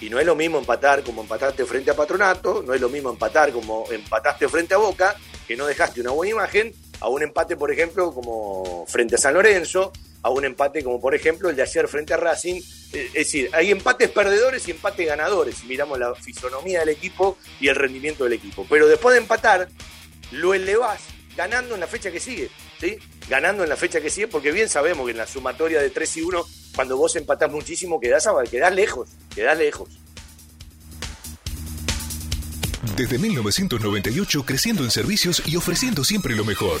y 0.00 0.10
no 0.10 0.18
es 0.18 0.26
lo 0.26 0.34
mismo 0.34 0.58
empatar 0.58 1.02
como 1.02 1.22
empataste 1.22 1.64
frente 1.64 1.90
a 1.90 1.96
Patronato, 1.96 2.62
no 2.62 2.74
es 2.74 2.80
lo 2.80 2.88
mismo 2.88 3.10
empatar 3.10 3.52
como 3.52 3.90
empataste 3.90 4.48
frente 4.48 4.74
a 4.74 4.78
Boca, 4.78 5.16
que 5.46 5.56
no 5.56 5.66
dejaste 5.66 6.00
una 6.00 6.10
buena 6.10 6.32
imagen, 6.32 6.72
a 7.00 7.08
un 7.08 7.22
empate, 7.22 7.56
por 7.56 7.70
ejemplo, 7.70 8.12
como 8.12 8.86
frente 8.86 9.16
a 9.16 9.18
San 9.18 9.34
Lorenzo, 9.34 9.92
a 10.22 10.30
un 10.30 10.44
empate 10.44 10.82
como, 10.82 11.00
por 11.00 11.14
ejemplo, 11.14 11.50
el 11.50 11.56
de 11.56 11.62
ayer 11.62 11.86
frente 11.86 12.14
a 12.14 12.16
Racing. 12.16 12.54
Eh, 12.92 13.06
es 13.08 13.12
decir, 13.12 13.50
hay 13.52 13.70
empates 13.70 14.10
perdedores 14.10 14.66
y 14.66 14.70
empates 14.70 15.06
ganadores, 15.06 15.56
si 15.56 15.66
miramos 15.66 15.98
la 15.98 16.14
fisonomía 16.14 16.80
del 16.80 16.88
equipo 16.88 17.36
y 17.60 17.68
el 17.68 17.76
rendimiento 17.76 18.24
del 18.24 18.32
equipo. 18.32 18.66
Pero 18.68 18.88
después 18.88 19.14
de 19.14 19.20
empatar, 19.20 19.68
lo 20.30 20.54
elevás 20.54 21.02
ganando 21.36 21.74
en 21.74 21.80
la 21.80 21.86
fecha 21.86 22.10
que 22.10 22.20
sigue, 22.20 22.48
Ganando 23.28 23.62
en 23.62 23.68
la 23.68 23.76
fecha 23.76 24.00
que 24.00 24.10
sigue, 24.10 24.28
porque 24.28 24.52
bien 24.52 24.68
sabemos 24.68 25.06
que 25.06 25.12
en 25.12 25.18
la 25.18 25.26
sumatoria 25.26 25.80
de 25.80 25.90
3 25.90 26.16
y 26.18 26.22
1 26.22 26.46
cuando 26.74 26.96
vos 26.96 27.14
empatás 27.16 27.50
muchísimo, 27.50 28.00
quedás, 28.00 28.28
quedás 28.50 28.74
lejos, 28.74 29.08
quedás 29.34 29.56
lejos. 29.56 29.88
Desde 32.96 33.18
1998 33.18 34.44
creciendo 34.44 34.84
en 34.84 34.90
servicios 34.90 35.42
y 35.46 35.56
ofreciendo 35.56 36.04
siempre 36.04 36.34
lo 36.34 36.44
mejor. 36.44 36.80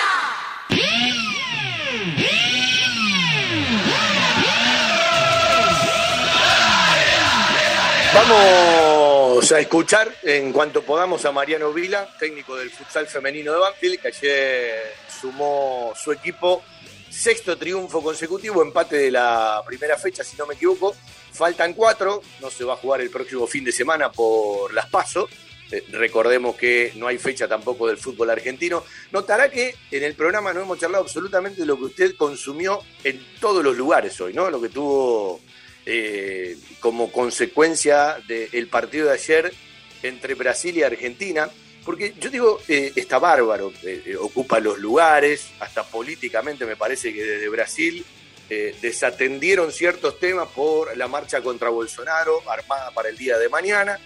Vamos 8.13 9.51
a 9.51 9.59
escuchar 9.59 10.13
en 10.23 10.51
cuanto 10.51 10.81
podamos 10.81 11.23
a 11.25 11.31
Mariano 11.31 11.71
Vila, 11.71 12.09
técnico 12.19 12.55
del 12.55 12.71
futsal 12.71 13.07
femenino 13.07 13.53
de 13.53 13.59
Banfield, 13.59 13.99
que 13.99 14.07
ayer 14.07 14.93
sumó 15.21 15.93
su 15.95 16.11
equipo 16.11 16.63
sexto 17.09 17.57
triunfo 17.57 18.01
consecutivo, 18.01 18.61
empate 18.61 18.97
de 18.97 19.11
la 19.11 19.61
primera 19.65 19.97
fecha, 19.97 20.23
si 20.23 20.35
no 20.37 20.47
me 20.47 20.55
equivoco. 20.55 20.95
Faltan 21.33 21.73
cuatro, 21.73 22.21
no 22.39 22.49
se 22.49 22.63
va 22.63 22.73
a 22.73 22.77
jugar 22.77 23.01
el 23.01 23.09
próximo 23.09 23.45
fin 23.45 23.63
de 23.63 23.71
semana 23.71 24.11
por 24.11 24.73
las 24.73 24.89
PASO. 24.89 25.29
Eh, 25.71 25.85
recordemos 25.91 26.55
que 26.55 26.91
no 26.95 27.07
hay 27.07 27.17
fecha 27.17 27.47
tampoco 27.47 27.87
del 27.87 27.97
fútbol 27.97 28.29
argentino. 28.29 28.83
Notará 29.11 29.49
que 29.49 29.73
en 29.89 30.03
el 30.03 30.15
programa 30.15 30.53
no 30.53 30.61
hemos 30.61 30.79
charlado 30.79 31.03
absolutamente 31.03 31.61
de 31.61 31.65
lo 31.65 31.77
que 31.77 31.85
usted 31.85 32.15
consumió 32.15 32.81
en 33.03 33.25
todos 33.39 33.63
los 33.63 33.77
lugares 33.77 34.19
hoy, 34.19 34.33
¿no? 34.33 34.49
Lo 34.49 34.61
que 34.61 34.69
tuvo 34.69 35.39
eh, 35.85 36.57
como 36.79 37.11
consecuencia 37.11 38.17
del 38.27 38.67
partido 38.67 39.07
de 39.07 39.13
ayer 39.13 39.53
entre 40.03 40.35
Brasil 40.35 40.77
y 40.77 40.83
Argentina. 40.83 41.49
Porque 41.85 42.13
yo 42.19 42.29
digo, 42.29 42.59
eh, 42.67 42.91
está 42.95 43.17
bárbaro, 43.17 43.73
ocupa 44.19 44.59
los 44.59 44.77
lugares, 44.77 45.47
hasta 45.59 45.83
políticamente 45.83 46.63
me 46.65 46.75
parece 46.75 47.11
que 47.11 47.23
desde 47.23 47.49
Brasil 47.49 48.05
desatendieron 48.81 49.71
ciertos 49.71 50.19
temas 50.19 50.49
por 50.49 50.97
la 50.97 51.07
marcha 51.07 51.41
contra 51.41 51.69
Bolsonaro, 51.69 52.43
armada 52.51 52.91
para 52.91 53.07
el 53.07 53.17
día 53.17 53.37
de 53.37 53.47
mañana. 53.47 53.97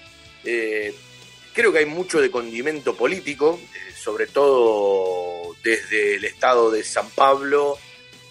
Creo 1.56 1.72
que 1.72 1.80
hay 1.80 1.86
mucho 1.86 2.22
de 2.22 2.30
condimento 2.30 2.96
político, 2.96 3.60
sobre 3.98 4.28
todo 4.28 5.56
desde 5.64 6.16
el 6.16 6.26
estado 6.26 6.70
de 6.70 6.84
San 6.84 7.10
Pablo 7.10 7.78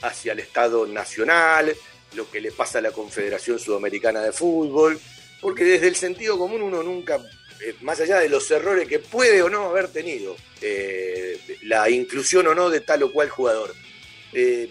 hacia 0.02 0.32
el 0.32 0.40
estado 0.40 0.86
nacional, 0.86 1.74
lo 2.14 2.30
que 2.30 2.40
le 2.40 2.52
pasa 2.52 2.78
a 2.78 2.82
la 2.82 2.92
Confederación 2.92 3.58
Sudamericana 3.58 4.20
de 4.20 4.32
Fútbol, 4.32 5.00
porque 5.40 5.64
desde 5.64 5.88
el 5.88 5.96
sentido 5.96 6.38
común 6.38 6.62
uno 6.62 6.82
nunca, 6.82 7.18
eh, 7.60 7.74
más 7.80 7.98
allá 7.98 8.18
de 8.18 8.28
los 8.28 8.48
errores 8.50 8.86
que 8.86 8.98
puede 8.98 9.42
o 9.42 9.48
no 9.48 9.70
haber 9.70 9.88
tenido, 9.88 10.36
eh, 10.60 11.40
la 11.62 11.88
inclusión 11.88 12.46
o 12.46 12.54
no 12.54 12.68
de 12.68 12.80
tal 12.80 13.04
o 13.04 13.12
cual 13.12 13.30
jugador, 13.30 13.74
eh, 14.34 14.68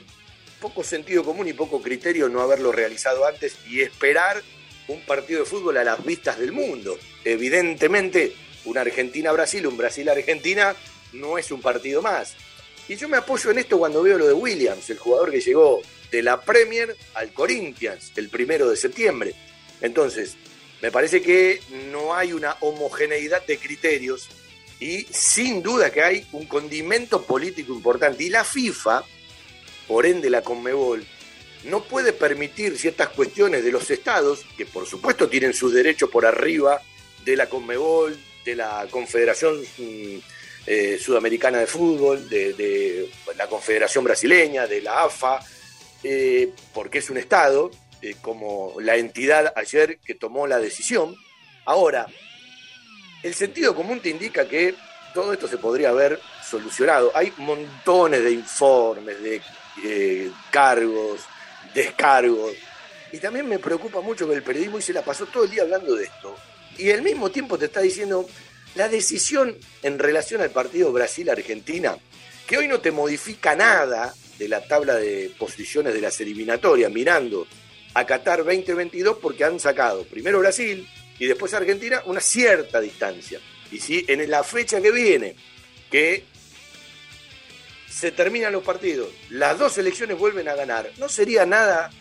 poco 0.61 0.83
sentido 0.83 1.23
común 1.23 1.47
y 1.47 1.53
poco 1.53 1.81
criterio 1.81 2.29
no 2.29 2.39
haberlo 2.39 2.71
realizado 2.71 3.25
antes 3.25 3.57
y 3.67 3.81
esperar 3.81 4.41
un 4.87 5.01
partido 5.01 5.39
de 5.39 5.45
fútbol 5.45 5.77
a 5.77 5.83
las 5.83 6.05
vistas 6.05 6.39
del 6.39 6.51
mundo. 6.51 6.97
Evidentemente, 7.25 8.33
una 8.65 8.81
Argentina-Brasil, 8.81 9.65
un 9.67 9.77
Brasil-Argentina, 9.77 10.75
no 11.13 11.37
es 11.37 11.51
un 11.51 11.61
partido 11.61 12.01
más. 12.01 12.35
Y 12.87 12.95
yo 12.95 13.07
me 13.07 13.17
apoyo 13.17 13.51
en 13.51 13.59
esto 13.59 13.77
cuando 13.77 14.03
veo 14.03 14.17
lo 14.17 14.27
de 14.27 14.33
Williams, 14.33 14.89
el 14.89 14.97
jugador 14.97 15.31
que 15.31 15.41
llegó 15.41 15.81
de 16.11 16.21
la 16.21 16.41
Premier 16.41 16.95
al 17.15 17.31
Corinthians 17.33 18.11
el 18.15 18.29
primero 18.29 18.69
de 18.69 18.75
septiembre. 18.75 19.33
Entonces, 19.81 20.35
me 20.81 20.91
parece 20.91 21.21
que 21.21 21.61
no 21.91 22.13
hay 22.13 22.33
una 22.33 22.57
homogeneidad 22.59 23.45
de 23.45 23.57
criterios 23.57 24.27
y 24.79 25.07
sin 25.11 25.63
duda 25.63 25.91
que 25.91 26.03
hay 26.03 26.27
un 26.33 26.45
condimento 26.45 27.23
político 27.23 27.73
importante. 27.73 28.23
Y 28.25 28.29
la 28.29 28.43
FIFA, 28.43 29.03
por 29.87 30.05
ende 30.05 30.29
la 30.29 30.41
Conmebol, 30.41 31.05
no 31.63 31.83
puede 31.85 32.11
permitir 32.11 32.77
ciertas 32.77 33.09
cuestiones 33.09 33.63
de 33.63 33.71
los 33.71 33.89
estados, 33.89 34.45
que 34.57 34.65
por 34.65 34.85
supuesto 34.85 35.29
tienen 35.29 35.53
sus 35.53 35.73
derechos 35.73 36.09
por 36.09 36.25
arriba 36.25 36.81
de 37.23 37.37
la 37.37 37.47
Conmebol, 37.47 38.17
de 38.43 38.55
la 38.55 38.87
Confederación 38.89 39.61
mm, 39.77 40.17
eh, 40.65 40.97
Sudamericana 40.97 41.59
de 41.59 41.67
Fútbol, 41.67 42.29
de, 42.29 43.09
la 43.35 43.47
Confederación 43.47 44.03
Brasileña, 44.03 44.65
de 44.65 44.81
la 44.81 45.03
AFA, 45.03 45.39
eh, 46.03 46.51
porque 46.73 46.99
es 46.99 47.09
un 47.09 47.17
Estado, 47.17 47.69
eh, 48.01 48.15
como 48.21 48.75
la 48.79 48.95
entidad 48.95 49.53
ayer 49.55 49.99
que 49.99 50.15
tomó 50.15 50.47
la 50.47 50.59
decisión. 50.59 51.15
Ahora, 51.65 52.07
el 53.23 53.33
sentido 53.33 53.75
común 53.75 53.99
te 53.99 54.09
indica 54.09 54.47
que 54.47 54.75
todo 55.13 55.33
esto 55.33 55.47
se 55.47 55.57
podría 55.57 55.89
haber 55.89 56.19
solucionado. 56.43 57.11
Hay 57.13 57.33
montones 57.37 58.23
de 58.23 58.31
informes, 58.31 59.21
de 59.21 59.41
cargos, 60.49 61.21
descargos. 61.73 62.53
Y 63.11 63.19
también 63.19 63.47
me 63.47 63.59
preocupa 63.59 64.01
mucho 64.01 64.27
que 64.27 64.35
el 64.35 64.43
periodismo 64.43 64.79
y 64.79 64.81
se 64.81 64.93
la 64.93 65.03
pasó 65.03 65.25
todo 65.25 65.43
el 65.43 65.51
día 65.51 65.63
hablando 65.63 65.95
de 65.95 66.05
esto. 66.05 66.35
Y 66.77 66.91
al 66.91 67.01
mismo 67.01 67.29
tiempo 67.29 67.57
te 67.57 67.65
está 67.65 67.81
diciendo 67.81 68.27
la 68.75 68.89
decisión 68.89 69.55
en 69.81 69.99
relación 69.99 70.41
al 70.41 70.51
partido 70.51 70.91
Brasil-Argentina, 70.91 71.97
que 72.47 72.57
hoy 72.57 72.67
no 72.67 72.79
te 72.79 72.91
modifica 72.91 73.55
nada 73.55 74.13
de 74.37 74.47
la 74.47 74.65
tabla 74.65 74.95
de 74.95 75.31
posiciones 75.37 75.93
de 75.93 76.01
las 76.01 76.19
eliminatorias, 76.19 76.91
mirando 76.91 77.47
a 77.93 78.05
Qatar 78.05 78.39
2022 78.39 79.17
porque 79.21 79.43
han 79.43 79.59
sacado 79.59 80.03
primero 80.05 80.39
Brasil 80.39 80.87
y 81.19 81.27
después 81.27 81.53
Argentina 81.53 82.01
una 82.05 82.19
cierta 82.19 82.81
distancia. 82.81 83.39
Y 83.71 83.79
si 83.79 84.05
en 84.07 84.29
la 84.29 84.43
fecha 84.43 84.81
que 84.81 84.91
viene, 84.91 85.35
que 85.91 86.23
se 87.89 88.11
terminan 88.11 88.51
los 88.51 88.63
partidos, 88.63 89.09
las 89.29 89.57
dos 89.57 89.73
selecciones 89.73 90.17
vuelven 90.17 90.47
a 90.47 90.55
ganar, 90.55 90.91
no 90.97 91.07
sería 91.07 91.45
nada 91.45 91.91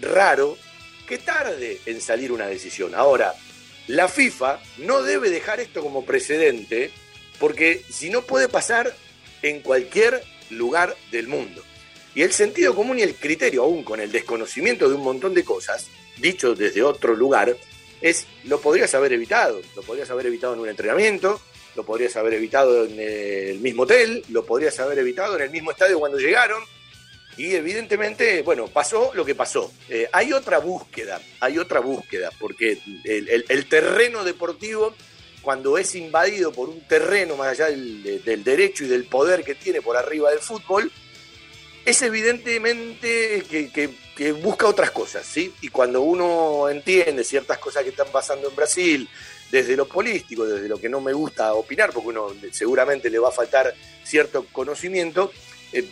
raro 0.00 0.56
que 1.06 1.18
tarde 1.18 1.80
en 1.86 2.00
salir 2.00 2.30
una 2.30 2.46
decisión. 2.46 2.94
Ahora, 2.94 3.34
la 3.88 4.06
FIFA 4.08 4.60
no 4.78 5.02
debe 5.02 5.30
dejar 5.30 5.60
esto 5.60 5.82
como 5.82 6.04
precedente 6.04 6.90
porque 7.38 7.82
si 7.90 8.10
no 8.10 8.22
puede 8.22 8.48
pasar 8.48 8.94
en 9.42 9.60
cualquier 9.60 10.22
lugar 10.50 10.96
del 11.10 11.26
mundo. 11.26 11.62
Y 12.14 12.22
el 12.22 12.32
sentido 12.32 12.74
común 12.74 12.98
y 12.98 13.02
el 13.02 13.14
criterio, 13.14 13.62
aún 13.62 13.84
con 13.84 14.00
el 14.00 14.12
desconocimiento 14.12 14.88
de 14.88 14.94
un 14.94 15.02
montón 15.02 15.34
de 15.34 15.44
cosas, 15.44 15.86
dicho 16.18 16.54
desde 16.54 16.82
otro 16.82 17.14
lugar, 17.14 17.56
es 18.00 18.26
lo 18.44 18.60
podrías 18.60 18.94
haber 18.94 19.12
evitado. 19.12 19.60
Lo 19.74 19.82
podrías 19.82 20.10
haber 20.10 20.26
evitado 20.26 20.54
en 20.54 20.60
un 20.60 20.68
entrenamiento, 20.68 21.40
lo 21.74 21.84
podrías 21.84 22.16
haber 22.16 22.34
evitado 22.34 22.84
en 22.84 22.98
el 22.98 23.60
mismo 23.60 23.82
hotel, 23.84 24.24
lo 24.30 24.44
podrías 24.44 24.78
haber 24.80 24.98
evitado 24.98 25.36
en 25.36 25.42
el 25.42 25.50
mismo 25.50 25.70
estadio 25.70 25.98
cuando 25.98 26.18
llegaron. 26.18 26.62
Y 27.38 27.54
evidentemente, 27.54 28.42
bueno, 28.42 28.66
pasó 28.66 29.12
lo 29.14 29.24
que 29.24 29.36
pasó. 29.36 29.72
Eh, 29.88 30.08
hay 30.12 30.32
otra 30.32 30.58
búsqueda, 30.58 31.20
hay 31.38 31.56
otra 31.56 31.78
búsqueda, 31.78 32.30
porque 32.40 32.80
el, 33.04 33.66
terreno 33.66 34.24
deportivo, 34.24 34.92
cuando 35.40 35.78
es 35.78 35.94
invadido 35.94 36.52
por 36.52 36.68
un 36.68 36.80
terreno 36.80 37.36
más 37.36 37.50
allá 37.50 37.66
del, 37.66 38.42
derecho 38.42 38.84
y 38.84 38.88
del 38.88 39.04
poder 39.04 39.44
que 39.44 39.54
tiene 39.54 39.80
por 39.80 39.96
arriba 39.96 40.30
del 40.30 40.40
fútbol, 40.40 40.90
es 41.84 42.02
evidentemente 42.02 43.44
que, 43.48 44.32
busca 44.42 44.66
otras 44.66 44.90
cosas, 44.90 45.24
¿sí? 45.24 45.54
Y 45.60 45.68
cuando 45.68 46.02
uno 46.02 46.68
entiende 46.68 47.22
ciertas 47.22 47.58
cosas 47.58 47.84
que 47.84 47.90
están 47.90 48.08
pasando 48.10 48.48
en 48.48 48.56
Brasil, 48.56 49.08
desde 49.52 49.76
lo 49.76 49.86
político, 49.86 50.44
desde 50.44 50.68
lo 50.68 50.80
que 50.80 50.88
no 50.88 51.00
me 51.00 51.12
gusta 51.12 51.54
opinar, 51.54 51.92
porque 51.92 52.08
uno 52.08 52.34
seguramente 52.50 53.08
le 53.08 53.20
va 53.20 53.28
a 53.28 53.32
faltar 53.32 53.72
cierto 54.02 54.44
conocimiento, 54.52 55.30
eh, 55.72 55.88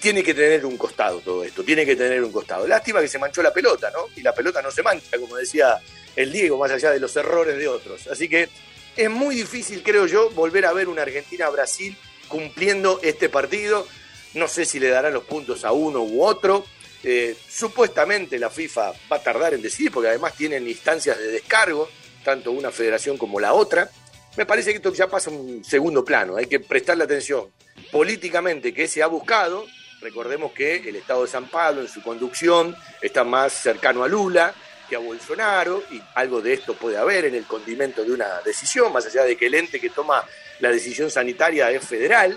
tiene 0.00 0.22
que 0.22 0.34
tener 0.34 0.64
un 0.64 0.76
costado 0.76 1.20
todo 1.20 1.44
esto, 1.44 1.62
tiene 1.62 1.84
que 1.84 1.96
tener 1.96 2.22
un 2.22 2.32
costado. 2.32 2.66
Lástima 2.66 3.00
que 3.00 3.08
se 3.08 3.18
manchó 3.18 3.42
la 3.42 3.52
pelota, 3.52 3.90
¿no? 3.90 4.06
Y 4.16 4.22
la 4.22 4.34
pelota 4.34 4.62
no 4.62 4.70
se 4.70 4.82
mancha, 4.82 5.18
como 5.18 5.36
decía 5.36 5.78
el 6.16 6.32
Diego, 6.32 6.58
más 6.58 6.70
allá 6.70 6.90
de 6.90 7.00
los 7.00 7.14
errores 7.16 7.56
de 7.56 7.68
otros. 7.68 8.06
Así 8.08 8.28
que 8.28 8.48
es 8.96 9.10
muy 9.10 9.36
difícil, 9.36 9.82
creo 9.82 10.06
yo, 10.06 10.30
volver 10.30 10.66
a 10.66 10.72
ver 10.72 10.88
una 10.88 11.02
Argentina-Brasil 11.02 11.96
cumpliendo 12.28 13.00
este 13.02 13.28
partido 13.28 13.86
no 14.34 14.46
sé 14.46 14.64
si 14.64 14.78
le 14.78 14.88
darán 14.88 15.12
los 15.12 15.24
puntos 15.24 15.64
a 15.64 15.72
uno 15.72 16.02
u 16.02 16.22
otro. 16.22 16.64
Eh, 17.02 17.36
supuestamente 17.48 18.38
la 18.38 18.50
FIFA 18.50 18.92
va 19.10 19.16
a 19.16 19.22
tardar 19.22 19.54
en 19.54 19.62
decidir, 19.62 19.90
porque 19.90 20.08
además 20.08 20.34
tienen 20.34 20.68
instancias 20.68 21.18
de 21.18 21.28
descargo, 21.28 21.88
tanto 22.24 22.52
una 22.52 22.70
federación 22.70 23.16
como 23.16 23.40
la 23.40 23.54
otra. 23.54 23.90
Me 24.36 24.46
parece 24.46 24.70
que 24.70 24.76
esto 24.76 24.92
ya 24.92 25.08
pasa 25.08 25.30
a 25.30 25.32
un 25.32 25.64
segundo 25.64 26.04
plano, 26.04 26.36
hay 26.36 26.46
que 26.46 26.60
prestarle 26.60 27.04
atención 27.04 27.50
políticamente 27.90 28.72
que 28.72 28.86
se 28.86 29.02
ha 29.02 29.06
buscado. 29.06 29.66
Recordemos 30.00 30.52
que 30.52 30.76
el 30.76 30.96
Estado 30.96 31.22
de 31.22 31.28
San 31.28 31.48
Pablo 31.48 31.82
en 31.82 31.88
su 31.88 32.02
conducción 32.02 32.74
está 33.02 33.22
más 33.24 33.52
cercano 33.52 34.02
a 34.02 34.08
Lula 34.08 34.54
que 34.88 34.96
a 34.96 34.98
Bolsonaro, 34.98 35.84
y 35.92 36.02
algo 36.16 36.40
de 36.40 36.52
esto 36.52 36.74
puede 36.74 36.96
haber 36.96 37.26
en 37.26 37.36
el 37.36 37.44
condimento 37.44 38.02
de 38.02 38.10
una 38.10 38.40
decisión, 38.44 38.92
más 38.92 39.06
allá 39.06 39.22
de 39.22 39.36
que 39.36 39.46
el 39.46 39.54
ente 39.54 39.78
que 39.78 39.90
toma 39.90 40.24
la 40.58 40.70
decisión 40.70 41.10
sanitaria 41.12 41.70
es 41.70 41.86
federal, 41.86 42.36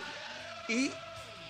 y 0.68 0.92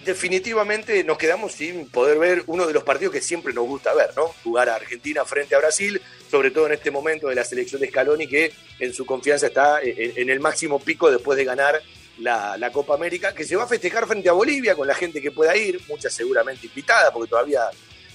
definitivamente 0.06 1.04
nos 1.04 1.18
quedamos 1.18 1.52
sin 1.52 1.90
poder 1.90 2.18
ver 2.20 2.44
uno 2.48 2.66
de 2.66 2.74
los 2.74 2.84
partidos 2.84 3.14
que 3.14 3.22
siempre 3.22 3.54
nos 3.54 3.66
gusta 3.66 3.94
ver, 3.94 4.12
¿no? 4.16 4.28
Jugar 4.44 4.70
a 4.70 4.76
Argentina 4.76 5.26
frente 5.26 5.56
a 5.56 5.60
Brasil, 5.60 6.02
sobre 6.32 6.52
todo 6.52 6.68
en 6.68 6.74
este 6.74 6.90
momento 6.90 7.28
de 7.28 7.36
la 7.36 7.44
selección 7.44 7.82
de 7.82 7.90
Scaloni, 7.90 8.28
que 8.28 8.54
en 8.80 8.94
su 8.94 9.06
confianza 9.06 9.48
está 9.48 9.82
en 9.82 10.30
el 10.30 10.40
máximo 10.40 10.80
pico 10.80 11.12
después 11.12 11.38
de 11.38 11.44
ganar 11.44 11.82
la, 12.20 12.70
Copa 12.72 12.96
América, 12.96 13.34
que 13.34 13.44
se 13.44 13.56
va 13.56 13.64
a 13.64 13.68
festejar 13.68 14.08
frente 14.08 14.30
a 14.30 14.34
Bolivia 14.34 14.76
con 14.76 14.88
la 14.88 14.96
gente 14.96 15.22
que 15.22 15.32
pueda 15.32 15.56
ir, 15.56 15.82
muchas 15.88 16.14
seguramente 16.14 16.68
invitadas, 16.68 17.12
porque 17.12 17.30
todavía, 17.30 17.62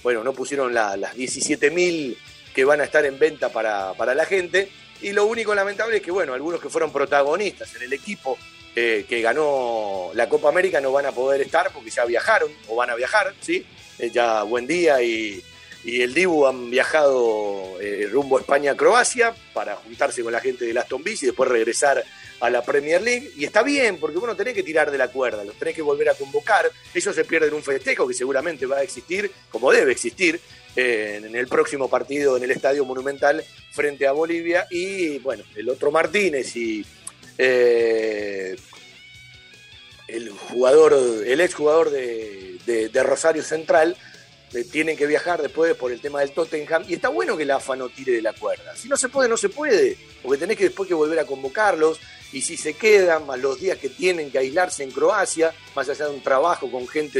bueno, 0.03 0.23
no 0.23 0.33
pusieron 0.33 0.73
las 0.73 1.15
17.000 1.15 2.15
que 2.53 2.65
van 2.65 2.81
a 2.81 2.85
estar 2.85 3.05
en 3.05 3.19
venta 3.19 3.49
para, 3.49 3.93
para 3.93 4.15
la 4.15 4.25
gente. 4.25 4.69
Y 5.01 5.11
lo 5.11 5.25
único 5.25 5.55
lamentable 5.55 5.97
es 5.97 6.01
que, 6.01 6.11
bueno, 6.11 6.33
algunos 6.33 6.59
que 6.59 6.69
fueron 6.69 6.91
protagonistas 6.91 7.73
en 7.75 7.83
el 7.83 7.93
equipo 7.93 8.37
eh, 8.75 9.05
que 9.09 9.21
ganó 9.21 10.11
la 10.13 10.29
Copa 10.29 10.49
América 10.49 10.79
no 10.79 10.91
van 10.91 11.05
a 11.05 11.11
poder 11.11 11.41
estar 11.41 11.71
porque 11.73 11.89
ya 11.89 12.05
viajaron 12.05 12.51
o 12.67 12.75
van 12.75 12.89
a 12.89 12.95
viajar, 12.95 13.33
¿sí? 13.41 13.65
Eh, 13.97 14.11
ya 14.11 14.43
Buen 14.43 14.67
Día 14.67 15.01
y, 15.83 16.01
el 16.01 16.13
Dibu 16.13 16.45
han 16.47 16.69
viajado 16.69 17.79
eh, 17.81 18.07
rumbo 18.11 18.37
a 18.37 18.41
España-Croacia 18.41 19.33
para 19.53 19.75
juntarse 19.75 20.23
con 20.23 20.31
la 20.31 20.39
gente 20.39 20.65
de 20.65 20.79
Aston 20.79 21.03
Villa 21.03 21.19
y 21.21 21.25
después 21.27 21.49
regresar 21.49 22.03
a 22.39 22.49
la 22.49 22.63
Premier 22.63 23.01
League. 23.01 23.31
Y 23.35 23.45
está 23.45 23.63
bien, 23.63 23.97
porque 23.97 24.17
bueno, 24.17 24.35
tenés 24.35 24.53
que 24.53 24.63
tirar 24.63 24.91
de 24.91 24.97
la 24.97 25.09
cuerda, 25.09 25.43
los 25.43 25.55
tenés 25.55 25.75
que 25.75 25.81
volver 25.81 26.09
a 26.09 26.15
convocar. 26.15 26.69
Ellos 26.93 27.15
se 27.15 27.25
pierden 27.25 27.53
un 27.53 27.63
festejo 27.63 28.07
que 28.07 28.13
seguramente 28.13 28.65
va 28.65 28.77
a 28.77 28.83
existir, 28.83 29.31
como 29.49 29.71
debe 29.71 29.91
existir, 29.91 30.39
en 30.75 31.35
el 31.35 31.47
próximo 31.47 31.89
partido 31.89 32.37
en 32.37 32.43
el 32.43 32.51
Estadio 32.51 32.85
Monumental 32.85 33.43
frente 33.71 34.07
a 34.07 34.11
Bolivia. 34.11 34.67
Y 34.69 35.19
bueno, 35.19 35.43
el 35.55 35.69
otro 35.69 35.91
Martínez 35.91 36.55
y 36.55 36.85
eh, 37.37 38.55
el 40.07 40.29
jugador, 40.29 40.93
el 41.25 41.39
exjugador 41.41 41.89
de, 41.89 42.91
Rosario 43.03 43.43
Central, 43.43 43.95
tienen 44.71 44.97
que 44.97 45.05
viajar 45.05 45.41
después 45.41 45.75
por 45.75 45.91
el 45.91 46.01
tema 46.01 46.19
del 46.21 46.31
Tottenham. 46.31 46.83
Y 46.87 46.93
está 46.93 47.09
bueno 47.09 47.37
que 47.37 47.45
la 47.45 47.57
AFA 47.57 47.75
no 47.75 47.89
tire 47.89 48.13
de 48.13 48.21
la 48.21 48.33
cuerda. 48.33 48.75
Si 48.75 48.87
no 48.87 48.97
se 48.97 49.09
puede, 49.09 49.29
no 49.29 49.37
se 49.37 49.49
puede. 49.49 49.97
Porque 50.21 50.37
tenés 50.37 50.57
que 50.57 50.65
después 50.65 50.87
que 50.87 50.93
volver 50.93 51.19
a 51.19 51.25
convocarlos. 51.25 51.99
Y 52.31 52.41
si 52.41 52.57
se 52.57 52.73
quedan, 52.73 53.25
más 53.25 53.39
los 53.39 53.59
días 53.59 53.77
que 53.77 53.89
tienen 53.89 54.31
que 54.31 54.37
aislarse 54.39 54.83
en 54.83 54.91
Croacia, 54.91 55.53
más 55.75 55.89
allá 55.89 56.05
de 56.05 56.15
un 56.15 56.21
trabajo 56.21 56.69
con 56.71 56.87
gente 56.87 57.19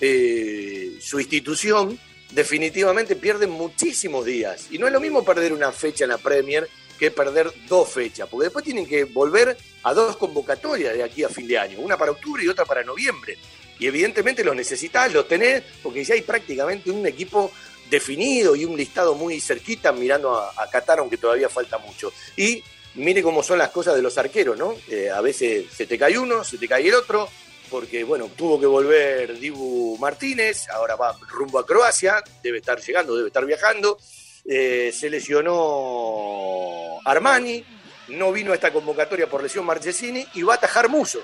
de 0.00 0.98
su 1.00 1.18
institución, 1.18 1.98
definitivamente 2.32 3.16
pierden 3.16 3.50
muchísimos 3.50 4.24
días. 4.24 4.68
Y 4.70 4.78
no 4.78 4.86
es 4.86 4.92
lo 4.92 5.00
mismo 5.00 5.24
perder 5.24 5.52
una 5.52 5.72
fecha 5.72 6.04
en 6.04 6.10
la 6.10 6.18
Premier 6.18 6.68
que 6.98 7.10
perder 7.10 7.50
dos 7.66 7.88
fechas, 7.88 8.28
porque 8.28 8.44
después 8.44 8.62
tienen 8.62 8.86
que 8.86 9.04
volver 9.04 9.56
a 9.82 9.94
dos 9.94 10.18
convocatorias 10.18 10.94
de 10.94 11.02
aquí 11.02 11.24
a 11.24 11.30
fin 11.30 11.48
de 11.48 11.58
año, 11.58 11.80
una 11.80 11.96
para 11.96 12.10
octubre 12.10 12.44
y 12.44 12.48
otra 12.48 12.66
para 12.66 12.84
noviembre. 12.84 13.38
Y 13.80 13.86
evidentemente 13.86 14.44
los 14.44 14.54
necesitas, 14.54 15.12
los 15.12 15.26
tenés, 15.26 15.64
porque 15.82 16.04
ya 16.04 16.14
hay 16.14 16.20
prácticamente 16.20 16.90
un 16.90 17.06
equipo 17.06 17.50
definido 17.88 18.54
y 18.54 18.64
un 18.64 18.76
listado 18.76 19.14
muy 19.14 19.40
cerquita 19.40 19.90
mirando 19.90 20.36
a, 20.36 20.70
Qatar, 20.70 21.00
aunque 21.00 21.16
todavía 21.16 21.48
falta 21.48 21.78
mucho. 21.78 22.12
Y 22.36 22.62
mire 22.94 23.22
cómo 23.22 23.42
son 23.42 23.58
las 23.58 23.70
cosas 23.70 23.96
de 23.96 24.02
los 24.02 24.16
arqueros, 24.18 24.56
¿no? 24.56 24.76
Eh, 24.88 25.10
a 25.10 25.20
veces 25.22 25.66
se 25.72 25.86
te 25.86 25.98
cae 25.98 26.18
uno, 26.18 26.44
se 26.44 26.58
te 26.58 26.68
cae 26.68 26.86
el 26.86 26.94
otro, 26.94 27.28
porque 27.70 28.04
bueno, 28.04 28.30
tuvo 28.36 28.60
que 28.60 28.66
volver 28.66 29.38
Dibu 29.38 29.96
Martínez, 29.98 30.68
ahora 30.68 30.96
va 30.96 31.16
rumbo 31.28 31.58
a 31.58 31.66
Croacia, 31.66 32.22
debe 32.42 32.58
estar 32.58 32.80
llegando, 32.80 33.16
debe 33.16 33.28
estar 33.28 33.46
viajando. 33.46 33.98
Eh, 34.44 34.92
se 34.94 35.08
lesionó 35.10 36.98
Armani, 37.04 37.64
no 38.08 38.30
vino 38.30 38.52
a 38.52 38.54
esta 38.54 38.72
convocatoria 38.72 39.26
por 39.28 39.42
lesión 39.42 39.64
Marchesini 39.64 40.26
y 40.34 40.42
va 40.42 40.54
a 40.54 40.56
atajar 40.56 40.88
Muso. 40.88 41.20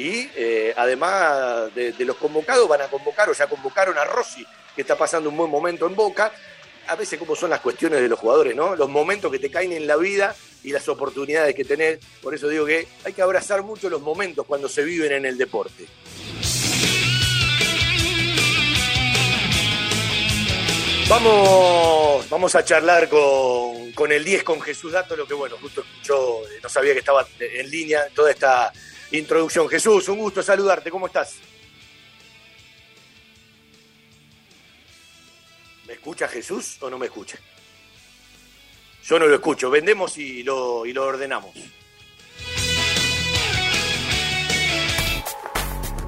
Y 0.00 0.30
eh, 0.34 0.72
además 0.78 1.74
de, 1.74 1.94
los 1.98 2.16
convocados, 2.16 2.66
van 2.66 2.80
a 2.80 2.88
convocar 2.88 3.28
o 3.28 3.34
ya 3.34 3.46
convocaron 3.46 3.98
a 3.98 4.04
Rossi, 4.04 4.46
que 4.74 4.80
está 4.80 4.96
pasando 4.96 5.28
un 5.28 5.36
buen 5.36 5.50
momento 5.50 5.86
en 5.86 5.94
Boca. 5.94 6.32
A 6.86 6.96
veces, 6.96 7.18
como 7.18 7.36
son 7.36 7.50
las 7.50 7.60
cuestiones 7.60 8.00
de 8.00 8.08
los 8.08 8.18
jugadores, 8.18 8.56
¿no? 8.56 8.74
Los 8.76 8.88
momentos 8.88 9.30
que 9.30 9.38
te 9.38 9.50
caen 9.50 9.72
en 9.72 9.86
la 9.86 9.96
vida 9.96 10.34
y 10.64 10.72
las 10.72 10.88
oportunidades 10.88 11.54
que 11.54 11.66
tenés. 11.66 11.98
Por 12.22 12.34
eso 12.34 12.48
digo 12.48 12.64
que 12.64 12.88
hay 13.04 13.12
que 13.12 13.20
abrazar 13.20 13.62
mucho 13.62 13.90
los 13.90 14.00
momentos 14.00 14.46
cuando 14.46 14.70
se 14.70 14.82
viven 14.84 15.12
en 15.12 15.26
el 15.26 15.36
deporte. 15.36 15.86
Vamos, 21.10 22.30
vamos 22.30 22.54
a 22.54 22.64
charlar 22.64 23.10
con, 23.10 24.12
el 24.12 24.24
10, 24.24 24.44
con 24.44 24.62
Jesús 24.62 24.92
Dato, 24.92 25.14
lo 25.14 25.26
que 25.26 25.34
bueno, 25.34 25.56
justo 25.60 25.82
escuchó, 25.82 26.46
eh, 26.46 26.60
no 26.62 26.70
sabía 26.70 26.94
que 26.94 27.00
estaba 27.00 27.26
en 27.38 27.68
línea 27.68 28.06
toda 28.14 28.30
esta 28.30 28.72
introducción. 29.12 29.68
Jesús, 29.68 30.08
un 30.08 30.18
gusto 30.18 30.42
saludarte, 30.42 30.90
¿cómo 30.90 31.06
estás? 31.06 31.36
¿Me 35.86 35.94
escucha 35.94 36.28
Jesús 36.28 36.76
o 36.80 36.90
no 36.90 36.98
me 36.98 37.06
escucha? 37.06 37.38
Yo 39.02 39.18
no 39.18 39.26
lo 39.26 39.34
escucho, 39.34 39.70
vendemos 39.70 40.18
y 40.18 40.42
lo, 40.42 40.86
y 40.86 40.92
lo 40.92 41.04
ordenamos. 41.04 41.54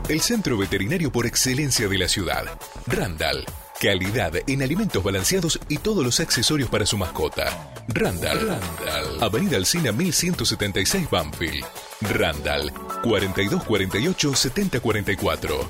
El 0.08 0.20
centro 0.20 0.58
veterinario 0.58 1.10
por 1.10 1.26
excelencia 1.26 1.88
de 1.88 1.98
la 1.98 2.08
ciudad, 2.08 2.44
Randall 2.86 3.46
Calidad 3.82 4.32
en 4.46 4.62
alimentos 4.62 5.02
balanceados 5.02 5.58
y 5.68 5.78
todos 5.78 6.04
los 6.04 6.20
accesorios 6.20 6.70
para 6.70 6.86
su 6.86 6.96
mascota. 6.96 7.74
Randall. 7.88 8.46
Randall. 8.46 9.20
Avenida 9.20 9.56
Alcina 9.56 9.90
1176 9.90 11.10
Banfield. 11.10 11.64
Randall. 12.10 12.72
4248 13.02 14.34
7044. 14.34 15.68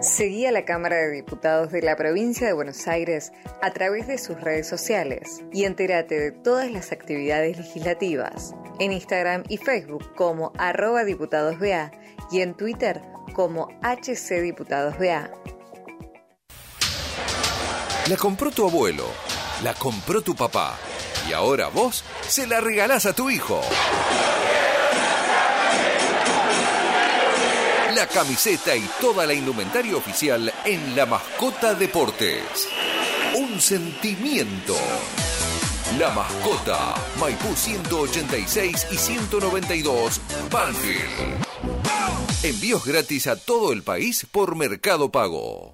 Seguí 0.00 0.44
a 0.44 0.52
la 0.52 0.66
Cámara 0.66 0.96
de 0.96 1.10
Diputados 1.10 1.72
de 1.72 1.80
la 1.80 1.96
Provincia 1.96 2.46
de 2.46 2.52
Buenos 2.52 2.86
Aires 2.86 3.32
a 3.62 3.70
través 3.70 4.06
de 4.06 4.18
sus 4.18 4.38
redes 4.38 4.68
sociales 4.68 5.42
y 5.50 5.64
entérate 5.64 6.20
de 6.20 6.30
todas 6.30 6.70
las 6.70 6.92
actividades 6.92 7.56
legislativas 7.56 8.54
en 8.80 8.92
Instagram 8.92 9.44
y 9.48 9.56
Facebook 9.56 10.14
como 10.14 10.52
arroba 10.58 11.04
diputadosBA 11.04 11.90
y 12.30 12.42
en 12.42 12.54
Twitter 12.54 13.00
como 13.32 13.68
HC 13.82 14.42
Diputados 14.42 14.98
BA. 14.98 15.30
La 18.10 18.16
compró 18.18 18.50
tu 18.50 18.68
abuelo, 18.68 19.06
la 19.62 19.72
compró 19.72 20.20
tu 20.20 20.34
papá 20.34 20.78
y 21.28 21.32
ahora 21.32 21.68
vos 21.68 22.04
se 22.28 22.46
la 22.46 22.60
regalás 22.60 23.06
a 23.06 23.12
tu 23.12 23.30
hijo. 23.30 23.60
La 27.94 28.06
camiseta 28.08 28.74
y 28.74 28.88
toda 29.00 29.26
la 29.26 29.34
indumentaria 29.34 29.96
oficial 29.96 30.52
en 30.64 30.96
La 30.96 31.06
Mascota 31.06 31.74
Deportes. 31.74 32.68
Un 33.36 33.60
sentimiento. 33.60 34.74
La 35.98 36.10
Mascota, 36.10 36.94
Maipú 37.20 37.54
186 37.54 38.88
y 38.90 38.96
192, 38.96 40.20
Banfield. 40.50 41.44
Envíos 42.42 42.84
gratis 42.84 43.28
a 43.28 43.36
todo 43.36 43.72
el 43.72 43.82
país 43.82 44.26
por 44.30 44.56
Mercado 44.56 45.12
Pago. 45.12 45.73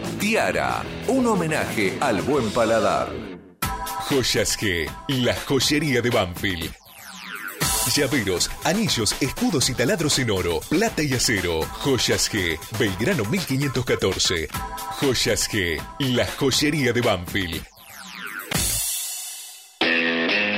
Tiara, 0.21 0.83
un 1.07 1.25
homenaje 1.25 1.97
al 1.99 2.21
buen 2.21 2.51
paladar. 2.51 3.09
Joyas 4.07 4.55
G, 4.55 4.87
la 5.07 5.33
joyería 5.33 5.99
de 5.99 6.11
Banfield. 6.11 6.71
Llaveros, 7.95 8.51
anillos, 8.63 9.15
escudos 9.19 9.71
y 9.71 9.73
taladros 9.73 10.19
en 10.19 10.29
oro, 10.29 10.59
plata 10.69 11.01
y 11.01 11.15
acero. 11.15 11.63
Joyas 11.63 12.31
G, 12.31 12.59
Belgrano 12.77 13.25
1514. 13.25 14.47
Joyas 14.99 15.49
G, 15.49 15.81
la 15.97 16.27
joyería 16.37 16.93
de 16.93 17.01
Banfield. 17.01 17.70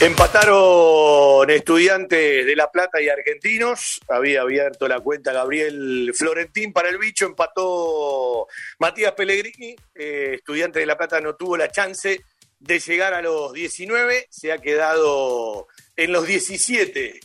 Empataron 0.00 1.50
estudiantes 1.50 2.46
de 2.46 2.54
La 2.54 2.70
Plata 2.70 3.02
y 3.02 3.08
argentinos. 3.08 4.00
Había 4.08 4.42
abierto 4.42 4.86
la 4.86 5.00
cuenta 5.00 5.32
Gabriel 5.32 6.12
Florentín 6.14 6.72
para 6.72 6.88
el 6.88 6.98
bicho. 6.98 7.26
Empató 7.26 8.46
Matías 8.78 9.12
Pellegrini. 9.14 9.74
Eh, 9.96 10.34
estudiante 10.34 10.78
de 10.78 10.86
La 10.86 10.96
Plata 10.96 11.20
no 11.20 11.34
tuvo 11.34 11.56
la 11.56 11.72
chance 11.72 12.24
de 12.60 12.78
llegar 12.78 13.12
a 13.12 13.22
los 13.22 13.52
19. 13.52 14.28
Se 14.30 14.52
ha 14.52 14.58
quedado 14.58 15.66
en 15.96 16.12
los 16.12 16.28
17. 16.28 17.18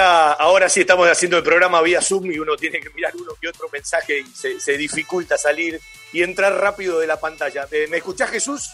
Ahora, 0.00 0.32
ahora 0.32 0.68
sí 0.70 0.80
estamos 0.80 1.06
haciendo 1.06 1.36
el 1.36 1.42
programa 1.42 1.82
vía 1.82 2.00
Zoom 2.00 2.32
y 2.32 2.38
uno 2.38 2.56
tiene 2.56 2.80
que 2.80 2.88
mirar 2.90 3.12
uno 3.14 3.32
que 3.38 3.48
otro 3.48 3.68
mensaje 3.70 4.20
y 4.20 4.24
se, 4.24 4.78
dificulta 4.78 5.36
salir 5.36 5.78
y 6.12 6.22
entrar 6.22 6.54
rápido 6.54 6.98
de 6.98 7.06
la 7.06 7.20
pantalla. 7.20 7.66
Eh, 7.70 7.86
¿Me 7.90 7.98
escuchás, 7.98 8.30
Jesús? 8.30 8.70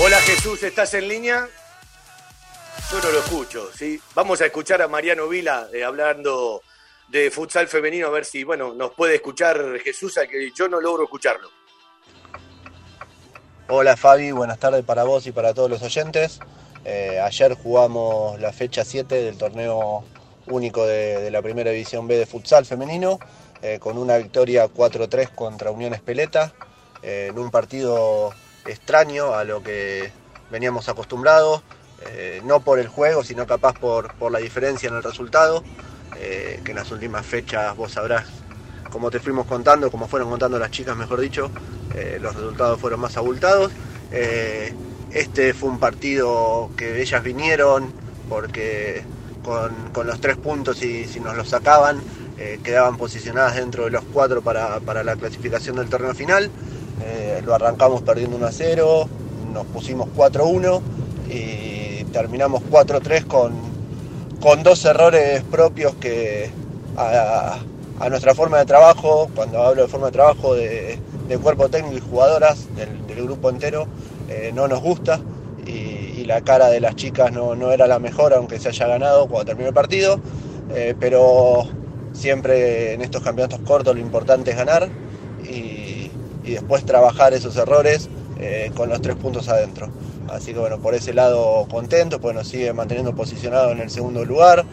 Hola 0.00 0.20
Jesús, 0.20 0.62
¿estás 0.62 0.94
en 0.94 1.08
línea? 1.08 1.48
Yo 2.92 3.00
no 3.00 3.10
lo 3.10 3.18
escucho, 3.18 3.70
¿sí? 3.76 4.00
Vamos 4.14 4.40
a 4.42 4.46
escuchar 4.46 4.82
a 4.82 4.88
Mariano 4.88 5.28
Vila 5.28 5.68
eh, 5.72 5.82
hablando 5.82 6.62
de 7.08 7.30
futsal 7.30 7.68
femenino, 7.68 8.08
a 8.08 8.10
ver 8.10 8.24
si, 8.26 8.44
bueno, 8.44 8.74
nos 8.74 8.92
puede 8.92 9.16
escuchar 9.16 9.78
Jesús, 9.80 10.18
al 10.18 10.28
que 10.28 10.52
yo 10.54 10.68
no 10.68 10.80
logro 10.80 11.04
escucharlo. 11.04 11.57
Hola 13.70 13.98
Fabi, 13.98 14.32
buenas 14.32 14.58
tardes 14.58 14.82
para 14.82 15.04
vos 15.04 15.26
y 15.26 15.32
para 15.32 15.52
todos 15.52 15.68
los 15.68 15.82
oyentes. 15.82 16.40
Eh, 16.86 17.20
ayer 17.20 17.52
jugamos 17.52 18.40
la 18.40 18.50
fecha 18.50 18.82
7 18.82 19.14
del 19.14 19.36
torneo 19.36 20.04
único 20.46 20.86
de, 20.86 21.30
la 21.30 21.42
primera 21.42 21.70
división 21.70 22.08
B 22.08 22.16
de 22.16 22.24
futsal 22.24 22.64
femenino, 22.64 23.18
eh, 23.60 23.78
con 23.78 23.98
una 23.98 24.16
victoria 24.16 24.68
4-3 24.68 25.34
contra 25.34 25.70
Unión 25.70 25.92
Espeleta, 25.92 26.54
eh, 27.02 27.26
en 27.28 27.38
un 27.38 27.50
partido 27.50 28.30
extraño 28.64 29.34
a 29.34 29.44
lo 29.44 29.62
que 29.62 30.12
veníamos 30.50 30.88
acostumbrados, 30.88 31.62
no 32.44 32.60
por 32.60 32.78
el 32.78 32.88
juego, 32.88 33.22
sino 33.22 33.46
capaz 33.46 33.74
por, 33.74 34.14
por 34.14 34.32
la 34.32 34.38
diferencia 34.38 34.88
en 34.88 34.94
el 34.94 35.02
resultado, 35.02 35.62
que 36.14 36.62
en 36.64 36.74
las 36.74 36.90
últimas 36.90 37.26
fechas 37.26 37.76
vos 37.76 37.92
sabrás 37.92 38.24
como 38.90 39.10
te 39.10 39.20
fuimos 39.20 39.46
contando, 39.46 39.90
como 39.90 40.08
fueron 40.08 40.30
contando 40.30 40.58
las 40.58 40.70
chicas, 40.70 40.96
mejor 40.96 41.20
dicho, 41.20 41.50
eh, 41.94 42.18
los 42.20 42.34
resultados 42.34 42.80
fueron 42.80 43.00
más 43.00 43.16
abultados. 43.16 43.72
Eh, 44.10 44.72
este 45.12 45.54
fue 45.54 45.70
un 45.70 45.78
partido 45.78 46.70
que 46.76 47.00
ellas 47.00 47.22
vinieron 47.22 47.92
porque 48.28 49.02
con, 49.42 50.06
los 50.06 50.20
tres 50.20 50.36
puntos, 50.36 50.82
y 50.82 51.06
si 51.06 51.20
nos 51.20 51.36
los 51.36 51.48
sacaban, 51.48 51.98
eh, 52.38 52.60
quedaban 52.62 52.98
posicionadas 52.98 53.56
dentro 53.56 53.84
de 53.84 53.90
los 53.90 54.04
cuatro 54.12 54.42
para, 54.42 54.80
para 54.80 55.02
la 55.02 55.16
clasificación 55.16 55.76
del 55.76 55.88
torneo 55.88 56.14
final. 56.14 56.50
Lo 57.46 57.54
arrancamos 57.54 58.02
perdiendo 58.02 58.36
1 58.36 58.46
a 58.46 58.52
0, 58.52 59.08
nos 59.54 59.66
pusimos 59.66 60.08
4-1 60.14 60.82
y 61.30 62.04
terminamos 62.12 62.62
4-3 62.64 63.24
con, 63.26 63.54
con 64.40 64.62
dos 64.62 64.84
errores 64.84 65.42
propios 65.44 65.94
que 65.94 66.50
a, 66.96 67.54
a 67.54 67.58
nuestra 68.08 68.34
forma 68.34 68.58
de 68.58 68.64
trabajo, 68.64 69.28
cuando 69.34 69.62
hablo 69.62 69.82
de 69.82 69.88
forma 69.88 70.06
de 70.06 70.12
trabajo 70.12 70.54
de, 70.54 70.98
cuerpo 71.42 71.68
técnico 71.68 71.96
y 71.96 72.00
jugadoras, 72.00 72.68
del, 72.76 72.88
grupo 73.24 73.50
entero, 73.50 73.88
eh, 74.28 74.52
no 74.54 74.68
nos 74.68 74.80
gusta 74.80 75.20
y, 75.66 75.70
y, 75.70 76.24
la 76.24 76.40
cara 76.42 76.68
de 76.68 76.80
las 76.80 76.94
chicas 76.94 77.32
no, 77.32 77.56
no, 77.56 77.72
era 77.72 77.88
la 77.88 77.98
mejor, 77.98 78.32
aunque 78.32 78.60
se 78.60 78.68
haya 78.68 78.86
ganado 78.86 79.26
cuando 79.26 79.46
terminó 79.46 79.68
el 79.68 79.74
partido, 79.74 80.20
eh, 80.72 80.94
pero 80.98 81.66
siempre 82.12 82.94
en 82.94 83.02
estos 83.02 83.22
campeonatos 83.22 83.60
cortos 83.60 83.94
lo 83.94 84.00
importante 84.00 84.52
es 84.52 84.56
ganar 84.56 84.88
y, 85.42 86.10
y 86.44 86.52
después 86.52 86.84
trabajar 86.84 87.34
esos 87.34 87.56
errores 87.56 88.08
eh, 88.40 88.70
con 88.76 88.88
los 88.88 89.02
tres 89.02 89.16
puntos 89.16 89.48
adentro. 89.48 89.88
Así 90.28 90.52
que 90.52 90.60
bueno, 90.60 90.78
por 90.78 90.94
ese 90.94 91.12
lado 91.12 91.66
contento, 91.68 92.20
pues 92.20 92.34
nos 92.36 92.46
sigue 92.46 92.72
manteniendo 92.72 93.14
posicionado 93.14 93.72
en 93.72 93.80
el 93.80 93.90
segundo 93.90 94.24
lugar. 94.24 94.64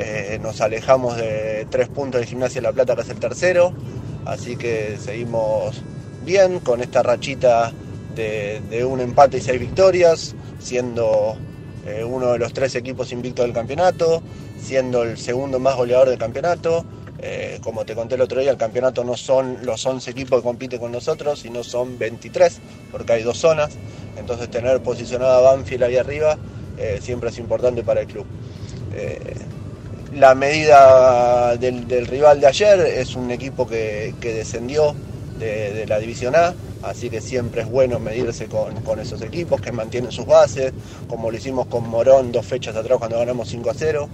Eh, 0.00 0.38
nos 0.40 0.60
alejamos 0.60 1.16
de 1.16 1.66
tres 1.68 1.88
puntos 1.88 2.20
de 2.20 2.26
Gimnasia 2.28 2.62
La 2.62 2.70
Plata, 2.70 2.94
que 2.94 3.02
es 3.02 3.08
el 3.08 3.18
tercero. 3.18 3.72
Así 4.26 4.54
que 4.54 4.96
seguimos 4.96 5.82
bien 6.24 6.60
con 6.60 6.80
esta 6.80 7.02
rachita 7.02 7.72
de, 8.14 8.84
un 8.88 9.00
empate 9.00 9.38
y 9.38 9.40
seis 9.40 9.58
victorias, 9.58 10.36
siendo 10.60 11.36
eh, 11.84 12.04
uno 12.04 12.30
de 12.30 12.38
los 12.38 12.52
tres 12.52 12.76
equipos 12.76 13.10
invictos 13.10 13.44
del 13.44 13.52
campeonato, 13.52 14.22
siendo 14.62 15.02
el 15.02 15.18
segundo 15.18 15.58
más 15.58 15.74
goleador 15.74 16.10
del 16.10 16.18
campeonato. 16.18 16.84
Eh, 17.18 17.58
como 17.64 17.84
te 17.84 17.96
conté 17.96 18.14
el 18.14 18.20
otro 18.20 18.40
día, 18.40 18.52
el 18.52 18.56
campeonato 18.56 19.02
no 19.02 19.16
son 19.16 19.58
los 19.62 19.84
11 19.84 20.12
equipos 20.12 20.38
que 20.38 20.44
compiten 20.44 20.78
con 20.78 20.92
nosotros, 20.92 21.40
sino 21.40 21.64
son 21.64 21.98
23, 21.98 22.60
porque 22.92 23.14
hay 23.14 23.24
dos 23.24 23.38
zonas. 23.38 23.70
Entonces 24.16 24.48
tener 24.48 24.80
posicionada 24.80 25.40
Banfield 25.40 25.82
ahí 25.82 25.96
arriba 25.96 26.38
siempre 27.00 27.30
es 27.30 27.38
importante 27.38 27.82
para 27.82 28.02
el 28.02 28.06
club. 28.06 28.24
La 30.14 30.34
medida 30.34 31.56
del, 31.56 32.06
rival 32.06 32.40
de 32.40 32.46
ayer 32.46 32.80
es 32.80 33.14
un 33.14 33.30
equipo 33.30 33.66
que, 33.66 34.14
descendió 34.20 34.94
de, 35.38 35.84
la 35.86 35.98
División 35.98 36.34
A, 36.34 36.54
así 36.82 37.10
que 37.10 37.20
siempre 37.20 37.62
es 37.62 37.70
bueno 37.70 37.98
medirse 37.98 38.46
con, 38.46 39.00
esos 39.00 39.20
equipos 39.22 39.60
que 39.60 39.72
mantienen 39.72 40.10
sus 40.10 40.26
bases, 40.26 40.72
como 41.08 41.30
lo 41.30 41.36
hicimos 41.36 41.66
con 41.66 41.88
Morón 41.88 42.32
dos 42.32 42.46
fechas 42.46 42.74
atrás 42.76 42.98
cuando 42.98 43.18
ganamos 43.18 43.48
5 43.48 43.70
a 43.70 43.74
0. 43.74 44.08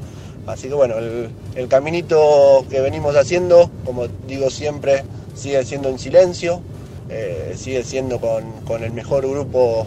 Así 0.47 0.69
que 0.69 0.75
bueno, 0.75 0.97
el, 0.99 1.69
caminito 1.69 2.67
que 2.69 2.81
venimos 2.81 3.17
haciendo, 3.17 3.71
como 3.85 4.09
digo 4.27 4.51
siempre, 4.51 5.05
sigue 5.35 5.65
siendo 5.65 5.89
en 5.89 5.99
silencio, 5.99 6.61
eh, 7.09 7.55
sigue 7.57 7.83
siendo 7.83 8.21
con, 8.21 8.83
el 8.83 8.93
mejor 8.93 9.29
grupo 9.29 9.87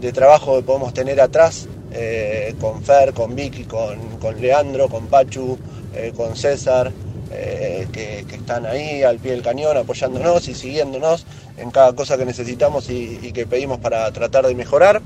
de 0.00 0.12
trabajo 0.12 0.56
que 0.56 0.62
podemos 0.62 0.94
tener 0.94 1.20
atrás, 1.20 1.68
eh, 1.94 2.54
con 2.58 2.82
Fer, 2.82 3.12
con 3.12 3.34
Vicky, 3.34 3.64
con, 3.64 4.40
Leandro, 4.40 4.88
con 4.88 5.06
Pachu, 5.08 5.58
eh, 5.94 6.12
con 6.16 6.34
César, 6.34 6.90
eh, 7.30 7.86
que, 7.92 8.24
que, 8.26 8.36
están 8.36 8.64
ahí 8.64 9.02
al 9.02 9.18
pie 9.18 9.32
del 9.32 9.42
cañón 9.42 9.76
apoyándonos 9.76 10.48
y 10.48 10.54
siguiéndonos 10.54 11.26
en 11.58 11.70
cada 11.70 11.94
cosa 11.94 12.16
que 12.16 12.24
necesitamos 12.24 12.88
y, 12.88 13.32
que 13.32 13.46
pedimos 13.46 13.78
para 13.78 14.10
tratar 14.10 14.46
de 14.46 14.54
mejorar. 14.54 15.02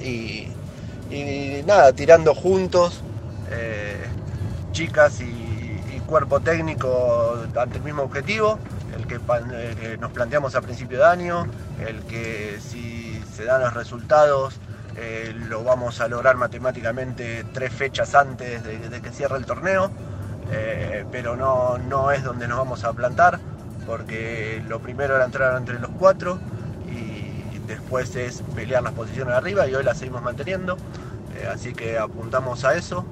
Y, 0.00 0.46
nada, 1.66 1.92
tirando 1.92 2.34
juntos 2.34 3.02
chicas 4.72 5.20
y, 5.20 5.44
cuerpo 6.06 6.40
técnico 6.40 7.44
ante 7.54 7.76
el 7.76 7.84
mismo 7.84 8.02
objetivo, 8.02 8.58
el 8.96 9.06
que, 9.06 9.18
nos 9.98 10.10
planteamos 10.10 10.54
a 10.54 10.62
principio 10.62 11.00
de 11.00 11.04
año, 11.04 11.46
el 11.86 12.00
que 12.04 12.58
si 12.66 13.22
se 13.36 13.44
dan 13.44 13.60
los 13.60 13.74
resultados 13.74 14.54
eh, 15.00 15.32
lo 15.48 15.62
vamos 15.62 16.00
a 16.00 16.08
lograr 16.08 16.36
matemáticamente 16.36 17.44
tres 17.52 17.72
fechas 17.72 18.16
antes 18.16 18.64
de, 18.64 19.00
que 19.00 19.10
cierre 19.10 19.36
el 19.38 19.46
torneo, 19.46 19.92
eh, 20.50 21.04
pero 21.12 21.36
no, 21.36 21.78
no 21.78 22.10
es 22.10 22.24
donde 22.24 22.48
nos 22.48 22.58
vamos 22.58 22.82
a 22.82 22.92
plantar, 22.92 23.38
porque 23.86 24.60
lo 24.66 24.80
primero 24.80 25.14
era 25.14 25.24
entrar 25.24 25.56
entre 25.56 25.78
los 25.78 25.90
cuatro 25.90 26.40
y 26.90 27.58
después 27.68 28.16
es 28.16 28.42
pelear 28.56 28.82
las 28.82 28.92
posiciones 28.92 29.34
arriba 29.34 29.68
y 29.68 29.74
hoy 29.76 29.84
las 29.84 29.98
seguimos 29.98 30.20
manteniendo, 30.22 30.76
así 31.52 31.74
que 31.74 31.96
apuntamos 31.96 32.64
a 32.64 32.74
eso 32.74 33.04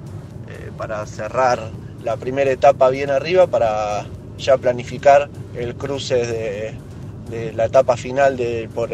para 0.77 1.07
cerrar 1.07 1.61
la 2.03 2.17
primera 2.17 2.51
etapa 2.51 2.89
bien 2.91 3.11
arriba 3.11 3.47
para 3.47 4.07
ya 4.39 4.57
planificar 4.59 5.29
el 5.55 5.77
cruce 5.77 6.75
de, 7.31 7.53
la 7.55 7.67
etapa 7.67 7.97
final 7.97 8.37
de, 8.37 8.69
por, 8.75 8.91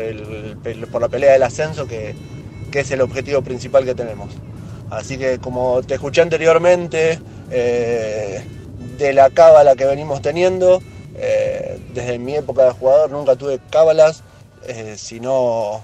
por 0.90 1.00
la 1.00 1.08
pelea 1.08 1.32
del 1.32 1.42
ascenso, 1.42 1.86
que, 1.86 2.14
es 2.80 2.90
el 2.90 3.00
objetivo 3.00 3.42
principal 3.42 3.84
que 3.84 3.94
tenemos. 3.94 4.30
Así 4.90 5.16
que 5.16 5.38
como 5.38 5.82
te 5.82 5.94
escuché 5.94 6.20
anteriormente, 6.20 7.18
eh, 7.50 8.42
de 8.98 9.12
la 9.14 9.30
cábala 9.30 9.74
que 9.74 9.86
venimos 9.86 10.20
teniendo, 10.20 10.82
eh, 11.16 11.78
desde 11.94 12.18
mi 12.18 12.34
época 12.34 12.64
de 12.64 12.70
jugador 12.72 13.10
nunca 13.10 13.36
tuve 13.36 13.58
cábalas, 13.70 14.22
eh, 14.66 14.96
sino 14.98 15.82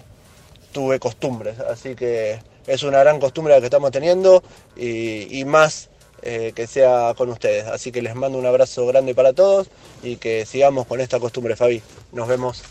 tuve 0.72 0.98
costumbres. 0.98 1.58
Así 1.60 1.94
que 1.94 2.38
es 2.66 2.82
una 2.82 2.98
gran 2.98 3.18
costumbre 3.18 3.54
la 3.54 3.60
que 3.60 3.66
estamos 3.66 3.90
teniendo 3.90 4.42
y, 4.76 5.42
más 5.46 5.88
que 6.20 6.66
sea 6.66 7.14
con 7.16 7.30
ustedes. 7.30 7.66
Así 7.66 7.90
que 7.90 8.02
les 8.02 8.14
mando 8.14 8.38
un 8.38 8.44
abrazo 8.44 8.86
grande 8.86 9.14
para 9.14 9.32
todos 9.32 9.68
y 10.02 10.16
que 10.16 10.44
sigamos 10.44 10.86
con 10.86 11.00
esta 11.00 11.18
costumbre, 11.18 11.56
Fabi. 11.56 11.80
Nos 12.12 12.28
vemos. 12.28 12.62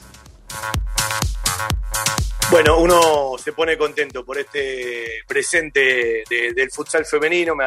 Bueno, 2.50 2.80
uno 2.80 3.36
se 3.38 3.52
pone 3.52 3.78
contento 3.78 4.24
por 4.24 4.38
este 4.38 5.22
presente 5.28 6.24
del 6.30 6.72
futsal 6.72 7.06
femenino. 7.06 7.54
Me, 7.56 7.66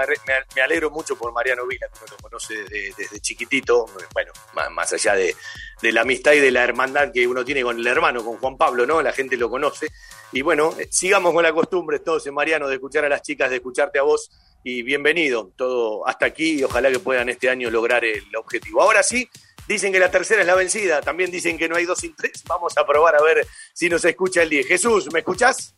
alegro 0.63 0.91
mucho 0.91 1.17
por 1.17 1.33
Mariano 1.33 1.67
Vila, 1.67 1.87
que 1.89 1.99
uno 1.99 2.13
lo 2.13 2.17
conoce 2.17 2.65
desde, 2.65 3.21
chiquitito. 3.21 3.85
Bueno, 4.15 4.33
más, 4.55 4.93
allá 4.95 5.15
de, 5.15 5.35
la 5.83 6.01
amistad 6.01 6.33
y 6.33 6.41
de 6.41 6.51
la 6.51 6.65
hermandad 6.65 7.13
que 7.13 7.29
uno 7.29 7.45
tiene 7.45 7.63
con 7.63 7.79
el 7.79 7.87
hermano, 7.87 8.25
con 8.25 8.39
Juan 8.39 8.57
Pablo, 8.57 8.87
¿no? 8.87 9.03
La 9.03 9.13
gente 9.13 9.37
lo 9.37 9.51
conoce. 9.51 9.89
Y 10.33 10.41
bueno, 10.41 10.75
eh, 10.79 10.89
sigamos 10.91 11.35
con 11.35 11.43
la 11.43 11.53
costumbre 11.53 11.99
todos 11.99 12.27
en 12.27 12.33
Mariano 12.33 12.67
de 12.67 12.77
escuchar 12.77 13.05
a 13.05 13.11
las 13.11 13.21
chicas, 13.21 13.51
de 13.51 13.57
escucharte 13.57 13.99
a 13.99 14.03
vos 14.03 14.31
y 14.65 14.83
bienvenido 14.83 15.53
todo 15.57 16.07
hasta 16.07 16.27
aquí 16.27 16.59
y 16.59 16.65
ojalá 16.65 16.91
que 16.91 16.99
puedan 16.99 17.29
este 17.29 17.51
año 17.51 17.71
lograr 17.71 18.05
el 18.05 18.35
objetivo. 18.35 18.81
Ahora 18.83 19.03
sí, 19.03 19.29
dicen 19.71 19.93
que 19.93 20.01
la 20.01 20.11
tercera 20.11 20.41
es 20.41 20.47
la 20.49 20.57
vencida, 20.57 21.01
también 21.01 21.31
dicen 21.31 21.57
que 21.57 21.69
no 21.69 21.77
hay 21.77 21.85
dos 21.85 22.01
sin 22.01 22.15
tres, 22.17 22.43
vamos 22.49 22.77
a 22.77 22.85
probar 22.85 23.15
a 23.15 23.23
ver 23.23 23.47
si 23.73 23.89
nos 23.89 24.05
escucha 24.05 24.43
el 24.43 24.51
10. 24.51 24.67
Jesús, 24.67 25.13
¿me 25.13 25.21
escuchás? 25.21 25.77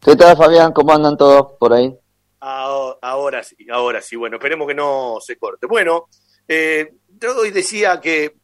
¿Qué 0.00 0.14
tal 0.14 0.36
Fabián? 0.36 0.72
¿Cómo 0.72 0.92
andan 0.92 1.16
todos 1.16 1.58
por 1.58 1.72
ahí? 1.72 1.92
Ahora, 2.38 3.42
sí, 3.42 3.56
ahora 3.72 4.00
sí, 4.00 4.14
bueno, 4.14 4.36
esperemos 4.36 4.68
que 4.68 4.74
no 4.74 5.16
se 5.20 5.36
corte. 5.36 5.66
Bueno, 5.66 6.08
eh, 6.46 6.92
yo 7.08 7.36
hoy 7.36 7.50
decía 7.50 8.00
que 8.00 8.36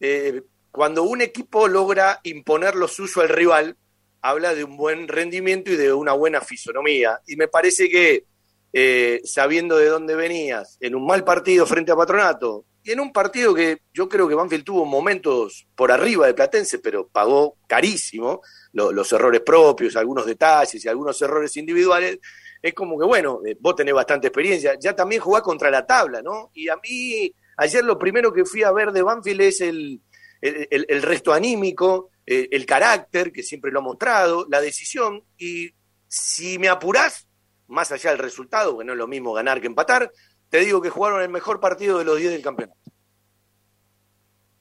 eh, 0.00 0.42
cuando 0.72 1.04
un 1.04 1.20
equipo 1.20 1.68
logra 1.68 2.18
imponer 2.24 2.74
lo 2.74 2.88
suyo 2.88 3.22
al 3.22 3.28
rival, 3.28 3.76
habla 4.20 4.52
de 4.52 4.64
un 4.64 4.76
buen 4.76 5.06
rendimiento 5.06 5.70
y 5.70 5.76
de 5.76 5.92
una 5.92 6.12
buena 6.12 6.40
fisonomía. 6.40 7.20
Y 7.28 7.36
me 7.36 7.46
parece 7.46 7.88
que 7.88 8.24
eh, 8.72 9.20
sabiendo 9.24 9.76
de 9.76 9.86
dónde 9.86 10.16
venías, 10.16 10.76
en 10.80 10.96
un 10.96 11.06
mal 11.06 11.22
partido 11.22 11.66
frente 11.66 11.92
a 11.92 11.96
Patronato, 11.96 12.64
y 12.84 12.90
en 12.90 13.00
un 13.00 13.12
partido 13.12 13.54
que 13.54 13.82
yo 13.92 14.08
creo 14.08 14.28
que 14.28 14.34
Banfield 14.34 14.64
tuvo 14.64 14.84
momentos 14.84 15.66
por 15.74 15.92
arriba 15.92 16.26
de 16.26 16.34
Platense, 16.34 16.80
pero 16.80 17.06
pagó 17.06 17.56
carísimo 17.66 18.40
los 18.72 19.12
errores 19.12 19.42
propios, 19.42 19.96
algunos 19.96 20.26
detalles 20.26 20.84
y 20.84 20.88
algunos 20.88 21.20
errores 21.20 21.56
individuales, 21.56 22.18
es 22.62 22.74
como 22.74 22.98
que, 22.98 23.04
bueno, 23.04 23.40
eh, 23.44 23.56
vos 23.60 23.74
tenés 23.74 23.92
bastante 23.92 24.28
experiencia, 24.28 24.76
ya 24.80 24.94
también 24.94 25.20
jugás 25.20 25.42
contra 25.42 25.70
la 25.70 25.84
tabla, 25.84 26.22
¿no? 26.22 26.50
Y 26.54 26.68
a 26.68 26.76
mí, 26.76 27.32
ayer 27.56 27.84
lo 27.84 27.98
primero 27.98 28.32
que 28.32 28.44
fui 28.44 28.62
a 28.62 28.72
ver 28.72 28.92
de 28.92 29.02
Banfield 29.02 29.40
es 29.40 29.60
el, 29.60 30.00
el, 30.40 31.02
resto 31.02 31.32
anímico, 31.32 32.10
eh, 32.24 32.48
el 32.50 32.64
carácter, 32.64 33.32
que 33.32 33.42
siempre 33.42 33.70
lo 33.70 33.80
ha 33.80 33.82
mostrado, 33.82 34.46
la 34.48 34.60
decisión, 34.60 35.22
y 35.36 35.70
si 36.08 36.58
me 36.58 36.68
apurás, 36.68 37.26
más 37.66 37.90
allá 37.90 38.10
del 38.10 38.18
resultado, 38.18 38.78
que 38.78 38.84
no 38.84 38.92
es 38.92 38.98
lo 38.98 39.08
mismo 39.08 39.32
ganar 39.32 39.60
que 39.60 39.66
empatar, 39.66 40.12
te 40.52 40.58
digo 40.58 40.82
que 40.82 40.90
jugaron 40.90 41.22
el 41.22 41.30
mejor 41.30 41.60
partido 41.60 41.96
de 41.96 42.04
los 42.04 42.18
10 42.18 42.30
del 42.30 42.42
campeonato. 42.42 42.78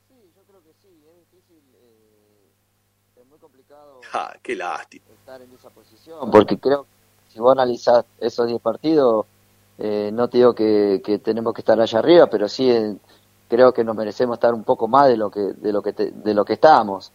Sí, 0.08 0.16
yo 0.34 0.42
creo 0.44 0.64
que 0.64 0.72
sí, 0.82 0.88
es 0.88 1.30
difícil, 1.30 1.62
eh, 1.76 3.20
es 3.20 3.28
muy 3.28 3.38
complicado 3.38 4.00
ah, 4.14 4.34
qué 4.42 4.56
lástima. 4.56 5.04
estar 5.20 5.42
en 5.42 5.52
esa 5.52 5.70
posición, 5.70 6.32
porque 6.32 6.58
creo 6.58 6.84
que 6.84 7.34
si 7.34 7.40
vos 7.42 7.52
analizás 7.52 8.06
esos 8.22 8.48
10 8.48 8.62
partidos, 8.62 9.26
eh, 9.80 10.12
no 10.14 10.30
te 10.30 10.38
digo 10.38 10.56
que, 10.56 11.20
tenemos 11.22 11.54
que 11.54 11.60
estar 11.60 11.82
allá 11.82 12.00
arriba, 12.00 12.28
pero 12.28 12.48
sí 12.48 12.72
eh, 12.72 12.96
creo 13.50 13.74
que 13.74 13.84
nos 13.84 13.98
merecemos 13.98 14.36
estar 14.36 14.54
un 14.54 14.64
poco 14.64 14.88
más 14.88 15.10
de 15.10 15.18
lo 15.18 15.30
que 15.30 15.42
de 15.42 15.74
lo 15.74 15.82
que 15.82 15.92
de 15.92 16.34
lo 16.34 16.46
que 16.46 16.54
estábamos. 16.54 17.12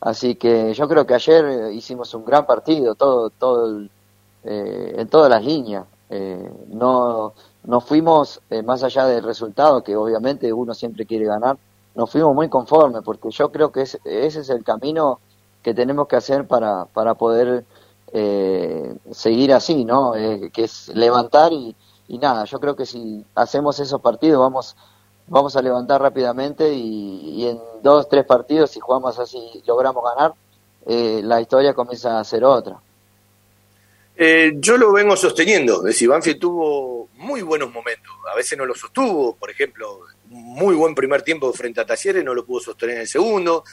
así 0.00 0.36
que 0.36 0.72
yo 0.74 0.88
creo 0.88 1.04
que 1.04 1.14
ayer 1.14 1.72
hicimos 1.72 2.14
un 2.14 2.24
gran 2.24 2.46
partido, 2.46 2.94
todo 2.94 3.30
todo 3.30 3.66
el, 3.66 3.90
eh, 4.44 4.94
en 4.96 5.08
todas 5.08 5.28
las 5.28 5.44
líneas. 5.44 5.86
Eh, 6.12 6.52
no, 6.66 7.34
no 7.62 7.80
fuimos, 7.80 8.40
eh, 8.50 8.62
más 8.62 8.82
allá 8.82 9.06
del 9.06 9.22
resultado, 9.22 9.84
que 9.84 9.96
obviamente 9.96 10.52
uno 10.52 10.74
siempre 10.74 11.06
quiere 11.06 11.24
ganar, 11.24 11.56
nos 11.94 12.10
fuimos 12.10 12.34
muy 12.34 12.48
conformes, 12.48 13.02
porque 13.04 13.30
yo 13.30 13.52
creo 13.52 13.70
que 13.70 13.82
ese 13.82 14.00
es 14.04 14.50
el 14.50 14.64
camino 14.64 15.20
que 15.62 15.72
tenemos 15.72 16.08
que 16.08 16.16
hacer 16.16 16.46
para, 16.48 16.86
para 16.86 17.14
poder 17.14 17.64
seguir 19.12 19.52
así, 19.52 19.84
¿no? 19.84 20.14
que 20.52 20.64
es 20.64 20.88
levantar 20.88 21.52
y, 21.52 21.76
nada, 22.08 22.44
yo 22.44 22.58
creo 22.58 22.74
que 22.74 22.84
si 22.84 23.24
hacemos 23.36 23.78
esos 23.78 24.00
partidos 24.00 24.40
vamos 24.40 24.76
vamos 25.28 25.54
a 25.54 25.62
levantar 25.62 26.02
rápidamente 26.02 26.72
y, 26.74 27.34
y 27.36 27.46
en 27.46 27.60
dos, 27.84 28.08
tres 28.08 28.24
partidos, 28.24 28.72
si 28.72 28.80
jugamos 28.80 29.16
así, 29.20 29.62
logramos 29.64 30.02
ganar, 30.02 30.34
la 30.86 31.40
historia 31.40 31.72
comienza 31.72 32.18
a 32.18 32.24
ser 32.24 32.44
otra. 32.44 32.80
Eh, 34.16 34.52
yo 34.56 34.76
lo 34.76 34.92
vengo 34.92 35.16
sosteniendo. 35.16 35.78
Es 35.78 35.94
decir, 35.94 36.08
Banfield 36.08 36.38
tuvo 36.38 37.08
muy 37.14 37.42
buenos 37.42 37.72
momentos. 37.72 38.12
A 38.30 38.36
veces 38.36 38.58
no 38.58 38.66
lo 38.66 38.74
sostuvo. 38.74 39.36
Por 39.36 39.50
ejemplo, 39.50 40.00
muy 40.26 40.74
buen 40.74 40.94
primer 40.94 41.22
tiempo 41.22 41.52
frente 41.52 41.80
a 41.80 41.86
Talleres, 41.86 42.24
no 42.24 42.34
lo 42.34 42.44
pudo 42.44 42.60
sostener 42.60 42.96
en 42.96 43.00
el 43.02 43.08
segundo. 43.08 43.64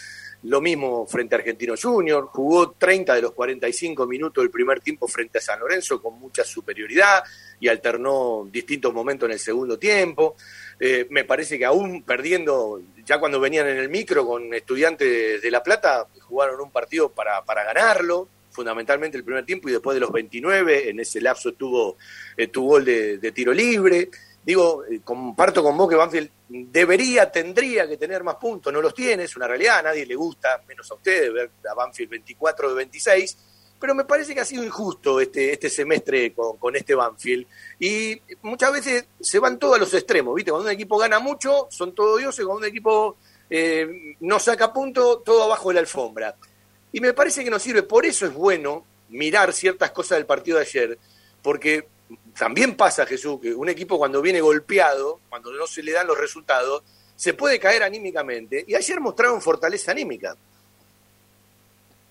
Lo 0.44 0.62
mismo 0.62 1.06
frente 1.08 1.36
a 1.36 1.40
Argentino 1.40 1.74
Junior. 1.82 2.28
Jugó 2.28 2.72
30 2.72 3.16
de 3.16 3.22
los 3.24 3.34
45 3.34 4.06
minutos 4.06 4.44
del 4.44 4.52
primer 4.52 4.80
tiempo 4.80 5.08
frente 5.08 5.40
a 5.40 5.42
San 5.42 5.60
Lorenzo 5.60 6.02
con 6.02 6.20
mucha 6.20 6.44
superioridad 6.44 7.24
y 7.60 7.68
alternó 7.68 8.48
distintos 8.50 8.94
momentos 8.94 9.28
en 9.28 9.34
el 9.34 9.40
segundo 9.40 9.78
tiempo. 9.80 10.36
Eh, 10.80 11.08
me 11.10 11.26
parece 11.26 11.58
que 11.58 11.66
aún 11.66 12.04
perdiendo, 12.04 12.82
ya 13.04 13.20
cuando 13.20 13.40
venían 13.40 13.68
en 13.68 13.78
el 13.78 13.90
micro 13.90 14.26
con 14.26 14.54
estudiantes 14.54 15.42
de 15.42 15.52
La 15.52 15.64
Plata, 15.64 16.08
jugaron 16.22 16.62
un 16.62 16.72
partido 16.72 17.10
para, 17.10 17.44
para 17.44 17.64
ganarlo 17.64 18.30
fundamentalmente 18.58 19.16
el 19.16 19.24
primer 19.24 19.46
tiempo 19.46 19.70
y 19.70 19.72
después 19.72 19.94
de 19.94 20.02
los 20.02 20.12
29, 20.12 20.90
en 20.90 21.00
ese 21.00 21.22
lapso 21.22 21.54
tuvo 21.54 21.96
eh, 22.36 22.48
tu 22.48 22.66
gol 22.66 22.84
de, 22.84 23.32
tiro 23.32 23.54
libre. 23.54 24.10
Digo, 24.44 24.84
eh, 24.84 25.02
comparto 25.04 25.62
con 25.62 25.78
vos 25.78 25.88
que 25.88 25.96
Banfield 25.96 26.32
debería, 26.50 27.32
tendría 27.32 27.88
que 27.88 27.98
tener 27.98 28.24
más 28.24 28.38
puntos, 28.38 28.74
no 28.74 28.82
los 28.82 28.96
tiene, 28.96 29.26
es 29.26 29.36
una 29.36 29.48
realidad, 29.48 29.78
a 29.78 29.84
nadie 29.84 30.08
le 30.08 30.16
gusta, 30.16 30.64
menos 30.68 30.90
a 30.90 30.96
ustedes, 30.96 31.32
ver 31.32 31.52
a 31.70 31.76
Banfield 31.76 32.10
24 32.10 32.70
de 32.70 32.76
26, 32.76 33.38
pero 33.80 33.94
me 33.94 34.06
parece 34.06 34.34
que 34.34 34.40
ha 34.40 34.46
sido 34.46 34.64
injusto 34.64 35.22
este, 35.22 35.54
este 35.54 35.70
semestre 35.70 36.34
con, 36.34 36.76
este 36.76 36.96
Banfield. 36.96 37.46
Y 37.80 38.20
muchas 38.42 38.72
veces 38.74 39.06
se 39.20 39.38
van 39.38 39.60
todos 39.60 39.76
a 39.76 39.80
los 39.80 39.94
extremos, 39.94 40.34
¿viste? 40.34 40.50
Cuando 40.50 40.68
un 40.68 40.74
equipo 40.74 40.98
gana 40.98 41.20
mucho, 41.20 41.68
son 41.70 41.94
todos 41.94 42.18
dioses, 42.18 42.44
cuando 42.44 42.62
un 42.62 42.70
equipo 42.72 43.18
eh, 43.52 44.16
no 44.22 44.40
saca 44.40 44.74
punto, 44.74 45.20
todo 45.20 45.44
abajo 45.44 45.70
de 45.70 45.76
la 45.76 45.82
alfombra. 45.82 46.36
Y 46.98 47.00
me 47.00 47.14
parece 47.14 47.44
que 47.44 47.52
nos 47.52 47.62
sirve, 47.62 47.84
por 47.84 48.08
eso 48.08 48.26
es 48.26 48.34
bueno 48.34 48.84
mirar 49.10 49.54
ciertas 49.54 49.92
cosas 49.92 50.18
del 50.18 50.26
partido 50.26 50.58
de 50.58 50.64
ayer, 50.64 50.98
porque 51.44 51.88
también 52.36 52.76
pasa, 52.76 53.06
Jesús, 53.06 53.40
que 53.40 53.54
un 53.54 53.70
equipo 53.70 54.00
cuando 54.00 54.20
viene 54.20 54.42
golpeado, 54.42 55.20
cuando 55.30 55.52
no 55.52 55.68
se 55.68 55.84
le 55.84 55.92
dan 55.92 56.08
los 56.08 56.18
resultados, 56.18 56.82
se 57.16 57.36
puede 57.36 57.60
caer 57.60 57.84
anímicamente. 57.84 58.66
Y 58.68 58.74
ayer 58.74 59.00
mostraron 59.00 59.44
fortaleza 59.44 59.92
anímica. 59.92 60.36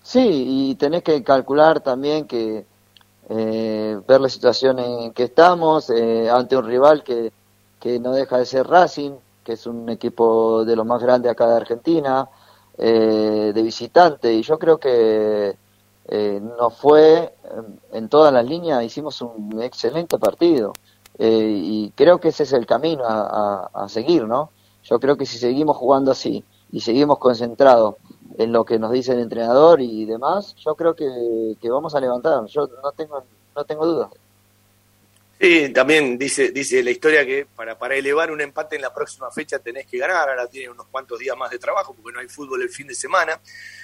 Sí, 0.03 0.69
y 0.71 0.75
tenés 0.75 1.03
que 1.03 1.21
calcular 1.21 1.81
también 1.81 2.25
que 2.25 2.63
eh, 3.27 3.99
ver 4.07 4.21
la 4.21 4.29
situación 4.29 4.79
en 4.79 5.11
que 5.11 5.23
estamos 5.23 5.89
eh, 5.89 6.29
ante 6.29 6.55
un 6.55 6.65
rival 6.65 7.03
que, 7.03 7.33
que 7.77 7.99
no 7.99 8.13
deja 8.13 8.37
de 8.37 8.45
ser 8.45 8.65
Racing, 8.65 9.17
que 9.43 9.51
es 9.51 9.67
un 9.67 9.89
equipo 9.89 10.63
de 10.63 10.77
los 10.77 10.85
más 10.85 11.01
grandes 11.01 11.29
acá 11.29 11.45
de 11.45 11.57
Argentina, 11.57 12.29
eh, 12.77 13.51
de 13.53 13.61
visitante 13.61 14.33
y 14.33 14.41
yo 14.41 14.59
creo 14.59 14.77
que 14.77 15.55
eh, 16.07 16.41
nos 16.41 16.73
fue 16.75 17.35
en 17.91 18.09
todas 18.09 18.33
las 18.33 18.45
líneas, 18.45 18.83
hicimos 18.83 19.21
un 19.21 19.61
excelente 19.61 20.17
partido. 20.17 20.73
y 21.19 21.91
creo 21.95 22.19
que 22.19 22.29
ese 22.29 22.43
es 22.43 22.53
el 22.53 22.65
camino 22.65 23.03
a, 23.05 23.69
a, 23.73 23.89
seguir, 23.89 24.25
¿no? 24.27 24.51
Yo 24.83 24.99
creo 24.99 25.17
que 25.17 25.25
si 25.25 25.37
seguimos 25.39 25.75
jugando 25.77 26.11
así 26.11 26.43
y 26.71 26.79
seguimos 26.81 27.17
concentrados 27.17 27.95
en 28.37 28.51
lo 28.51 28.63
que 28.65 28.77
nos 28.79 28.91
dice 28.91 29.13
el 29.13 29.19
entrenador 29.21 29.81
y 29.81 30.05
demás, 30.05 30.55
yo 30.57 30.75
creo 30.75 30.95
que, 30.95 31.57
que 31.59 31.69
vamos 31.69 31.95
a 31.95 31.99
levantar. 31.99 32.45
Yo 32.45 32.67
no 32.83 32.91
tengo, 32.91 33.23
no 33.55 33.63
tengo 33.65 33.85
dudas. 33.85 34.11
Sí, 35.39 35.69
también 35.69 36.17
dice, 36.17 36.49
dice 36.49 36.83
la 36.83 36.89
historia 36.89 37.23
que 37.23 37.45
para, 37.45 37.77
para 37.77 37.95
elevar 37.95 38.31
un 38.31 38.41
empate 38.41 38.75
en 38.75 38.81
la 38.81 38.91
próxima 38.91 39.29
fecha 39.29 39.59
tenés 39.59 39.85
que 39.85 39.99
ganar, 39.99 40.29
ahora 40.29 40.47
tiene 40.47 40.71
unos 40.71 40.87
cuantos 40.87 41.19
días 41.19 41.37
más 41.37 41.51
de 41.51 41.59
trabajo 41.59 41.93
porque 41.93 42.11
no 42.11 42.19
hay 42.19 42.27
fútbol 42.27 42.63
el 42.63 42.69
fin 42.69 42.87
de 42.87 42.95
semana. 42.95 43.39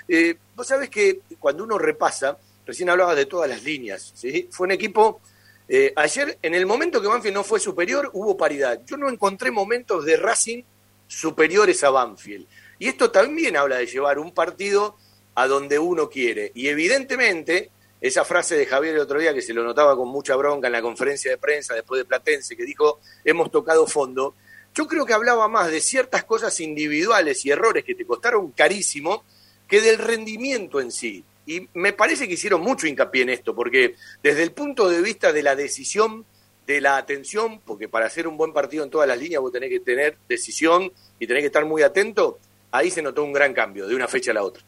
Eh, 0.07 0.35
vos 0.55 0.65
sabés 0.65 0.89
que 0.89 1.21
cuando 1.37 1.63
uno 1.63 1.77
repasa, 1.77 2.39
recién 2.65 2.89
hablabas 2.89 3.15
de 3.15 3.27
todas 3.27 3.47
las 3.47 3.63
líneas, 3.63 4.13
¿sí? 4.15 4.49
fue 4.51 4.65
un 4.65 4.71
equipo, 4.71 5.21
eh, 5.67 5.93
ayer 5.95 6.39
en 6.41 6.55
el 6.55 6.65
momento 6.65 6.99
que 6.99 7.07
Banfield 7.07 7.35
no 7.35 7.43
fue 7.43 7.59
superior 7.59 8.09
hubo 8.13 8.35
paridad, 8.35 8.81
yo 8.87 8.97
no 8.97 9.07
encontré 9.07 9.51
momentos 9.51 10.05
de 10.05 10.17
Racing 10.17 10.63
superiores 11.07 11.83
a 11.83 11.91
Banfield. 11.91 12.47
Y 12.79 12.87
esto 12.87 13.11
también 13.11 13.57
habla 13.57 13.77
de 13.77 13.85
llevar 13.85 14.17
un 14.17 14.33
partido 14.33 14.97
a 15.35 15.45
donde 15.45 15.77
uno 15.77 16.09
quiere. 16.09 16.51
Y 16.55 16.67
evidentemente 16.67 17.69
esa 18.03 18.25
frase 18.25 18.57
de 18.57 18.65
Javier 18.65 18.95
el 18.95 18.99
otro 18.99 19.17
día, 19.17 19.33
que 19.33 19.41
se 19.41 19.53
lo 19.53 19.63
notaba 19.63 19.95
con 19.95 20.09
mucha 20.09 20.35
bronca 20.35 20.67
en 20.67 20.73
la 20.73 20.81
conferencia 20.81 21.31
de 21.31 21.37
prensa 21.37 21.73
después 21.73 21.99
de 21.99 22.05
Platense, 22.05 22.57
que 22.57 22.65
dijo, 22.65 22.99
hemos 23.23 23.49
tocado 23.49 23.87
fondo, 23.87 24.35
yo 24.75 24.87
creo 24.87 25.05
que 25.05 25.13
hablaba 25.13 25.47
más 25.47 25.71
de 25.71 25.79
ciertas 25.79 26.25
cosas 26.25 26.59
individuales 26.59 27.45
y 27.45 27.51
errores 27.51 27.85
que 27.85 27.95
te 27.95 28.05
costaron 28.05 28.51
carísimo 28.51 29.23
que 29.69 29.79
del 29.79 29.99
rendimiento 29.99 30.81
en 30.81 30.91
sí. 30.91 31.23
Y 31.45 31.69
me 31.75 31.93
parece 31.93 32.27
que 32.27 32.33
hicieron 32.33 32.59
mucho 32.59 32.87
hincapié 32.87 33.21
en 33.21 33.29
esto, 33.29 33.55
porque 33.55 33.95
desde 34.21 34.43
el 34.43 34.51
punto 34.51 34.89
de 34.89 35.01
vista 35.01 35.31
de 35.31 35.41
la 35.41 35.55
decisión, 35.55 36.25
de 36.67 36.81
la 36.81 36.97
atención, 36.97 37.61
porque 37.61 37.87
para 37.87 38.07
hacer 38.07 38.27
un 38.27 38.35
buen 38.35 38.51
partido 38.51 38.83
en 38.83 38.89
todas 38.89 39.07
las 39.07 39.17
líneas 39.17 39.41
vos 39.41 39.53
tenés 39.53 39.69
que 39.69 39.79
tener 39.79 40.17
decisión 40.27 40.91
y 41.19 41.25
tenés 41.25 41.41
que 41.41 41.47
estar 41.47 41.63
muy 41.63 41.81
atento, 41.81 42.37
ahí 42.69 42.91
se 42.91 43.01
notó 43.01 43.23
un 43.23 43.31
gran 43.31 43.53
cambio 43.53 43.87
de 43.87 43.95
una 43.95 44.09
fecha 44.09 44.31
a 44.31 44.33
la 44.33 44.43
otra. 44.43 44.61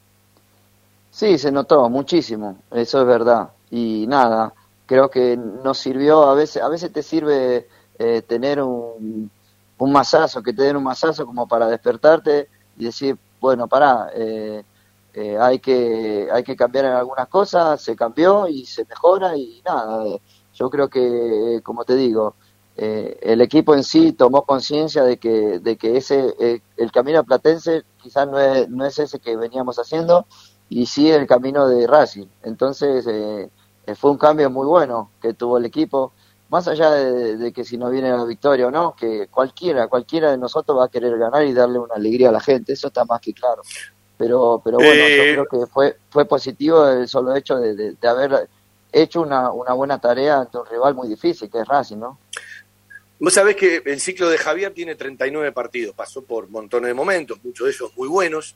Sí, 1.15 1.37
se 1.37 1.49
notó 1.49 1.89
muchísimo, 1.89 2.57
eso 2.71 2.99
es 2.99 3.07
verdad. 3.07 3.51
Y 3.71 4.05
nada, 4.05 4.53
creo 4.85 5.09
que 5.09 5.37
nos 5.37 5.77
sirvió, 5.77 6.23
a 6.23 6.33
veces, 6.35 6.61
a 6.61 6.67
veces 6.67 6.91
te 6.91 7.01
sirve 7.03 7.69
eh, 7.97 8.21
tener 8.23 8.61
un, 8.61 9.31
un 9.77 9.91
masazo, 9.93 10.43
que 10.43 10.51
te 10.51 10.63
den 10.63 10.75
un 10.75 10.83
masazo 10.83 11.25
como 11.25 11.47
para 11.47 11.67
despertarte 11.67 12.49
y 12.77 12.83
decir, 12.85 13.17
bueno, 13.39 13.65
pará, 13.69 14.09
eh, 14.13 14.65
eh, 15.13 15.37
hay, 15.39 15.59
que, 15.59 16.27
hay 16.29 16.43
que 16.43 16.55
cambiar 16.57 16.83
en 16.83 16.91
algunas 16.91 17.29
cosas, 17.29 17.81
se 17.81 17.95
cambió 17.95 18.49
y 18.49 18.65
se 18.65 18.83
mejora 18.83 19.37
y 19.37 19.61
nada, 19.65 20.03
yo 20.53 20.69
creo 20.69 20.89
que, 20.89 21.61
como 21.63 21.85
te 21.85 21.95
digo, 21.95 22.35
el 22.75 23.39
equipo 23.39 23.73
en 23.73 23.85
sí 23.85 24.11
tomó 24.11 24.41
conciencia 24.43 25.03
de 25.05 25.15
que, 25.17 25.59
de 25.59 25.77
que 25.77 25.95
ese, 25.95 26.61
el 26.75 26.91
camino 26.91 27.23
Platense 27.23 27.83
quizás 28.03 28.27
no 28.27 28.37
es, 28.37 28.67
no 28.67 28.85
es 28.85 28.99
ese 28.99 29.19
que 29.19 29.37
veníamos 29.37 29.79
haciendo 29.79 30.25
y 30.69 30.85
sí 30.85 31.09
el 31.09 31.27
camino 31.27 31.67
de 31.67 31.87
Racing. 31.87 32.27
Entonces 32.43 33.05
eh, 33.07 33.49
fue 33.95 34.11
un 34.11 34.17
cambio 34.17 34.49
muy 34.49 34.65
bueno 34.65 35.11
que 35.21 35.33
tuvo 35.33 35.57
el 35.57 35.65
equipo, 35.65 36.13
más 36.49 36.67
allá 36.67 36.91
de, 36.91 37.51
que 37.51 37.63
si 37.63 37.77
no 37.77 37.89
viene 37.89 38.09
la 38.09 38.25
victoria 38.25 38.67
o 38.67 38.71
no, 38.71 38.95
que 38.95 39.27
cualquiera, 39.27 39.87
cualquiera 39.87 40.31
de 40.31 40.37
nosotros 40.37 40.77
va 40.77 40.85
a 40.85 40.89
querer 40.89 41.17
ganar 41.17 41.45
y 41.45 41.53
darle 41.53 41.79
una 41.79 41.95
alegría 41.95 42.29
a 42.29 42.31
la 42.31 42.39
gente, 42.39 42.73
eso 42.73 42.87
está 42.87 43.05
más 43.05 43.21
que 43.21 43.33
claro. 43.33 43.61
Pero, 44.17 44.61
pero 44.63 44.77
bueno, 44.77 44.93
yo 44.93 45.23
eh, 45.23 45.33
creo 45.33 45.45
que 45.45 45.71
fue, 45.71 45.97
fue 46.09 46.25
positivo 46.25 46.87
el 46.87 47.07
solo 47.07 47.35
hecho 47.35 47.57
de, 47.57 47.97
haber 48.07 48.47
hecho 48.91 49.21
una, 49.21 49.51
una 49.51 49.73
buena 49.73 49.99
tarea 49.99 50.39
ante 50.39 50.57
un 50.57 50.65
rival 50.65 50.95
muy 50.95 51.09
difícil, 51.09 51.49
que 51.49 51.59
es 51.59 51.67
Racing, 51.67 51.97
¿no? 51.97 52.19
Vos 53.19 53.33
sabés 53.33 53.55
que 53.55 53.81
el 53.85 53.99
ciclo 53.99 54.29
de 54.29 54.37
Javier 54.37 54.73
tiene 54.73 54.95
39 54.95 55.51
partidos, 55.51 55.95
pasó 55.95 56.23
por 56.23 56.49
montones 56.49 56.89
de 56.89 56.93
momentos, 56.93 57.39
muchos 57.43 57.65
de 57.65 57.71
ellos 57.71 57.91
muy 57.95 58.07
buenos, 58.07 58.55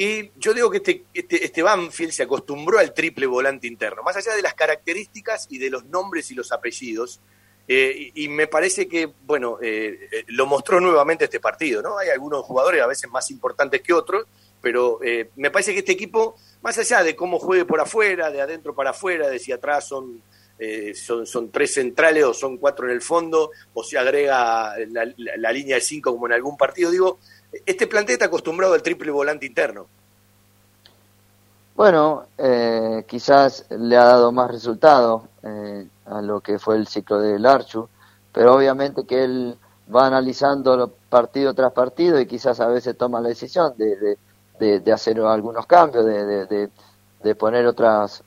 y 0.00 0.30
yo 0.36 0.54
digo 0.54 0.70
que 0.70 0.76
este, 0.76 1.06
este, 1.12 1.44
este, 1.44 1.60
Banfield 1.60 2.12
se 2.12 2.22
acostumbró 2.22 2.78
al 2.78 2.94
triple 2.94 3.26
volante 3.26 3.66
interno, 3.66 4.04
más 4.04 4.16
allá 4.16 4.32
de 4.36 4.42
las 4.42 4.54
características 4.54 5.48
y 5.50 5.58
de 5.58 5.70
los 5.70 5.86
nombres 5.86 6.30
y 6.30 6.36
los 6.36 6.52
apellidos. 6.52 7.20
Eh, 7.66 8.12
y, 8.14 8.28
me 8.28 8.46
parece 8.46 8.86
que, 8.86 9.12
bueno, 9.26 9.58
eh, 9.60 10.08
eh, 10.12 10.24
lo 10.28 10.46
mostró 10.46 10.78
nuevamente 10.78 11.24
este 11.24 11.40
partido, 11.40 11.82
¿no? 11.82 11.98
Hay 11.98 12.10
algunos 12.10 12.44
jugadores 12.44 12.80
a 12.80 12.86
veces 12.86 13.10
más 13.10 13.28
importantes 13.32 13.80
que 13.82 13.92
otros, 13.92 14.26
pero 14.62 15.00
me 15.34 15.50
parece 15.50 15.72
que 15.72 15.80
este 15.80 15.92
equipo, 15.92 16.36
más 16.62 16.78
allá 16.78 17.02
de 17.02 17.16
cómo 17.16 17.40
juegue 17.40 17.64
por 17.64 17.80
afuera, 17.80 18.30
de 18.30 18.40
adentro 18.40 18.76
para 18.76 18.90
afuera, 18.90 19.28
de 19.28 19.40
si 19.40 19.50
atrás 19.50 19.88
son, 19.88 20.22
son, 20.94 21.26
son, 21.26 21.50
tres 21.50 21.74
centrales 21.74 22.24
o 22.24 22.34
son 22.34 22.56
cuatro 22.56 22.86
en 22.86 22.92
el 22.92 23.02
fondo, 23.02 23.50
o 23.74 23.82
se 23.82 23.98
agrega 23.98 24.74
la 24.78 25.52
línea 25.52 25.76
de 25.76 25.80
cinco 25.80 26.12
como 26.12 26.26
en 26.26 26.32
algún 26.32 26.56
partido, 26.56 26.90
digo, 26.90 27.18
este 27.52 27.86
plantel 27.86 28.14
está 28.14 28.26
acostumbrado 28.26 28.74
al 28.74 28.82
triple 28.82 29.10
volante 29.10 29.46
interno. 29.46 29.86
Bueno, 31.74 32.26
eh, 32.36 33.04
quizás 33.06 33.66
le 33.70 33.96
ha 33.96 34.04
dado 34.04 34.32
más 34.32 34.50
resultado 34.50 35.28
eh, 35.42 35.86
a 36.06 36.20
lo 36.20 36.40
que 36.40 36.58
fue 36.58 36.76
el 36.76 36.88
ciclo 36.88 37.20
del 37.20 37.46
Archu, 37.46 37.88
pero 38.32 38.54
obviamente 38.54 39.04
que 39.06 39.22
él 39.22 39.56
va 39.94 40.06
analizando 40.06 40.92
partido 41.08 41.54
tras 41.54 41.72
partido 41.72 42.20
y 42.20 42.26
quizás 42.26 42.58
a 42.60 42.66
veces 42.66 42.96
toma 42.96 43.20
la 43.20 43.28
decisión 43.28 43.74
de, 43.76 44.18
de, 44.58 44.92
hacer 44.92 45.20
algunos 45.20 45.66
cambios, 45.66 46.04
de, 46.04 46.68
de 47.22 47.34
poner 47.36 47.64
otras 47.66 48.22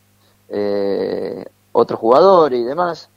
eh, 0.53 1.45
otro 1.71 1.95
jugador 1.95 2.53
y 2.53 2.63
demás, 2.63 3.09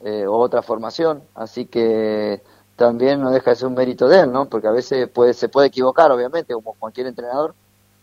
eh, 0.00 0.26
o 0.26 0.36
otra 0.36 0.62
formación. 0.62 1.22
Así 1.34 1.66
que 1.66 2.42
también 2.82 3.20
no 3.20 3.30
deja 3.30 3.50
de 3.50 3.56
ser 3.56 3.68
un 3.68 3.74
mérito 3.74 4.08
de 4.08 4.22
él, 4.22 4.32
¿no? 4.32 4.48
Porque 4.48 4.66
a 4.66 4.72
veces 4.72 5.08
puede, 5.08 5.34
se 5.34 5.48
puede 5.48 5.68
equivocar, 5.68 6.10
obviamente, 6.10 6.52
como 6.52 6.74
cualquier 6.74 7.06
entrenador, 7.06 7.54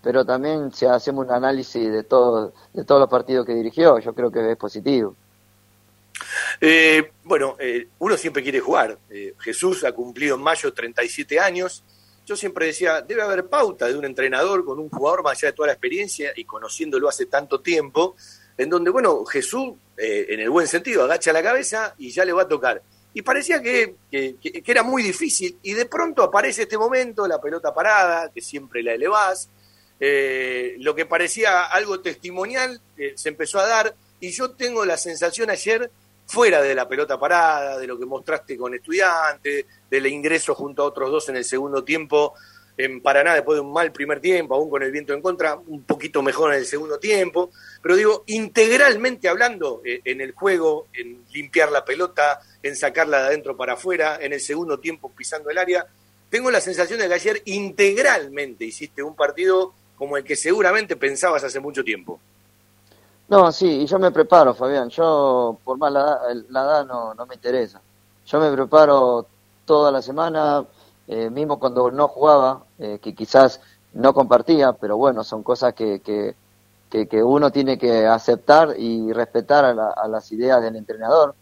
pero 0.02 0.24
también 0.24 0.72
si 0.72 0.86
hacemos 0.86 1.26
un 1.26 1.34
análisis 1.34 1.92
de, 1.92 2.04
todo, 2.04 2.54
de 2.74 2.86
todos 2.86 3.02
los 3.02 3.10
partidos 3.10 3.46
que 3.46 3.54
dirigió, 3.54 4.00
yo 4.00 4.16
creo 4.16 4.32
que 4.32 4.52
es 4.52 4.58
positivo. 4.58 5.18
Eh, 6.62 7.12
bueno, 7.26 7.58
eh, 7.60 7.90
uno 8.00 8.16
siempre 8.16 8.42
quiere 8.42 8.62
jugar. 8.62 8.98
Eh, 9.10 9.34
Jesús 9.40 9.84
ha 9.84 9.92
cumplido 9.92 10.38
en 10.38 10.42
mayo 10.44 10.74
37 10.74 11.42
años. 11.42 11.84
Yo 12.26 12.38
siempre 12.38 12.68
decía, 12.68 13.02
debe 13.02 13.22
haber 13.22 13.48
pauta 13.48 13.86
de 13.88 13.98
un 13.98 14.06
entrenador 14.06 14.64
con 14.64 14.80
un 14.80 14.90
jugador 14.90 15.24
más 15.24 15.38
allá 15.38 15.50
de 15.50 15.58
toda 15.58 15.68
la 15.68 15.74
experiencia 15.74 16.32
y 16.38 16.46
conociéndolo 16.46 17.10
hace 17.10 17.26
tanto 17.26 17.60
tiempo, 17.60 18.16
en 18.58 18.70
donde, 18.70 18.92
bueno, 18.92 19.26
Jesús, 19.26 19.74
en 19.98 20.40
el 20.40 20.50
buen 20.50 20.68
sentido, 20.68 21.04
agacha 21.04 21.34
la 21.34 21.44
cabeza 21.44 21.96
y 21.98 22.12
ya 22.12 22.24
le 22.24 22.32
va 22.32 22.44
a 22.44 22.48
tocar 22.48 22.82
y 23.14 23.22
parecía 23.22 23.62
que, 23.62 23.96
era 24.12 24.84
muy 24.84 25.02
difícil, 25.04 25.58
y 25.64 25.74
de 25.74 25.86
pronto 25.86 26.24
aparece 26.24 26.64
este 26.64 26.78
momento, 26.78 27.28
la 27.28 27.42
pelota 27.42 27.74
parada, 27.74 28.30
que 28.32 28.42
siempre 28.42 28.84
la 28.84 28.94
elevás, 28.94 29.50
eh, 30.00 30.76
lo 30.80 30.96
que 30.96 31.06
parecía 31.06 31.66
algo 31.66 32.00
testimonial 32.00 32.80
eh, 32.98 33.14
se 33.16 33.30
empezó 33.30 33.60
a 33.60 33.68
dar, 33.68 33.96
y 34.20 34.32
yo 34.32 34.52
tengo 34.52 34.86
la 34.86 34.98
sensación 34.98 35.50
ayer, 35.50 35.90
fuera 36.28 36.62
de 36.62 36.76
la 36.76 36.88
pelota 36.88 37.20
parada, 37.20 37.80
de 37.80 37.88
lo 37.88 37.98
que 37.98 38.06
mostraste 38.06 38.56
con 38.56 38.76
estudiantes, 38.76 39.66
del 39.90 40.06
ingreso 40.06 40.54
junto 40.54 40.84
a 40.84 40.86
otros 40.86 41.10
dos 41.10 41.30
en 41.30 41.38
el 41.38 41.46
segundo 41.46 41.84
tiempo, 41.84 42.36
en 42.80 43.02
Paraná 43.02 43.34
después 43.34 43.58
de 43.58 43.60
un 43.60 43.74
mal 43.74 43.92
primer 43.92 44.22
tiempo, 44.22 44.56
aún 44.56 44.70
con 44.70 44.82
el 44.82 44.92
viento 44.92 45.14
en 45.14 45.22
contra, 45.22 45.58
un 45.58 45.84
poquito 45.84 46.22
mejor 46.22 46.54
en 46.54 46.60
el 46.60 46.66
segundo 46.66 46.98
tiempo, 46.98 47.52
pero 47.82 47.98
digo, 47.98 48.24
integralmente 48.28 49.28
hablando, 49.28 49.82
eh, 49.84 50.00
en 50.06 50.22
el 50.22 50.32
juego, 50.32 50.88
en 50.94 51.26
limpiar 51.34 51.74
la 51.74 51.84
pelota, 51.84 52.40
en 52.64 52.78
sacarla 52.78 53.20
de 53.20 53.28
adentro 53.28 53.58
para 53.58 53.74
afuera, 53.74 54.18
en 54.22 54.32
el 54.32 54.40
segundo 54.40 54.80
tiempo 54.80 55.12
pisando 55.12 55.50
el 55.50 55.58
área, 55.58 55.86
tengo 56.30 56.50
la 56.50 56.62
sensación 56.62 57.00
de 57.00 57.10
que 57.10 57.16
ayer 57.16 57.42
integralmente 57.46 58.64
hiciste 58.64 59.04
un 59.04 59.14
partido 59.14 59.74
como 59.98 60.16
el 60.16 60.24
que 60.24 60.38
seguramente 60.38 60.96
pensabas 60.96 61.44
hace 61.44 61.60
mucho 61.60 61.84
tiempo. 61.84 62.18
No, 63.28 63.52
sí, 63.52 63.82
y 63.82 63.86
yo 63.88 64.00
me 64.00 64.12
preparo, 64.12 64.54
Fabián. 64.54 64.90
Yo, 64.90 65.60
por 65.66 65.78
más 65.78 65.92
la, 65.92 66.20
la 66.50 66.62
edad, 66.62 66.86
no, 66.86 67.14
no 67.14 67.26
me 67.26 67.36
interesa. 67.36 67.82
Yo 68.26 68.40
me 68.40 68.50
preparo 68.54 69.28
toda 69.66 69.92
la 69.92 70.02
semana, 70.02 70.66
eh, 71.12 71.32
mismo 71.32 71.58
cuando 71.58 71.90
no 71.90 72.08
jugaba, 72.08 72.66
eh, 72.78 73.00
que 73.02 73.16
quizás 73.16 73.60
no 73.94 74.14
compartía, 74.14 74.74
pero 74.74 74.96
bueno, 74.96 75.24
son 75.24 75.42
cosas 75.42 75.74
que, 75.74 76.02
que, 76.02 76.36
que, 77.08 77.24
uno 77.24 77.52
tiene 77.52 77.80
que 77.80 78.06
aceptar 78.06 78.76
y 78.78 79.12
respetar 79.12 79.66
a, 79.66 80.08
las 80.08 80.32
ideas 80.32 80.62
del 80.62 80.76
entrenador. 80.76 81.34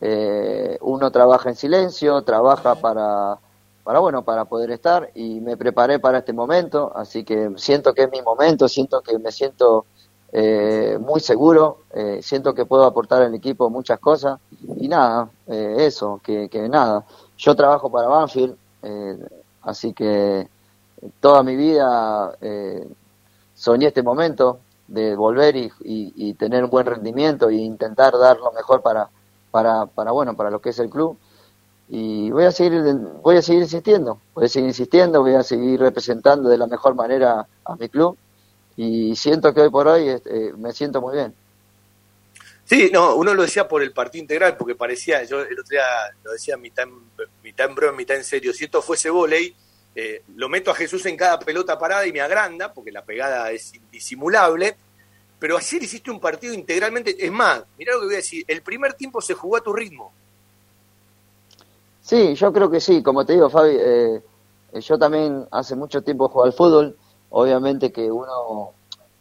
Eh, 0.00 0.78
uno 0.80 1.10
trabaja 1.10 1.50
en 1.50 1.54
silencio, 1.54 2.22
trabaja 2.22 2.76
para, 2.76 3.36
para, 3.84 3.98
bueno, 3.98 4.22
para 4.22 4.46
poder 4.46 4.70
estar 4.70 5.10
y 5.14 5.40
me 5.40 5.58
preparé 5.58 5.98
para 5.98 6.20
este 6.20 6.32
momento, 6.32 6.90
así 6.94 7.22
que 7.22 7.50
siento 7.56 7.92
que 7.92 8.04
es 8.04 8.10
mi 8.10 8.22
momento, 8.22 8.68
siento 8.68 9.02
que 9.02 9.18
me 9.18 9.32
siento 9.32 9.84
muy 11.00 11.20
seguro, 11.20 11.80
siento 12.22 12.54
que 12.54 12.64
puedo 12.64 12.84
aportar 12.84 13.20
al 13.20 13.34
equipo 13.34 13.68
muchas 13.68 13.98
cosas 13.98 14.38
y 14.78 14.86
nada, 14.88 15.28
eso, 15.46 16.20
que, 16.22 16.48
que 16.48 16.68
nada. 16.68 17.04
Yo 17.36 17.56
trabajo 17.56 17.90
para 17.90 18.06
Banfield, 18.06 18.56
eh, 18.82 19.18
así 19.62 19.92
que 19.92 20.48
toda 21.20 21.42
mi 21.42 21.56
vida 21.56 22.36
eh, 22.40 22.88
soñé 23.54 23.88
este 23.88 24.02
momento 24.02 24.60
de 24.88 25.14
volver 25.14 25.56
y, 25.56 25.70
y, 25.82 26.34
tener 26.34 26.64
un 26.64 26.70
buen 26.70 26.86
rendimiento 26.86 27.48
e 27.48 27.54
intentar 27.54 28.12
dar 28.18 28.38
lo 28.38 28.50
mejor 28.52 28.82
para, 28.82 29.08
para, 29.50 29.86
para, 29.86 30.10
bueno, 30.10 30.34
para 30.34 30.50
lo 30.50 30.60
que 30.60 30.70
es 30.70 30.78
el 30.80 30.90
club. 30.90 31.16
Y 31.88 32.30
voy 32.30 32.44
a 32.44 32.52
seguir, 32.52 32.82
voy 33.22 33.36
a 33.36 33.42
seguir 33.42 33.62
insistiendo, 33.62 34.18
voy 34.34 34.46
a 34.46 34.48
seguir 34.48 34.68
insistiendo, 34.68 35.20
voy 35.20 35.34
a 35.34 35.42
seguir 35.44 35.80
representando 35.80 36.48
de 36.48 36.58
la 36.58 36.66
mejor 36.66 36.94
manera 36.94 37.46
a 37.64 37.76
mi 37.76 37.88
club 37.88 38.16
y 38.76 39.14
siento 39.14 39.52
que 39.52 39.60
hoy 39.60 39.70
por 39.70 39.88
hoy 39.88 40.08
este, 40.08 40.54
me 40.54 40.72
siento 40.72 41.00
muy 41.02 41.14
bien. 41.14 41.34
Sí, 42.70 42.88
no, 42.92 43.16
uno 43.16 43.34
lo 43.34 43.42
decía 43.42 43.66
por 43.66 43.82
el 43.82 43.92
partido 43.92 44.22
integral, 44.22 44.56
porque 44.56 44.76
parecía, 44.76 45.24
yo 45.24 45.40
el 45.40 45.58
otro 45.58 45.70
día 45.70 45.82
lo 46.22 46.30
decía 46.30 46.56
mitad 46.56 46.84
mitad 47.42 47.68
en 47.68 47.74
broma, 47.74 47.96
mitad 47.96 48.16
en 48.16 48.22
serio, 48.22 48.52
si 48.52 48.66
esto 48.66 48.80
fuese 48.80 49.10
volei, 49.10 49.52
eh, 49.92 50.22
lo 50.36 50.48
meto 50.48 50.70
a 50.70 50.74
Jesús 50.76 51.04
en 51.06 51.16
cada 51.16 51.40
pelota 51.40 51.76
parada 51.76 52.06
y 52.06 52.12
me 52.12 52.20
agranda, 52.20 52.72
porque 52.72 52.92
la 52.92 53.04
pegada 53.04 53.50
es 53.50 53.74
indisimulable, 53.74 54.76
pero 55.40 55.56
ayer 55.56 55.82
hiciste 55.82 56.12
un 56.12 56.20
partido 56.20 56.54
integralmente, 56.54 57.16
es 57.18 57.32
más, 57.32 57.64
mirá 57.76 57.94
lo 57.94 58.02
que 58.02 58.06
voy 58.06 58.14
a 58.14 58.18
decir, 58.18 58.44
el 58.46 58.62
primer 58.62 58.94
tiempo 58.94 59.20
se 59.20 59.34
jugó 59.34 59.56
a 59.56 59.62
tu 59.62 59.72
ritmo. 59.72 60.12
Sí, 62.00 62.36
yo 62.36 62.52
creo 62.52 62.70
que 62.70 62.78
sí, 62.78 63.02
como 63.02 63.26
te 63.26 63.32
digo, 63.32 63.50
Fabi, 63.50 63.76
eh, 63.80 64.22
yo 64.74 64.96
también 64.96 65.44
hace 65.50 65.74
mucho 65.74 66.02
tiempo 66.02 66.28
juego 66.28 66.46
al 66.46 66.52
fútbol, 66.52 66.96
obviamente 67.30 67.90
que 67.90 68.08
uno 68.12 68.74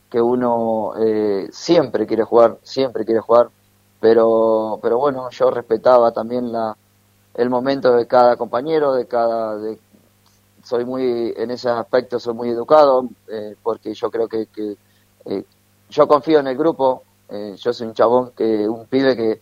que 0.10 0.22
uno 0.22 0.94
eh, 1.00 1.48
siempre 1.52 2.08
quiere 2.08 2.24
jugar, 2.24 2.58
siempre 2.64 3.06
quiere 3.06 3.22
jugar, 3.22 3.50
pero 4.00 4.80
pero 4.82 4.98
bueno, 5.00 5.30
yo 5.32 5.52
respetaba 5.52 6.12
también 6.12 6.52
la 6.52 6.76
el 7.36 7.50
momento 7.50 7.94
de 7.96 8.08
cada 8.08 8.36
compañero, 8.38 8.94
de 8.94 9.08
cada 9.08 9.58
de, 9.58 9.80
soy 10.64 10.86
muy 10.86 11.34
en 11.38 11.52
ese 11.52 11.70
aspecto 11.70 12.20
soy 12.20 12.34
muy 12.34 12.50
educado 12.50 13.08
eh, 13.28 13.56
porque 13.64 13.94
yo 13.94 14.12
creo 14.12 14.28
que, 14.28 14.48
que 14.48 14.76
eh, 15.26 15.44
yo 15.90 16.08
confío 16.08 16.40
en 16.40 16.48
el 16.48 16.58
grupo, 16.58 17.04
yo 17.58 17.74
soy 17.74 17.88
un 17.88 17.94
chabón 17.94 18.32
que 18.36 18.68
un 18.68 18.86
pibe 18.88 19.16
que 19.16 19.40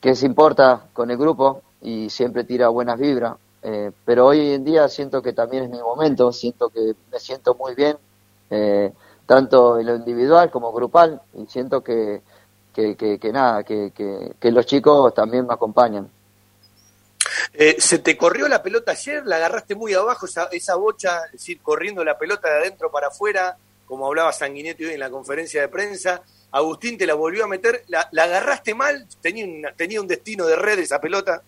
que 0.00 0.14
se 0.14 0.26
importa 0.26 0.86
con 0.92 1.10
el 1.10 1.16
grupo 1.16 1.62
y 1.80 2.10
siempre 2.10 2.44
tira 2.44 2.68
buenas 2.68 2.98
vibras 2.98 3.36
eh, 3.62 3.90
pero 4.04 4.26
hoy 4.26 4.52
en 4.52 4.64
día 4.64 4.88
siento 4.88 5.20
que 5.20 5.32
también 5.32 5.64
es 5.64 5.70
mi 5.70 5.78
momento, 5.78 6.32
siento 6.32 6.68
que 6.68 6.94
me 7.10 7.18
siento 7.18 7.54
muy 7.54 7.74
bien, 7.74 7.96
eh, 8.50 8.92
tanto 9.28 9.78
en 9.78 9.84
lo 9.84 9.94
individual 9.94 10.50
como 10.50 10.72
grupal, 10.72 11.20
y 11.34 11.44
siento 11.44 11.84
que, 11.84 12.22
que, 12.72 12.96
que, 12.96 13.30
nada, 13.30 13.62
que, 13.62 13.92
que, 13.94 14.50
los 14.50 14.64
chicos 14.64 15.12
también 15.12 15.46
me 15.46 15.52
acompañan. 15.52 16.08
Eh, 17.52 17.76
¿Se 17.78 17.98
te 17.98 18.16
corrió 18.16 18.48
la 18.48 18.62
pelota 18.62 18.92
ayer? 18.92 19.26
¿La 19.26 19.36
agarraste 19.36 19.74
muy 19.74 19.92
abajo, 19.92 20.24
esa, 20.24 20.44
esa 20.46 20.76
bocha, 20.76 21.26
es 21.26 21.32
decir, 21.32 21.60
corriendo 21.60 22.02
la 22.02 22.16
pelota 22.16 22.48
de 22.48 22.56
adentro 22.56 22.90
para 22.90 23.08
afuera, 23.08 23.54
como 23.84 24.06
hablaba 24.06 24.32
Sanguinetti 24.32 24.86
hoy 24.86 24.94
en 24.94 25.00
la 25.00 25.10
conferencia 25.10 25.60
de 25.60 25.68
prensa? 25.68 26.22
Agustín 26.50 26.96
te 26.96 27.06
la 27.06 27.12
volvió 27.12 27.44
a 27.44 27.48
meter, 27.48 27.84
¿la, 27.88 28.08
la 28.12 28.24
agarraste 28.24 28.74
mal? 28.74 29.06
¿Tenía, 29.20 29.74
¿Tenía 29.76 30.00
un 30.00 30.08
destino 30.08 30.46
de 30.46 30.56
red 30.56 30.78
esa 30.78 30.98
pelota? 30.98 31.42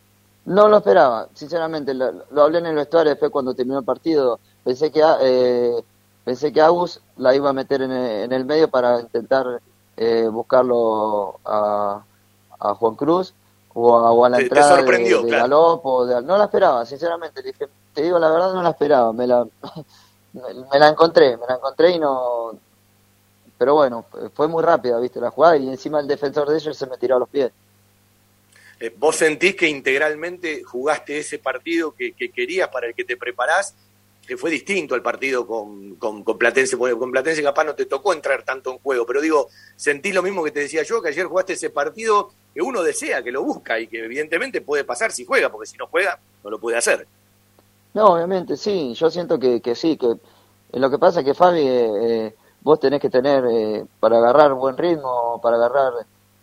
No 0.44 0.68
lo 0.68 0.78
esperaba, 0.78 1.28
sinceramente. 1.32 1.94
Lo, 1.94 2.42
hablé 2.42 2.58
en 2.58 2.66
el 2.66 2.74
vestuario 2.74 3.10
después 3.10 3.30
cuando 3.30 3.54
terminó 3.54 3.78
el 3.78 3.84
partido. 3.86 4.38
Pensé 4.62 4.90
que 4.92 5.00
eh, 5.22 5.82
pensé 6.30 6.52
que 6.52 6.60
Agus 6.60 7.00
la 7.16 7.34
iba 7.34 7.50
a 7.50 7.52
meter 7.52 7.82
en 7.82 7.90
el, 7.90 8.44
medio 8.44 8.70
para 8.70 9.00
intentar 9.00 9.60
eh, 9.96 10.28
buscarlo 10.30 11.40
a, 11.44 12.04
a, 12.60 12.74
Juan 12.76 12.94
Cruz 12.94 13.34
o 13.74 14.24
a, 14.24 14.28
la 14.28 14.38
entrada 14.38 14.76
de, 14.76 14.98
de 14.98 15.48
no 15.48 16.38
la 16.38 16.44
esperaba, 16.44 16.86
sinceramente. 16.86 17.42
te 17.92 18.02
digo 18.02 18.16
la 18.20 18.30
verdad, 18.30 18.54
no 18.54 18.62
la 18.62 18.70
esperaba. 18.70 19.12
Me 19.12 19.26
la, 19.26 19.44
me 20.32 20.78
la 20.78 20.88
encontré, 20.88 21.36
me 21.36 21.46
la 21.48 21.56
encontré 21.56 21.90
y 21.96 21.98
no. 21.98 22.52
Pero 23.58 23.74
bueno, 23.74 24.04
fue 24.32 24.46
muy 24.46 24.62
rápida, 24.62 25.00
viste, 25.00 25.18
la 25.18 25.32
jugada 25.32 25.56
y 25.56 25.68
encima 25.68 25.98
el 25.98 26.06
defensor 26.06 26.48
de 26.48 26.58
ellos 26.58 26.76
se 26.76 26.86
me 26.86 26.96
tiró 26.96 27.16
a 27.16 27.18
los 27.18 27.28
pies. 27.28 27.50
Eh, 28.78 28.94
¿Vos 28.96 29.16
sentís 29.16 29.56
que 29.56 29.68
integralmente 29.68 30.62
jugaste 30.62 31.18
ese 31.18 31.40
partido 31.40 31.92
que, 31.92 32.14
querías, 32.30 32.68
para 32.68 32.86
el 32.86 32.94
que 32.94 33.02
te 33.02 33.16
preparás, 33.16 33.74
fue 34.36 34.50
distinto 34.50 34.94
al 34.94 35.02
partido 35.02 35.46
con, 35.46 35.96
con, 35.96 36.22
Platense? 36.22 36.76
con 36.76 37.10
Platense 37.10 37.42
capaz 37.42 37.64
no 37.64 37.74
te 37.74 37.86
tocó 37.86 38.12
entrar 38.12 38.42
tanto 38.42 38.70
en 38.70 38.78
juego, 38.78 39.06
pero 39.06 39.20
digo, 39.20 39.48
sentís 39.76 40.14
lo 40.14 40.22
mismo 40.22 40.42
que 40.44 40.50
te 40.50 40.60
decía 40.60 40.82
yo, 40.82 41.02
que 41.02 41.08
ayer 41.08 41.26
jugaste 41.26 41.54
ese 41.54 41.70
partido 41.70 42.30
que 42.54 42.62
uno 42.62 42.82
desea, 42.82 43.22
que 43.22 43.32
lo 43.32 43.42
busca 43.42 43.78
y 43.78 43.86
que 43.86 44.04
evidentemente 44.04 44.60
puede 44.60 44.84
pasar 44.84 45.12
si 45.12 45.24
juega, 45.24 45.50
porque 45.50 45.66
si 45.66 45.76
no 45.76 45.86
juega, 45.86 46.18
no 46.42 46.50
lo 46.50 46.58
puede 46.58 46.76
hacer. 46.76 47.06
No, 47.94 48.14
obviamente, 48.14 48.56
sí, 48.56 48.94
yo 48.94 49.10
siento 49.10 49.38
que, 49.38 49.60
que 49.60 49.74
sí, 49.74 49.96
que 49.96 50.14
lo 50.72 50.90
que 50.90 50.98
pasa 50.98 51.20
es 51.20 51.26
que 51.26 51.34
Fabi, 51.34 51.60
eh, 51.60 51.90
eh, 52.00 52.34
vos 52.60 52.78
tenés 52.78 53.00
que 53.00 53.10
tener, 53.10 53.86
para 53.98 54.18
agarrar 54.18 54.54
buen 54.54 54.76
ritmo, 54.76 55.40
para 55.42 55.56
agarrar 55.56 55.92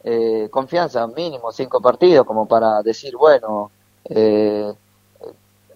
eh, 0.10 0.48
confianza, 0.50 1.06
mínimo 1.08 1.52
cinco 1.52 1.82
partidos, 1.82 2.26
como 2.26 2.48
para 2.48 2.82
decir, 2.82 3.16
bueno, 3.18 3.72
eh, 4.06 4.72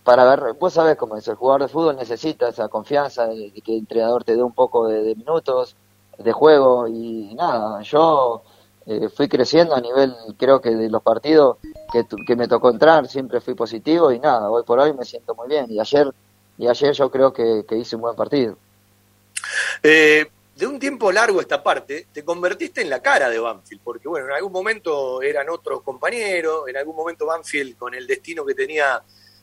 para 0.03 0.23
ver, 0.25 0.53
vos 0.53 0.73
sabés 0.73 0.95
cómo 0.95 1.15
es, 1.15 1.27
el 1.27 1.35
jugador 1.35 1.63
de 1.63 1.67
fútbol 1.67 1.95
necesita 1.95 2.49
esa 2.49 2.67
confianza, 2.69 3.27
de, 3.27 3.51
que 3.63 3.73
el 3.73 3.79
entrenador 3.79 4.23
te 4.23 4.35
dé 4.35 4.43
un 4.43 4.53
poco 4.53 4.87
de, 4.87 5.15
minutos 5.15 5.75
de 6.17 6.31
juego 6.31 6.87
y 6.87 7.33
nada, 7.35 7.81
yo 7.81 8.43
eh, 8.85 9.09
fui 9.09 9.27
creciendo 9.27 9.75
a 9.75 9.81
nivel, 9.81 10.15
creo 10.37 10.61
que 10.61 10.71
de 10.71 10.89
los 10.89 11.01
partidos 11.03 11.57
que, 11.91 12.05
que 12.25 12.35
me 12.35 12.47
tocó 12.47 12.69
entrar, 12.69 13.07
siempre 13.07 13.41
fui 13.41 13.53
positivo 13.53 14.11
y 14.11 14.19
nada, 14.19 14.49
hoy 14.49 14.63
por 14.63 14.79
hoy 14.79 14.93
me 14.93 15.05
siento 15.05 15.35
muy 15.35 15.47
bien 15.47 15.65
y 15.69 15.79
ayer, 15.79 16.11
y 16.57 16.67
ayer 16.67 16.93
yo 16.93 17.11
creo 17.11 17.31
que, 17.31 17.65
que 17.67 17.77
hice 17.77 17.95
un 17.95 18.03
buen 18.03 18.15
partido. 18.15 18.57
Eh, 19.83 20.25
de 20.55 20.67
un 20.67 20.79
tiempo 20.79 21.11
largo 21.11 21.41
esta 21.41 21.63
parte, 21.63 22.07
te 22.11 22.23
convertiste 22.23 22.81
en 22.81 22.89
la 22.89 23.01
cara 23.01 23.29
de 23.29 23.39
Banfield, 23.39 23.81
porque 23.83 24.07
bueno, 24.07 24.27
en 24.27 24.33
algún 24.33 24.51
momento 24.51 25.21
eran 25.21 25.49
otros 25.49 25.81
compañeros, 25.81 26.67
en 26.67 26.77
algún 26.77 26.95
momento 26.95 27.25
Banfield 27.25 27.77
con 27.77 27.93
el 27.95 28.05
destino 28.05 28.45
que 28.45 28.53
tenía 28.53 29.01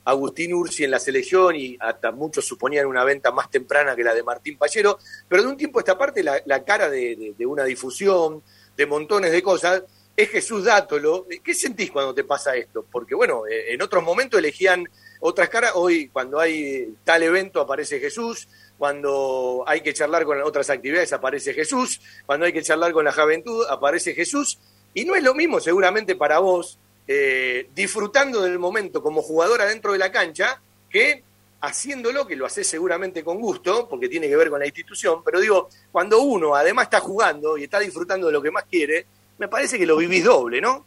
Agustín 0.09 0.55
Ursi 0.55 0.85
en 0.85 0.91
la 0.91 0.99
selección 0.99 1.55
y 1.55 1.77
hasta 1.79 2.13
muchos 2.13 2.47
suponían 2.47 2.87
una 2.87 3.05
venta 3.05 3.31
más 3.31 3.51
temprana 3.51 3.95
que 3.95 4.03
la 4.03 4.15
de 4.15 4.23
Martín 4.23 4.57
Pallero, 4.57 4.99
pero 5.29 5.43
de 5.43 5.49
un 5.49 5.57
tiempo 5.59 5.81
esta 5.81 5.99
parte 5.99 6.23
la, 6.23 6.65
cara 6.65 6.89
de, 6.89 7.35
una 7.41 7.65
difusión, 7.65 8.43
de 8.75 8.87
montones 8.87 9.33
de 9.33 9.43
cosas, 9.43 9.83
es 10.17 10.31
Jesús 10.31 10.65
Dátolo. 10.65 11.27
¿Qué 11.45 11.53
sentís 11.53 11.91
cuando 11.91 12.15
te 12.15 12.25
pasa 12.25 12.57
esto? 12.57 12.87
Porque 12.91 13.15
bueno, 13.15 13.47
eh, 13.47 13.75
en 13.75 13.83
otros 13.83 14.03
momentos 14.03 14.39
elegían 14.39 14.89
otras 15.21 15.51
caras, 15.51 15.73
hoy 15.75 16.09
cuando 16.09 16.41
hay 16.41 16.95
tal 17.05 17.23
evento 17.23 17.61
aparece 17.61 18.01
Jesús, 18.01 18.49
cuando 18.79 19.63
hay 19.67 19.83
que 19.83 19.93
charlar 19.93 20.25
con 20.25 20.41
otras 20.41 20.71
actividades 20.71 21.13
aparece 21.13 21.53
Jesús, 21.53 22.01
cuando 22.25 22.47
hay 22.47 22.55
que 22.55 22.63
charlar 22.63 22.93
con 22.93 23.05
la 23.05 23.13
juventud 23.13 23.67
aparece 23.69 24.15
Jesús, 24.15 24.59
y 24.95 25.05
no 25.05 25.15
es 25.15 25.23
lo 25.23 25.35
mismo 25.35 25.61
seguramente 25.61 26.17
para 26.17 26.39
vos 26.39 26.79
eh, 27.09 27.71
disfrutando 27.75 28.43
del 28.43 28.59
momento 28.59 29.03
como 29.03 29.23
jugador 29.23 29.63
adentro 29.63 29.93
de 29.93 29.99
la 29.99 30.13
cancha 30.13 30.61
que 30.89 31.25
haciéndolo, 31.61 32.27
que 32.27 32.37
lo 32.37 32.47
haces 32.47 32.69
seguramente 32.69 33.25
con 33.25 33.41
gusto, 33.41 33.89
porque 33.89 34.09
tiene 34.09 34.29
que 34.29 34.37
ver 34.37 34.51
con 34.51 34.61
la 34.61 34.67
institución, 34.67 35.23
pero 35.25 35.41
digo, 35.41 35.69
cuando 35.91 36.23
uno 36.23 36.55
además 36.55 36.85
está 36.85 37.01
jugando 37.01 37.59
y 37.59 37.65
está 37.65 37.81
disfrutando 37.81 38.29
de 38.29 38.33
lo 38.33 38.41
que 38.41 38.53
más 38.53 38.65
quiere, 38.71 39.07
me 39.39 39.49
parece 39.49 39.79
que 39.79 39.87
lo 39.87 39.97
vivís 39.97 40.25
doble, 40.25 40.61
¿no? 40.61 40.85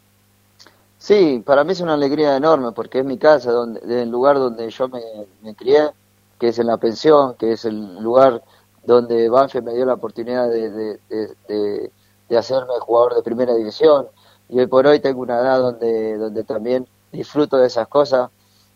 Sí, 0.96 1.42
para 1.44 1.64
mí 1.64 1.72
es 1.72 1.80
una 1.80 1.94
alegría 1.94 2.36
enorme, 2.36 2.72
porque 2.72 3.00
es 3.00 3.04
mi 3.04 3.18
casa, 3.18 3.50
donde, 3.50 3.80
el 4.02 4.08
lugar 4.08 4.36
donde 4.36 4.70
yo 4.70 4.88
me, 4.88 5.02
me 5.42 5.54
crié, 5.54 5.90
que 6.38 6.48
es 6.48 6.58
en 6.58 6.68
la 6.68 6.76
pensión, 6.76 7.34
que 7.34 7.52
es 7.52 7.64
el 7.64 8.00
lugar 8.00 8.42
donde 8.84 9.28
Banfield 9.28 9.64
me 9.64 9.74
dio 9.74 9.84
la 9.84 9.94
oportunidad 9.94 10.48
de, 10.48 10.98
de, 11.08 11.90
hacerme 12.36 12.72
jugador 12.80 13.14
de 13.14 13.22
primera 13.22 13.54
división. 13.54 14.06
Y 14.52 14.60
hoy 14.60 14.66
por 14.66 14.86
hoy 14.86 15.00
tengo 15.00 15.22
una 15.22 15.40
edad 15.40 15.58
donde, 15.58 16.18
donde 16.18 16.44
también 16.44 16.86
disfruto 17.10 17.56
de 17.56 17.68
esas 17.68 17.88
cosas. 17.88 18.28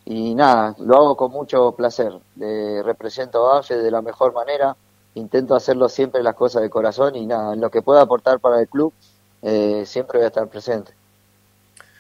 Y 0.07 0.35
nada, 0.35 0.74
lo 0.78 0.97
hago 0.97 1.16
con 1.16 1.31
mucho 1.31 1.73
placer. 1.73 2.12
represento 2.82 3.47
a 3.47 3.57
Banfield 3.57 3.82
de 3.82 3.90
la 3.90 4.01
mejor 4.01 4.32
manera. 4.32 4.74
Intento 5.15 5.55
hacerlo 5.55 5.90
siempre 5.90 6.23
las 6.23 6.35
cosas 6.35 6.62
de 6.62 6.70
corazón 6.70 7.15
y 7.15 7.27
nada, 7.27 7.53
en 7.53 7.61
lo 7.61 7.70
que 7.70 7.82
pueda 7.82 8.01
aportar 8.01 8.40
para 8.40 8.61
el 8.61 8.69
club, 8.69 8.93
eh, 9.43 9.85
siempre 9.86 10.19
voy 10.19 10.24
a 10.24 10.28
estar 10.28 10.48
presente. 10.48 10.93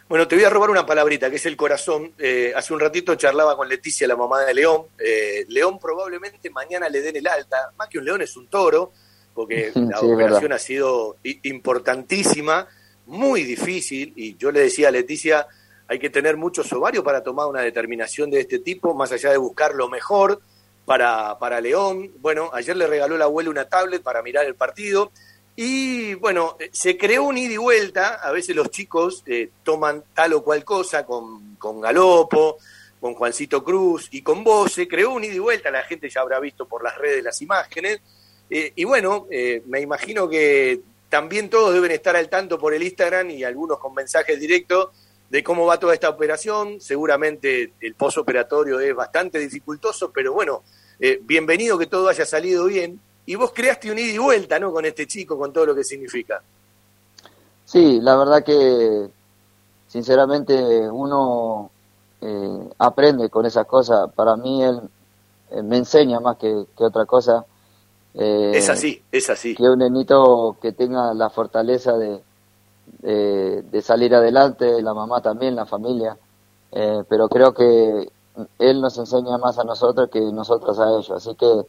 Bueno, 0.08 0.26
te 0.26 0.36
voy 0.36 0.44
a 0.44 0.50
robar 0.50 0.70
una 0.70 0.86
palabrita, 0.86 1.28
que 1.28 1.36
es 1.36 1.46
el 1.46 1.56
corazón. 1.56 2.12
Eh, 2.18 2.52
hace 2.54 2.72
un 2.72 2.80
ratito 2.80 3.14
charlaba 3.16 3.56
con 3.56 3.68
Leticia, 3.68 4.06
la 4.06 4.16
mamá 4.16 4.40
de 4.40 4.54
León. 4.54 4.86
Eh, 4.98 5.44
León 5.48 5.78
probablemente 5.78 6.48
mañana 6.48 6.88
le 6.88 7.02
den 7.02 7.16
el 7.16 7.26
alta. 7.26 7.72
Más 7.76 7.88
que 7.88 7.98
un 7.98 8.04
león 8.04 8.22
es 8.22 8.36
un 8.36 8.46
toro, 8.46 8.92
porque 9.34 9.72
la 9.74 10.00
operación 10.00 10.52
ha 10.52 10.58
sido 10.58 11.16
importantísima, 11.42 12.68
muy 13.06 13.42
difícil. 13.44 14.12
Y 14.16 14.36
yo 14.36 14.52
le 14.52 14.60
decía 14.60 14.88
a 14.88 14.90
Leticia, 14.90 15.46
hay 15.88 15.98
que 15.98 16.10
tener 16.10 16.36
muchos 16.36 16.72
ovarios 16.72 17.02
para 17.02 17.22
tomar 17.22 17.46
una 17.46 17.62
determinación 17.62 18.30
de 18.30 18.40
este 18.40 18.58
tipo, 18.58 18.94
más 18.94 19.12
allá 19.12 19.30
de 19.30 19.38
buscar 19.38 19.74
lo 19.74 19.88
mejor 19.88 20.40
para, 20.84 21.38
para 21.38 21.60
León. 21.60 22.12
Bueno, 22.20 22.50
ayer 22.52 22.76
le 22.76 22.86
regaló 22.86 23.16
la 23.16 23.24
abuela 23.24 23.50
una 23.50 23.68
tablet 23.68 24.02
para 24.02 24.22
mirar 24.22 24.46
el 24.46 24.54
partido. 24.54 25.10
Y 25.54 26.14
bueno, 26.14 26.56
se 26.70 26.98
creó 26.98 27.24
un 27.24 27.38
ida 27.38 27.54
y 27.54 27.56
vuelta, 27.56 28.16
a 28.16 28.30
veces 28.30 28.54
los 28.54 28.70
chicos 28.70 29.22
eh, 29.26 29.48
toman 29.62 30.04
tal 30.12 30.34
o 30.34 30.44
cual 30.44 30.64
cosa 30.64 31.06
con, 31.06 31.56
con 31.56 31.80
Galopo, 31.80 32.58
con 33.00 33.14
Juancito 33.14 33.64
Cruz 33.64 34.08
y 34.10 34.20
con 34.20 34.44
vos, 34.44 34.72
se 34.72 34.86
creó 34.86 35.12
un 35.12 35.24
ida 35.24 35.34
y 35.34 35.38
vuelta, 35.38 35.70
la 35.70 35.82
gente 35.82 36.10
ya 36.10 36.20
habrá 36.20 36.40
visto 36.40 36.66
por 36.66 36.84
las 36.84 36.98
redes 36.98 37.24
las 37.24 37.40
imágenes, 37.40 38.00
Eh, 38.48 38.72
y 38.76 38.84
bueno, 38.84 39.26
eh, 39.30 39.62
me 39.66 39.80
imagino 39.80 40.28
que 40.28 40.80
también 41.08 41.50
todos 41.50 41.72
deben 41.72 41.90
estar 41.90 42.16
al 42.16 42.28
tanto 42.28 42.58
por 42.58 42.74
el 42.74 42.82
Instagram 42.82 43.30
y 43.30 43.44
algunos 43.44 43.78
con 43.78 43.94
mensajes 43.94 44.38
directos 44.38 44.90
de 45.30 45.42
cómo 45.42 45.66
va 45.66 45.78
toda 45.78 45.94
esta 45.94 46.08
operación. 46.08 46.80
Seguramente 46.80 47.72
el 47.80 47.94
posoperatorio 47.94 48.80
es 48.80 48.94
bastante 48.94 49.38
dificultoso, 49.38 50.10
pero 50.12 50.32
bueno, 50.32 50.62
eh, 50.98 51.20
bienvenido 51.22 51.78
que 51.78 51.86
todo 51.86 52.08
haya 52.08 52.26
salido 52.26 52.64
bien. 52.66 53.00
Y 53.26 53.34
vos 53.34 53.52
creaste 53.52 53.90
un 53.90 53.98
ida 53.98 54.12
y 54.12 54.18
vuelta, 54.18 54.58
¿no? 54.58 54.72
Con 54.72 54.84
este 54.84 55.06
chico, 55.06 55.36
con 55.36 55.52
todo 55.52 55.66
lo 55.66 55.74
que 55.74 55.82
significa. 55.82 56.40
Sí, 57.64 57.98
la 58.00 58.16
verdad 58.16 58.44
que 58.44 59.08
sinceramente 59.88 60.54
uno 60.88 61.70
eh, 62.20 62.68
aprende 62.78 63.28
con 63.28 63.44
esas 63.44 63.66
cosas. 63.66 64.10
Para 64.14 64.36
mí 64.36 64.62
él 64.62 64.80
eh, 65.50 65.62
me 65.62 65.76
enseña 65.76 66.20
más 66.20 66.36
que, 66.36 66.66
otra 66.76 67.04
cosa. 67.04 67.44
Es 68.18 68.68
así, 68.68 69.02
es 69.12 69.28
así. 69.30 69.54
Que 69.54 69.64
un 69.64 69.78
nenito 69.78 70.56
que 70.60 70.72
tenga 70.72 71.12
la 71.14 71.30
fortaleza 71.30 71.92
de, 71.98 72.22
de, 73.02 73.82
salir 73.82 74.14
adelante, 74.14 74.80
la 74.82 74.94
mamá 74.94 75.20
también, 75.20 75.54
la 75.54 75.66
familia. 75.66 76.16
pero 76.70 77.28
creo 77.28 77.52
que 77.52 78.08
él 78.58 78.80
nos 78.80 78.98
enseña 78.98 79.38
más 79.38 79.58
a 79.58 79.64
nosotros 79.64 80.08
que 80.10 80.20
nosotros 80.20 80.78
a 80.78 80.88
ellos. 80.90 81.10
Así 81.10 81.34
que 81.34 81.66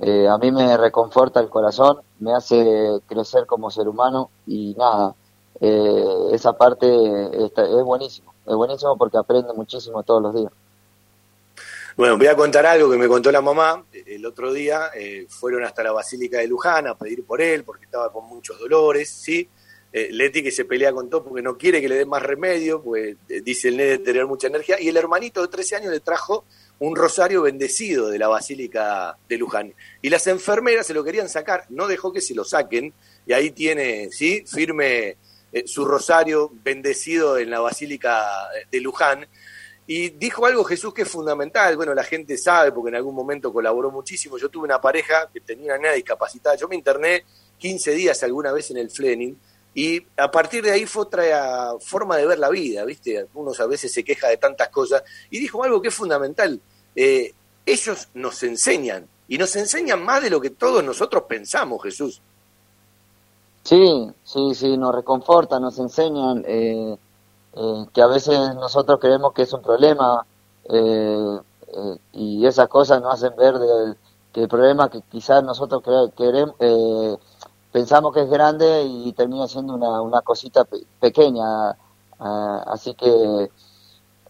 eh, 0.00 0.28
a 0.28 0.38
mí 0.38 0.50
me 0.50 0.76
reconforta 0.76 1.40
el 1.40 1.48
corazón, 1.48 1.98
me 2.18 2.34
hace 2.34 3.00
crecer 3.06 3.46
como 3.46 3.70
ser 3.70 3.88
humano 3.88 4.30
y 4.46 4.74
nada, 4.74 5.14
eh, 5.60 6.04
esa 6.32 6.54
parte 6.54 6.86
es 7.44 7.84
buenísimo, 7.84 8.32
es 8.46 8.54
buenísimo 8.54 8.96
porque 8.96 9.18
aprende 9.18 9.52
muchísimo 9.52 10.02
todos 10.02 10.22
los 10.22 10.34
días. 10.34 10.52
Bueno, 11.96 12.16
voy 12.16 12.26
a 12.26 12.34
contar 12.34 12.64
algo 12.64 12.90
que 12.90 12.96
me 12.96 13.06
contó 13.06 13.30
la 13.30 13.42
mamá. 13.42 13.84
El 13.92 14.24
otro 14.24 14.52
día 14.52 14.90
eh, 14.94 15.26
fueron 15.28 15.64
hasta 15.64 15.82
la 15.82 15.92
Basílica 15.92 16.38
de 16.38 16.46
Luján 16.46 16.86
a 16.86 16.96
pedir 16.96 17.24
por 17.24 17.42
él 17.42 17.64
porque 17.64 17.84
estaba 17.84 18.10
con 18.10 18.26
muchos 18.26 18.58
dolores, 18.58 19.10
¿sí? 19.10 19.48
Eh, 19.92 20.08
Leti 20.10 20.42
que 20.42 20.50
se 20.50 20.64
pelea 20.64 20.90
con 20.90 21.10
todo 21.10 21.22
porque 21.22 21.42
no 21.42 21.58
quiere 21.58 21.82
que 21.82 21.88
le 21.88 21.96
den 21.96 22.08
más 22.08 22.22
remedio, 22.22 22.82
pues 22.82 23.16
eh, 23.28 23.42
dice 23.42 23.68
el 23.68 23.76
nene 23.76 23.98
tener 23.98 24.26
mucha 24.26 24.46
energía, 24.46 24.80
y 24.80 24.88
el 24.88 24.96
hermanito 24.96 25.42
de 25.42 25.48
13 25.48 25.76
años 25.76 25.92
le 25.92 26.00
trajo 26.00 26.46
un 26.78 26.96
rosario 26.96 27.42
bendecido 27.42 28.08
de 28.08 28.18
la 28.18 28.28
Basílica 28.28 29.18
de 29.28 29.36
Luján. 29.36 29.74
Y 30.00 30.08
las 30.08 30.26
enfermeras 30.28 30.86
se 30.86 30.94
lo 30.94 31.04
querían 31.04 31.28
sacar, 31.28 31.66
no 31.68 31.88
dejó 31.88 32.10
que 32.10 32.22
se 32.22 32.34
lo 32.34 32.42
saquen, 32.44 32.94
y 33.26 33.34
ahí 33.34 33.50
tiene, 33.50 34.08
¿sí? 34.10 34.44
Firme 34.46 35.18
eh, 35.52 35.64
su 35.66 35.84
rosario 35.84 36.50
bendecido 36.64 37.36
en 37.36 37.50
la 37.50 37.60
Basílica 37.60 38.48
de 38.70 38.80
Luján. 38.80 39.26
Y 39.86 40.10
dijo 40.10 40.46
algo 40.46 40.64
Jesús 40.64 40.94
que 40.94 41.02
es 41.02 41.08
fundamental, 41.08 41.76
bueno, 41.76 41.92
la 41.92 42.04
gente 42.04 42.36
sabe 42.36 42.72
porque 42.72 42.90
en 42.90 42.96
algún 42.96 43.14
momento 43.14 43.52
colaboró 43.52 43.90
muchísimo. 43.90 44.38
Yo 44.38 44.48
tuve 44.48 44.64
una 44.64 44.80
pareja 44.80 45.28
que 45.32 45.40
tenía 45.40 45.74
una 45.74 45.92
discapacitada, 45.92 46.56
yo 46.56 46.68
me 46.68 46.76
interné 46.76 47.24
15 47.58 47.92
días 47.92 48.22
alguna 48.22 48.52
vez 48.52 48.70
en 48.70 48.78
el 48.78 48.90
Flening, 48.90 49.36
y 49.74 50.04
a 50.16 50.30
partir 50.30 50.62
de 50.62 50.70
ahí 50.70 50.86
fue 50.86 51.02
otra 51.02 51.74
forma 51.80 52.16
de 52.16 52.26
ver 52.26 52.38
la 52.38 52.50
vida, 52.50 52.84
¿viste? 52.84 53.26
Uno 53.34 53.52
a 53.58 53.66
veces 53.66 53.92
se 53.92 54.04
queja 54.04 54.28
de 54.28 54.36
tantas 54.36 54.68
cosas. 54.68 55.02
Y 55.30 55.38
dijo 55.38 55.64
algo 55.64 55.80
que 55.80 55.88
es 55.88 55.94
fundamental. 55.94 56.60
Eh, 56.94 57.32
ellos 57.64 58.08
nos 58.12 58.42
enseñan, 58.42 59.08
y 59.28 59.38
nos 59.38 59.56
enseñan 59.56 60.04
más 60.04 60.22
de 60.22 60.28
lo 60.28 60.40
que 60.40 60.50
todos 60.50 60.84
nosotros 60.84 61.24
pensamos, 61.26 61.82
Jesús. 61.82 62.20
Sí, 63.62 64.10
sí, 64.24 64.54
sí, 64.54 64.76
nos 64.76 64.94
reconfortan, 64.94 65.62
nos 65.62 65.78
enseñan 65.78 66.44
eh, 66.46 66.96
eh, 67.54 67.86
que 67.92 68.02
a 68.02 68.06
veces 68.06 68.54
nosotros 68.54 68.98
creemos 69.00 69.32
que 69.32 69.42
es 69.42 69.52
un 69.52 69.62
problema 69.62 70.26
y 72.12 72.46
esas 72.46 72.68
cosas 72.68 73.02
nos 73.02 73.14
hacen 73.14 73.34
ver 73.36 73.54
que 74.32 74.42
el 74.42 74.48
problema 74.48 74.88
que 74.88 75.02
quizás 75.10 75.42
nosotros 75.42 75.82
queremos 76.16 76.54
pensamos 77.72 78.12
que 78.12 78.20
es 78.22 78.30
grande 78.30 78.84
y 78.84 79.12
termina 79.14 79.48
siendo 79.48 79.74
una, 79.74 80.00
una 80.02 80.20
cosita 80.20 80.66
pequeña. 81.00 81.70
Ah, 82.20 82.62
así 82.66 82.94
que 82.94 83.50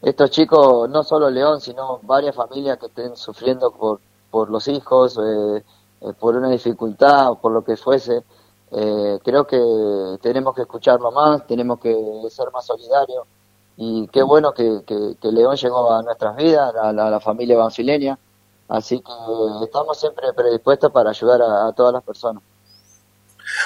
estos 0.01 0.31
chicos, 0.31 0.89
no 0.89 1.03
solo 1.03 1.29
León, 1.29 1.61
sino 1.61 2.01
varias 2.03 2.35
familias 2.35 2.79
que 2.79 2.87
estén 2.87 3.17
sufriendo 3.17 3.71
por, 3.73 4.01
por 4.31 4.49
los 4.49 4.67
hijos, 4.69 5.19
eh, 5.19 5.65
eh, 6.01 6.13
por 6.19 6.37
una 6.37 6.49
dificultad 6.49 7.33
o 7.33 7.35
por 7.37 7.53
lo 7.53 7.63
que 7.63 7.77
fuese, 7.77 8.25
eh, 8.73 9.19
creo 9.23 9.47
que 9.47 9.59
tenemos 10.23 10.55
que 10.55 10.63
escucharlo 10.63 11.11
más, 11.13 11.47
tenemos 11.47 11.81
que 11.81 11.95
ser 12.31 12.51
más 12.53 12.67
solidarios. 12.67 13.27
Y 13.77 14.09
qué 14.09 14.23
bueno 14.23 14.53
que, 14.53 14.83
que, 14.87 15.29
León 15.31 15.57
llegó 15.57 15.93
a 15.93 16.03
nuestras 16.03 16.37
vidas, 16.37 16.75
a 16.75 16.93
la, 16.93 17.21
familia 17.21 17.57
banfileña. 17.57 18.19
Así 18.69 19.01
que 19.01 19.65
estamos 19.65 19.99
siempre 19.99 20.33
predispuestos 20.35 20.91
para 20.93 21.11
ayudar 21.11 21.43
a 21.43 21.73
todas 21.73 21.93
las 21.93 22.03
personas. 22.03 22.43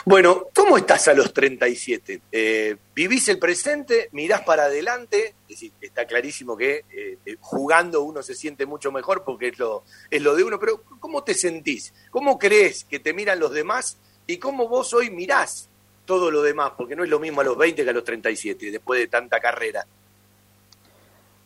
Bueno, 0.05 0.47
¿cómo 0.55 0.77
estás 0.77 1.09
a 1.09 1.15
los 1.15 1.33
37? 1.33 2.23
Eh, 2.31 2.77
¿Vivís 2.95 3.29
el 3.29 3.39
presente? 3.39 4.09
¿Mirás 4.13 4.43
para 4.43 4.65
adelante? 4.65 5.35
Es 5.49 5.65
está 5.81 6.07
clarísimo 6.07 6.57
que 6.57 6.85
eh, 6.91 7.19
eh, 7.25 7.37
jugando 7.41 8.03
uno 8.03 8.23
se 8.23 8.35
siente 8.35 8.67
mucho 8.67 8.93
mejor 8.93 9.25
porque 9.25 9.49
es 9.49 9.59
lo, 9.59 9.85
es 10.11 10.23
lo 10.23 10.35
de 10.35 10.45
uno, 10.45 10.59
pero 10.59 10.83
¿cómo 11.01 11.23
te 11.25 11.35
sentís? 11.35 11.93
¿Cómo 12.11 12.39
crees 12.39 12.85
que 12.85 12.99
te 12.99 13.13
miran 13.13 13.39
los 13.39 13.53
demás? 13.53 13.97
¿Y 14.27 14.39
cómo 14.39 14.69
vos 14.69 14.93
hoy 14.95 15.11
mirás 15.11 15.69
todo 16.05 16.31
lo 16.31 16.43
demás? 16.43 16.73
Porque 16.77 16.97
no 16.97 17.05
es 17.05 17.11
lo 17.11 17.21
mismo 17.21 17.41
a 17.41 17.45
los 17.45 17.57
20 17.57 17.85
que 17.85 17.91
a 17.91 17.93
los 17.93 18.05
37, 18.05 18.71
después 18.71 19.01
de 19.01 19.09
tanta 19.09 19.41
carrera. 19.41 19.87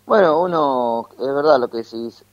Bueno, 0.07 0.41
uno, 0.41 1.09
es 1.13 1.35
verdad 1.35 1.61
lo 1.61 1.69
que 1.69 1.79
decís. 1.79 2.25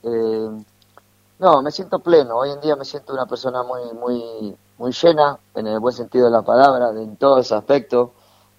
no, 1.38 1.62
me 1.62 1.70
siento 1.70 1.98
pleno. 2.00 2.38
Hoy 2.38 2.50
en 2.50 2.60
día 2.60 2.76
me 2.76 2.84
siento 2.84 3.12
una 3.12 3.26
persona 3.26 3.62
muy, 3.62 3.92
muy 3.92 4.56
muy 4.78 4.92
llena, 4.92 5.38
en 5.54 5.66
el 5.66 5.80
buen 5.80 5.94
sentido 5.94 6.26
de 6.26 6.30
la 6.30 6.42
palabra, 6.42 6.90
en 6.90 7.16
todos 7.16 7.44
ese 7.44 7.54
aspectos. 7.54 8.10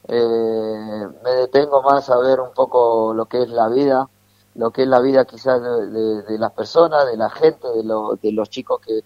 Eh, 0.07 1.07
me 1.24 1.32
detengo 1.32 1.82
más 1.82 2.10
a 2.10 2.18
ver 2.18 2.40
un 2.40 2.52
poco 2.53 3.14
lo 3.14 3.26
que 3.26 3.44
es 3.44 3.49
la 3.49 3.70
vida, 3.70 4.10
lo 4.56 4.72
que 4.72 4.84
es 4.84 4.88
la 4.88 4.99
vida 4.99 5.26
quizás 5.26 5.61
de, 5.61 6.38
las 6.38 6.52
personas, 6.52 7.06
de 7.07 7.18
la 7.18 7.30
gente, 7.30 7.68
de, 7.70 7.84
de 8.22 8.32
los 8.34 8.49
chicos 8.49 8.82
que 8.82 9.02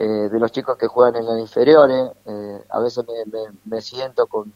eh, 0.00 0.28
de 0.30 0.40
los 0.40 0.50
chicos 0.50 0.76
que 0.76 0.88
juegan 0.88 1.16
en 1.16 1.26
las 1.26 1.38
inferiores. 1.38 2.10
Eh, 2.26 2.64
a 2.68 2.80
veces 2.80 3.04
me, 3.64 3.80
siento 3.80 4.26
con 4.26 4.52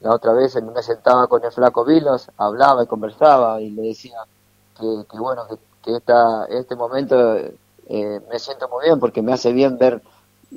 la 0.00 0.14
otra 0.14 0.32
vez 0.32 0.54
me 0.62 0.82
sentaba 0.82 1.26
con 1.26 1.44
el 1.44 1.52
flaco 1.52 1.84
Vilos, 1.84 2.30
hablaba 2.36 2.84
y 2.84 2.86
conversaba 2.86 3.60
y 3.60 3.70
le 3.70 3.82
decía 3.82 4.18
que, 4.78 5.18
bueno 5.18 5.46
que, 5.48 5.56
que 5.82 5.96
esta, 5.96 6.46
este 6.46 6.76
momento 6.76 7.16
me 7.88 8.38
siento 8.38 8.68
muy 8.68 8.86
bien 8.86 8.98
porque 8.98 9.22
me 9.22 9.32
hace 9.32 9.52
bien 9.52 9.78
ver 9.78 10.02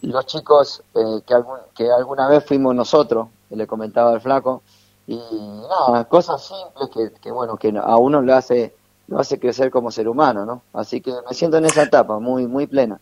los 0.02 0.26
chicos 0.26 0.84
eh, 0.96 1.22
que, 1.26 1.34
algún, 1.34 1.58
que 1.76 1.92
alguna 1.92 2.28
vez 2.28 2.46
fuimos 2.46 2.76
nosotros, 2.76 3.28
le 3.50 3.68
comentaba 3.68 4.14
el 4.14 4.22
flaco, 4.22 4.62
y 5.08 5.18
nada, 5.18 6.06
cosas 6.06 6.44
simples 6.44 7.12
que, 7.22 7.32
bueno, 7.32 7.58
que 7.58 7.74
a 7.78 7.98
uno 7.98 8.22
lo 8.22 8.36
hace, 8.36 8.76
lo 9.08 9.20
hace 9.20 9.40
crecer 9.40 9.72
como 9.72 9.90
ser 9.90 10.10
humano, 10.10 10.46
¿no? 10.46 10.62
Así 10.74 11.02
que 11.02 11.14
me 11.28 11.34
siento 11.34 11.58
en 11.58 11.66
esa 11.66 11.84
etapa, 11.84 12.20
muy, 12.20 12.46
muy 12.46 12.68
plena. 12.68 13.00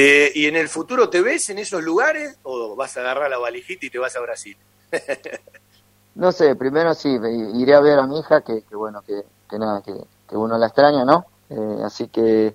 Eh, 0.00 0.30
¿Y 0.32 0.46
en 0.46 0.54
el 0.54 0.68
futuro 0.68 1.10
te 1.10 1.20
ves 1.20 1.50
en 1.50 1.58
esos 1.58 1.82
lugares 1.82 2.38
o 2.44 2.76
vas 2.76 2.96
a 2.96 3.00
agarrar 3.00 3.28
la 3.28 3.38
valijita 3.38 3.86
y 3.86 3.90
te 3.90 3.98
vas 3.98 4.14
a 4.14 4.20
Brasil? 4.20 4.56
no 6.14 6.30
sé, 6.30 6.54
primero 6.54 6.94
sí, 6.94 7.18
iré 7.54 7.74
a 7.74 7.80
ver 7.80 7.98
a 7.98 8.06
mi 8.06 8.20
hija, 8.20 8.42
que, 8.42 8.62
que 8.62 8.76
bueno, 8.76 9.02
que, 9.02 9.24
que 9.50 9.58
nada, 9.58 9.82
que, 9.82 9.94
que 10.28 10.36
uno 10.36 10.56
la 10.56 10.66
extraña, 10.66 11.04
¿no? 11.04 11.26
Eh, 11.50 11.82
así 11.84 12.06
que 12.06 12.54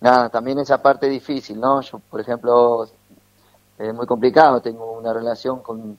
nada, 0.00 0.28
también 0.28 0.60
esa 0.60 0.80
parte 0.80 1.08
difícil, 1.08 1.58
¿no? 1.58 1.80
Yo, 1.80 1.98
por 1.98 2.20
ejemplo, 2.20 2.88
es 3.76 3.92
muy 3.92 4.06
complicado, 4.06 4.60
tengo 4.60 4.92
una 4.92 5.12
relación 5.12 5.62
con, 5.62 5.98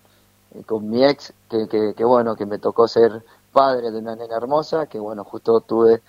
eh, 0.56 0.64
con 0.66 0.90
mi 0.90 1.04
ex, 1.04 1.34
que, 1.50 1.94
que, 1.94 2.06
bueno, 2.06 2.38
que 2.38 2.46
me 2.46 2.58
tocó 2.58 2.88
ser 2.88 3.22
padre 3.52 3.92
de 3.92 4.00
una 4.00 4.16
nena 4.16 4.38
hermosa, 4.38 4.86
que 4.86 4.98
bueno, 4.98 5.26
justo 5.26 5.60
tuve 5.60 6.02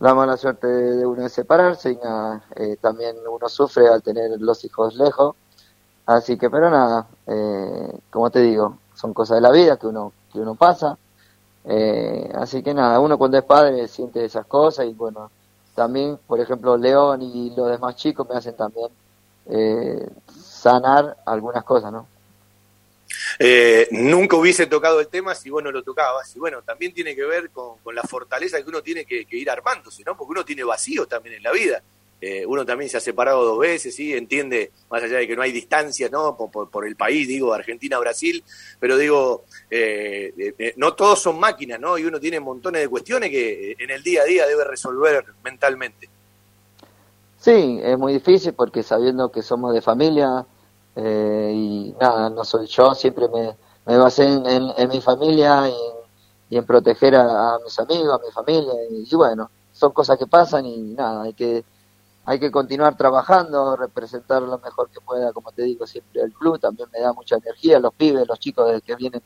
la 0.00 0.14
mala 0.14 0.36
suerte 0.36 0.66
de, 0.66 1.06
uno 1.06 1.22
de 1.22 1.28
separarse 1.28 1.92
y 1.92 1.96
nada, 1.96 2.42
eh, 2.56 2.76
también 2.80 3.16
uno 3.28 3.48
sufre 3.48 3.88
al 3.88 4.02
tener 4.02 4.40
los 4.40 4.64
hijos 4.64 4.94
lejos, 4.96 5.36
así 6.06 6.36
que 6.36 6.50
pero 6.50 6.70
nada, 6.70 7.06
eh, 7.26 7.98
como 8.10 8.30
te 8.30 8.40
digo, 8.40 8.78
son 8.94 9.14
cosas 9.14 9.36
de 9.36 9.42
la 9.42 9.50
vida 9.50 9.76
que 9.76 9.86
uno, 9.86 10.12
que 10.32 10.40
uno 10.40 10.54
pasa, 10.54 10.98
así 12.34 12.62
que 12.62 12.74
nada, 12.74 12.98
uno 13.00 13.18
cuando 13.18 13.38
es 13.38 13.44
padre 13.44 13.86
siente 13.86 14.24
esas 14.24 14.46
cosas 14.46 14.86
y 14.86 14.94
bueno, 14.94 15.30
también, 15.74 16.18
por 16.26 16.40
ejemplo, 16.40 16.76
León 16.76 17.22
y 17.22 17.54
los 17.56 17.70
demás 17.70 17.96
chicos 17.96 18.28
me 18.28 18.36
hacen 18.36 18.54
también 18.54 18.88
eh, 19.46 20.10
sanar 20.30 21.16
algunas 21.24 21.64
cosas, 21.64 21.90
¿no? 21.92 22.06
Eh, 23.42 23.88
nunca 23.92 24.36
hubiese 24.36 24.66
tocado 24.66 25.00
el 25.00 25.08
tema 25.08 25.34
si 25.34 25.48
vos 25.48 25.64
no 25.64 25.72
lo 25.72 25.82
tocabas. 25.82 26.36
Y 26.36 26.38
bueno, 26.38 26.60
también 26.60 26.92
tiene 26.92 27.16
que 27.16 27.24
ver 27.24 27.48
con, 27.48 27.78
la 27.94 28.02
fortaleza 28.02 28.62
que 28.62 28.68
uno 28.68 28.82
tiene 28.82 29.06
que, 29.06 29.26
ir 29.30 29.48
armándose, 29.48 30.02
¿no? 30.04 30.14
Porque 30.14 30.32
uno 30.32 30.44
tiene 30.44 30.62
vacíos 30.62 31.08
también 31.08 31.36
en 31.36 31.42
la 31.42 31.50
vida. 31.50 31.82
Eh, 32.20 32.44
uno 32.44 32.66
también 32.66 32.90
se 32.90 32.98
ha 32.98 33.00
separado 33.00 33.42
dos 33.42 33.58
veces, 33.58 33.94
¿sí? 33.94 34.14
Entiende, 34.14 34.72
más 34.90 35.02
allá 35.02 35.16
de 35.16 35.26
que 35.26 35.34
no 35.34 35.40
hay 35.40 35.52
distancias, 35.52 36.12
¿no? 36.12 36.36
Por, 36.36 36.86
el 36.86 36.96
país, 36.96 37.26
digo, 37.26 37.54
Argentina-Brasil, 37.54 38.44
pero 38.78 38.98
digo, 38.98 39.44
eh, 39.70 40.54
eh, 40.58 40.74
no 40.76 40.92
todos 40.92 41.22
son 41.22 41.40
máquinas, 41.40 41.80
¿no? 41.80 41.96
Y 41.96 42.04
uno 42.04 42.20
tiene 42.20 42.40
montones 42.40 42.82
de 42.82 42.88
cuestiones 42.88 43.30
que 43.30 43.74
en 43.78 43.88
el 43.88 44.02
día 44.02 44.20
a 44.20 44.26
día 44.26 44.46
debe 44.46 44.64
resolver 44.64 45.24
mentalmente. 45.42 46.10
Sí, 47.38 47.80
es 47.82 47.96
muy 47.96 48.12
difícil 48.12 48.52
porque 48.52 48.82
sabiendo 48.82 49.32
que 49.32 49.40
somos 49.40 49.72
de 49.72 49.80
familia 49.80 50.44
eh, 51.02 51.52
y 51.54 51.94
nada, 52.00 52.28
no 52.30 52.44
soy 52.44 52.66
yo, 52.66 52.94
siempre 52.94 53.28
me, 53.28 53.56
me 53.86 53.96
basé 53.96 54.24
en, 54.24 54.44
en, 54.46 54.88
mi 54.88 55.00
familia 55.00 55.64
y 56.48 56.56
en, 56.56 56.66
proteger 56.66 57.16
a, 57.16 57.58
mis 57.64 57.78
amigos, 57.78 58.20
a 58.20 58.24
mi 58.24 58.30
familia 58.32 58.72
y, 58.90 59.14
bueno, 59.16 59.50
son 59.72 59.92
cosas 59.92 60.18
que 60.18 60.26
pasan 60.26 60.66
y 60.66 60.76
nada, 60.94 61.22
hay 61.22 61.34
que 61.34 61.64
hay 62.26 62.38
que 62.38 62.50
continuar 62.50 62.96
trabajando, 62.96 63.76
representar 63.76 64.42
lo 64.42 64.58
mejor 64.58 64.90
que 64.90 65.00
pueda, 65.00 65.32
como 65.32 65.50
te 65.52 65.62
digo 65.62 65.86
siempre 65.86 66.20
el 66.20 66.32
club, 66.32 66.60
también 66.60 66.88
me 66.92 67.00
da 67.00 67.12
mucha 67.12 67.36
energía, 67.36 67.80
los 67.80 67.94
pibes, 67.94 68.28
los 68.28 68.38
chicos 68.38 68.80
que 68.82 68.94
vienen 68.94 69.22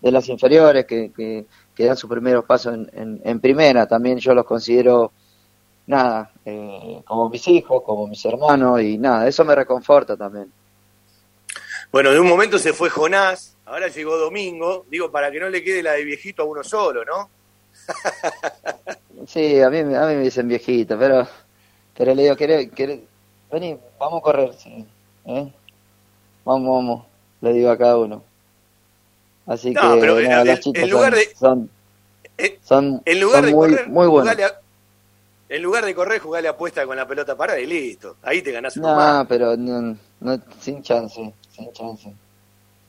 de 0.00 0.12
las 0.12 0.28
inferiores, 0.28 0.86
que, 0.86 1.12
que, 1.12 1.84
dan 1.84 1.96
sus 1.96 2.08
primeros 2.08 2.44
pasos 2.44 2.74
en, 2.74 3.20
en 3.24 3.40
primera, 3.40 3.86
también 3.86 4.18
yo 4.18 4.32
los 4.32 4.46
considero 4.46 5.10
nada, 5.86 6.32
eh, 6.44 7.02
como 7.06 7.28
mis 7.28 7.46
hijos, 7.48 7.82
como 7.84 8.06
mis 8.06 8.24
hermanos 8.24 8.80
y 8.80 8.98
nada, 8.98 9.26
eso 9.26 9.44
me 9.44 9.54
reconforta 9.54 10.16
también. 10.16 10.52
Bueno, 11.92 12.10
de 12.10 12.20
un 12.20 12.28
momento 12.28 12.58
se 12.58 12.72
fue 12.72 12.90
Jonás, 12.90 13.56
ahora 13.64 13.88
llegó 13.88 14.16
Domingo, 14.16 14.84
digo, 14.90 15.10
para 15.10 15.30
que 15.30 15.40
no 15.40 15.48
le 15.48 15.62
quede 15.62 15.82
la 15.82 15.92
de 15.92 16.04
viejito 16.04 16.42
a 16.42 16.46
uno 16.46 16.62
solo, 16.62 17.04
¿no? 17.04 17.30
sí, 19.26 19.60
a 19.60 19.70
mí, 19.70 19.78
a 19.78 19.82
mí 19.82 20.14
me 20.14 20.22
dicen 20.22 20.48
viejito, 20.48 20.98
pero, 20.98 21.26
pero 21.96 22.14
le 22.14 22.22
digo, 22.22 22.36
¿querés, 22.36 22.68
vení, 23.50 23.78
vamos 23.98 24.20
a 24.20 24.22
correr, 24.22 24.52
sí, 24.54 24.86
¿eh? 25.26 25.52
Vamos, 26.44 26.76
vamos, 26.76 27.06
le 27.40 27.52
digo 27.52 27.70
a 27.70 27.78
cada 27.78 27.98
uno. 27.98 28.22
Así 29.46 29.72
que, 29.72 29.80
pero, 30.00 30.18
en, 30.18 30.90
lugar 30.90 31.14
de, 31.14 31.34
son, 31.36 31.70
son, 32.62 33.00
en 33.04 33.20
lugar 33.20 33.44
de 33.44 33.52
muy, 33.52 33.70
correr, 33.70 33.88
muy 33.88 34.06
buenos. 34.08 34.36
En 35.48 35.62
lugar 35.62 35.84
de 35.84 35.94
correr, 35.94 36.20
la 36.42 36.50
apuesta 36.50 36.84
con 36.84 36.96
la 36.96 37.06
pelota 37.06 37.36
parada 37.36 37.60
y 37.60 37.66
listo. 37.66 38.16
Ahí 38.22 38.42
te 38.42 38.50
ganás 38.50 38.76
un 38.76 38.82
No, 38.82 39.24
pero 39.28 39.56
no, 39.56 39.96
no, 40.20 40.42
sin 40.60 40.82
chance, 40.82 41.32
sin 41.56 41.72
chance. 41.72 42.12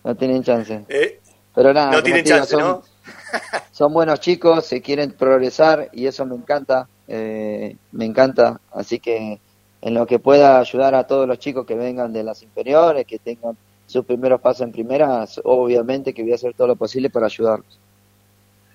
No 0.03 0.15
tienen 0.15 0.43
chance. 0.43 0.85
¿Eh? 0.89 1.19
Pero 1.55 1.73
nada, 1.73 1.91
no 1.91 2.03
tienen 2.03 2.23
chance, 2.23 2.51
son, 2.51 2.59
¿no? 2.59 2.83
son 3.71 3.93
buenos 3.93 4.19
chicos, 4.19 4.65
se 4.65 4.81
quieren 4.81 5.11
progresar 5.11 5.89
y 5.91 6.05
eso 6.05 6.25
me 6.25 6.35
encanta, 6.35 6.87
eh, 7.07 7.75
me 7.91 8.05
encanta. 8.05 8.59
Así 8.71 8.99
que 8.99 9.39
en 9.81 9.93
lo 9.93 10.05
que 10.05 10.19
pueda 10.19 10.59
ayudar 10.59 10.95
a 10.95 11.05
todos 11.05 11.27
los 11.27 11.39
chicos 11.39 11.65
que 11.65 11.75
vengan 11.75 12.13
de 12.13 12.23
las 12.23 12.43
inferiores, 12.43 13.05
que 13.05 13.19
tengan 13.19 13.57
sus 13.85 14.05
primeros 14.05 14.41
pasos 14.41 14.61
en 14.61 14.71
primera, 14.71 15.25
obviamente 15.43 16.13
que 16.13 16.21
voy 16.23 16.33
a 16.33 16.35
hacer 16.35 16.53
todo 16.53 16.67
lo 16.67 16.75
posible 16.75 17.09
para 17.09 17.27
ayudarlos. 17.27 17.79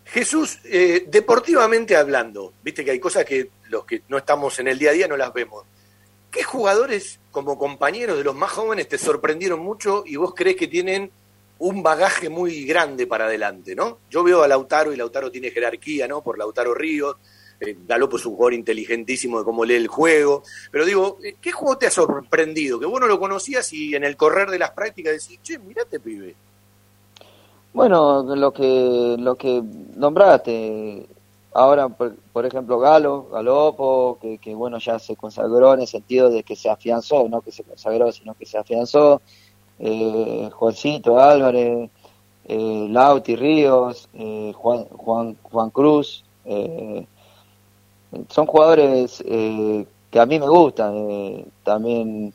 Jesús, 0.05 0.59
eh, 0.65 1.07
deportivamente 1.09 1.97
hablando, 1.97 2.53
viste 2.63 2.85
que 2.85 2.91
hay 2.91 2.99
cosas 2.99 3.25
que 3.25 3.51
los 3.69 3.85
que 3.85 4.03
no 4.09 4.19
estamos 4.19 4.59
en 4.59 4.69
el 4.69 4.79
día 4.79 4.91
a 4.91 4.95
día 4.95 5.09
no 5.09 5.17
las 5.17 5.33
vemos. 5.33 5.65
¿Qué 6.33 6.43
jugadores 6.43 7.21
como 7.31 7.59
compañeros 7.59 8.17
de 8.17 8.25
los 8.25 8.35
más 8.35 8.51
jóvenes 8.51 8.89
te 8.89 8.97
sorprendieron 8.97 9.61
mucho 9.61 10.03
y 10.07 10.17
vos 10.17 10.33
crees 10.35 10.57
que 10.57 10.67
tienen 10.67 11.11
un 11.59 11.83
bagaje 11.83 12.31
muy 12.31 12.65
grande 12.65 13.07
para 13.07 13.27
adelante, 13.27 13.77
¿no? 13.77 13.99
Yo 14.11 14.25
veo 14.25 14.43
a 14.43 14.49
Lautaro 14.49 14.93
y 14.93 14.97
Lautaro 14.97 15.31
tiene 15.31 15.51
jerarquía, 15.51 16.09
¿no? 16.09 16.23
Por 16.23 16.39
Lautaro 16.39 16.75
Ríos, 16.75 17.17
eh, 17.61 17.77
Galopo 17.87 18.17
es 18.17 18.27
un 18.27 18.35
jugador 18.35 18.55
inteligentísimo 18.55 19.39
de 19.39 19.45
cómo 19.45 19.65
lee 19.65 19.75
el 19.75 19.89
juego, 19.89 20.43
pero 20.71 20.87
digo, 20.87 21.19
eh, 21.23 21.37
¿qué 21.41 21.53
juego 21.53 21.79
te 21.79 21.87
ha 21.87 21.91
sorprendido? 21.91 22.81
Que 22.81 22.87
vos 22.87 22.99
no 22.99 23.07
lo 23.07 23.21
conocías 23.21 23.73
y 23.75 23.95
en 23.95 24.03
el 24.03 24.17
correr 24.17 24.51
de 24.51 24.59
las 24.59 24.71
prácticas 24.71 25.13
decís, 25.13 25.39
che, 25.43 25.59
mirate, 25.59 26.01
pibe. 26.01 26.35
Bueno, 27.75 28.23
lo 28.35 28.53
que 28.53 29.17
lo 29.19 29.37
que 29.37 29.63
nombraste, 29.97 31.07
ahora 31.55 31.89
por, 31.89 32.47
ejemplo 32.47 32.79
Galo, 32.79 33.29
Galopo, 33.31 34.19
que, 34.21 34.39
que, 34.39 34.55
bueno 34.55 34.79
ya 34.79 34.99
se 34.99 35.17
consagró 35.17 35.75
en 35.75 35.81
el 35.81 35.87
sentido 35.87 36.31
de 36.31 36.43
que 36.43 36.57
se 36.57 36.71
afianzó, 36.71 37.29
no 37.29 37.41
que 37.41 37.53
se 37.53 37.65
consagró, 37.65 38.11
sino 38.13 38.35
que 38.35 38.47
se 38.47 38.59
afianzó, 38.59 39.21
eh, 39.79 40.51
Juancito 40.53 41.19
Álvarez, 41.19 41.91
eh, 42.45 42.87
Lauti 42.91 43.37
Ríos, 43.37 44.09
eh, 44.15 44.53
Juan, 44.55 44.85
Juan, 44.85 45.37
Juan 45.43 45.71
Cruz, 45.71 46.25
eh, 46.45 47.07
son 48.29 48.47
jugadores 48.47 49.23
que 49.25 50.21
a 50.21 50.27
mí 50.27 50.39
me 50.39 50.47
gustan, 50.49 51.47
también, 51.63 52.35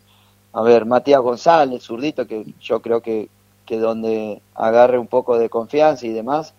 a 0.54 0.62
ver, 0.64 0.86
Matías 0.86 1.22
González, 1.22 1.84
zurdito, 1.84 2.26
que 2.26 2.46
yo 2.60 2.82
creo 2.82 3.02
que 3.02 3.30
que 3.68 3.78
donde 3.78 4.42
agarre 4.56 4.98
un 4.98 5.08
poco 5.08 5.38
de 5.38 5.50
confianza 5.50 6.08
y 6.08 6.12
demás, 6.12 6.56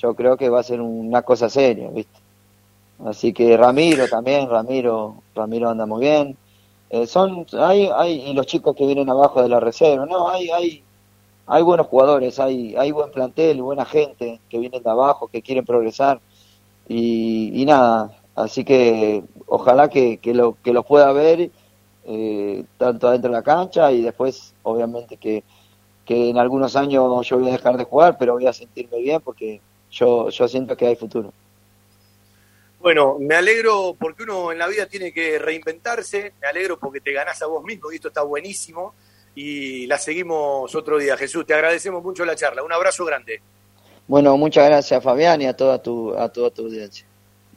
yo 0.00 0.14
creo 0.14 0.36
que 0.36 0.48
va 0.48 0.60
a 0.60 0.62
ser 0.62 0.80
una 0.80 1.22
cosa 1.22 1.48
seria, 1.48 1.88
¿viste? 1.90 2.18
Así 3.04 3.32
que 3.32 3.56
Ramiro 3.56 4.08
también, 4.08 4.48
Ramiro, 4.48 5.22
Ramiro 5.34 5.70
anda 5.70 5.86
muy 5.86 6.00
bien. 6.00 6.36
Eh, 6.90 7.06
son, 7.06 7.46
hay, 7.58 7.88
hay, 7.94 8.30
y 8.30 8.34
los 8.34 8.46
chicos 8.46 8.74
que 8.74 8.86
vienen 8.86 9.08
abajo 9.10 9.42
de 9.42 9.48
la 9.48 9.60
reserva, 9.60 10.06
no, 10.06 10.28
hay, 10.28 10.50
hay, 10.50 10.82
hay 11.46 11.62
buenos 11.62 11.86
jugadores, 11.86 12.38
hay, 12.40 12.74
hay 12.76 12.90
buen 12.90 13.10
plantel, 13.10 13.62
buena 13.62 13.84
gente 13.84 14.40
que 14.48 14.58
vienen 14.58 14.82
de 14.82 14.90
abajo, 14.90 15.28
que 15.28 15.42
quieren 15.42 15.64
progresar 15.64 16.20
y, 16.88 17.64
nada, 17.66 18.18
así 18.34 18.64
que 18.64 19.22
ojalá 19.46 19.88
que, 19.88 20.18
que, 20.18 20.34
lo, 20.34 20.56
que 20.62 20.72
los 20.72 20.84
pueda 20.84 21.12
ver 21.12 21.50
eh, 22.04 22.64
tanto 22.76 23.08
adentro 23.08 23.30
de 23.30 23.36
la 23.36 23.42
cancha 23.42 23.92
y 23.92 24.02
después 24.02 24.54
obviamente 24.64 25.16
que 25.16 25.44
que 26.10 26.28
en 26.28 26.38
algunos 26.38 26.74
años 26.74 27.24
yo 27.24 27.38
voy 27.38 27.50
a 27.50 27.52
dejar 27.52 27.76
de 27.76 27.84
jugar, 27.84 28.18
pero 28.18 28.32
voy 28.32 28.44
a 28.44 28.52
sentirme 28.52 28.98
bien 28.98 29.20
porque 29.20 29.60
yo, 29.90 30.28
yo 30.30 30.48
siento 30.48 30.76
que 30.76 30.86
hay 30.86 30.96
futuro. 30.96 31.32
Bueno, 32.80 33.18
me 33.18 33.34
alegro 33.34 33.94
porque 33.98 34.22
uno 34.22 34.52
en 34.52 34.58
la 34.58 34.66
vida 34.66 34.86
tiene 34.86 35.12
que 35.12 35.38
reinventarse, 35.38 36.32
me 36.40 36.48
alegro 36.48 36.78
porque 36.78 37.00
te 37.00 37.12
ganás 37.12 37.42
a 37.42 37.46
vos 37.46 37.62
mismo 37.62 37.92
y 37.92 37.96
esto 37.96 38.08
está 38.08 38.22
buenísimo 38.22 38.94
y 39.34 39.86
la 39.86 39.98
seguimos 39.98 40.74
otro 40.74 40.98
día. 40.98 41.16
Jesús, 41.16 41.44
te 41.44 41.54
agradecemos 41.54 42.02
mucho 42.02 42.24
la 42.24 42.36
charla. 42.36 42.62
Un 42.62 42.72
abrazo 42.72 43.04
grande. 43.04 43.42
Bueno, 44.08 44.36
muchas 44.36 44.66
gracias 44.66 45.04
Fabián 45.04 45.42
y 45.42 45.46
a 45.46 45.54
toda 45.54 45.80
tu, 45.80 46.16
a 46.16 46.28
toda 46.30 46.50
tu 46.50 46.62
audiencia. 46.62 47.06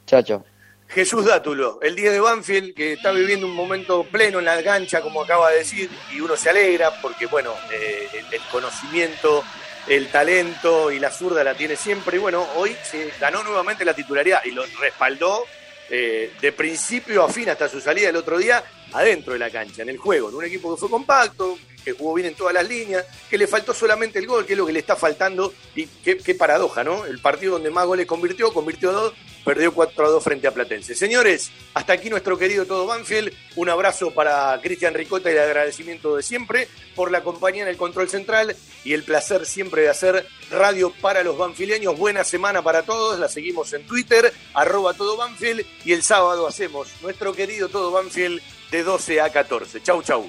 Chao, 0.06 0.22
chao. 0.22 0.44
Jesús 0.88 1.24
Dátulo, 1.24 1.80
el 1.82 1.96
día 1.96 2.12
de 2.12 2.20
Banfield, 2.20 2.74
que 2.74 2.92
está 2.92 3.10
viviendo 3.10 3.46
un 3.46 3.54
momento 3.54 4.04
pleno 4.04 4.38
en 4.38 4.44
la 4.44 4.62
cancha, 4.62 5.00
como 5.00 5.22
acaba 5.22 5.50
de 5.50 5.58
decir, 5.58 5.90
y 6.14 6.20
uno 6.20 6.36
se 6.36 6.50
alegra 6.50 6.92
porque, 7.00 7.26
bueno, 7.26 7.52
eh, 7.72 8.06
el, 8.30 8.40
conocimiento, 8.52 9.42
el 9.88 10.08
talento 10.10 10.90
y 10.90 10.98
la 10.98 11.10
zurda 11.10 11.44
la 11.44 11.54
tiene 11.54 11.76
siempre. 11.76 12.16
Y 12.16 12.20
bueno, 12.20 12.46
hoy 12.56 12.76
se 12.82 13.10
ganó 13.20 13.42
nuevamente 13.42 13.84
la 13.84 13.94
titularidad 13.94 14.44
y 14.44 14.50
lo 14.50 14.64
respaldó 14.80 15.44
eh, 15.90 16.32
de 16.40 16.52
principio 16.52 17.22
a 17.24 17.28
fin 17.28 17.48
hasta 17.50 17.68
su 17.68 17.80
salida 17.80 18.08
el 18.08 18.16
otro 18.16 18.38
día 18.38 18.64
adentro 18.92 19.34
de 19.34 19.38
la 19.38 19.50
cancha, 19.50 19.82
en 19.82 19.90
el 19.90 19.98
juego, 19.98 20.30
en 20.30 20.36
un 20.36 20.44
equipo 20.44 20.74
que 20.74 20.80
fue 20.80 20.88
compacto, 20.88 21.58
que 21.84 21.92
jugó 21.92 22.14
bien 22.14 22.28
en 22.28 22.34
todas 22.34 22.54
las 22.54 22.66
líneas, 22.66 23.04
que 23.28 23.36
le 23.36 23.46
faltó 23.46 23.74
solamente 23.74 24.18
el 24.18 24.26
gol, 24.26 24.46
que 24.46 24.54
es 24.54 24.58
lo 24.58 24.66
que 24.66 24.72
le 24.72 24.78
está 24.78 24.96
faltando, 24.96 25.52
y 25.74 25.86
qué, 25.86 26.34
paradoja, 26.34 26.82
¿no? 26.82 27.04
El 27.04 27.20
partido 27.20 27.54
donde 27.54 27.70
más 27.70 27.86
goles 27.86 28.06
convirtió, 28.06 28.52
convirtió 28.52 28.92
dos, 28.92 29.12
perdió 29.44 29.72
4 29.72 30.06
a 30.06 30.08
2 30.08 30.24
frente 30.24 30.46
a 30.46 30.54
Platense. 30.54 30.94
Señores, 30.94 31.50
hasta 31.74 31.92
aquí 31.92 32.10
nuestro 32.10 32.38
querido 32.38 32.64
todo 32.66 32.86
Banfield. 32.86 33.32
Un 33.56 33.68
abrazo 33.68 34.10
para 34.10 34.58
Cristian 34.62 34.94
Ricota 34.94 35.30
y 35.30 35.34
el 35.34 35.40
agradecimiento 35.40 36.16
de 36.16 36.22
siempre 36.22 36.68
por 36.94 37.10
la 37.10 37.22
compañía 37.22 37.62
en 37.62 37.68
el 37.68 37.76
control 37.76 38.08
central 38.08 38.56
y 38.84 38.92
el 38.92 39.02
placer 39.02 39.46
siempre 39.46 39.82
de 39.82 39.90
hacer 39.90 40.26
radio 40.50 40.92
para 41.00 41.22
los 41.22 41.36
banfileños. 41.36 41.98
Buena 41.98 42.24
semana 42.24 42.62
para 42.62 42.82
todos. 42.82 43.18
La 43.18 43.28
seguimos 43.28 43.72
en 43.72 43.86
Twitter, 43.86 44.32
arroba 44.54 44.94
todo 44.94 45.16
Banfield. 45.16 45.64
Y 45.84 45.92
el 45.92 46.02
sábado 46.02 46.46
hacemos 46.46 46.88
nuestro 47.02 47.32
querido 47.32 47.68
todo 47.68 47.90
Banfield 47.90 48.40
de 48.70 48.82
12 48.82 49.20
a 49.20 49.30
14. 49.30 49.82
Chau, 49.82 50.02
chau. 50.02 50.26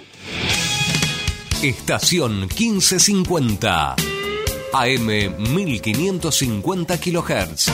Estación 1.63 2.41
1550. 2.41 3.95
AM 4.73 5.07
1550 5.53 6.99
kHz. 6.99 7.71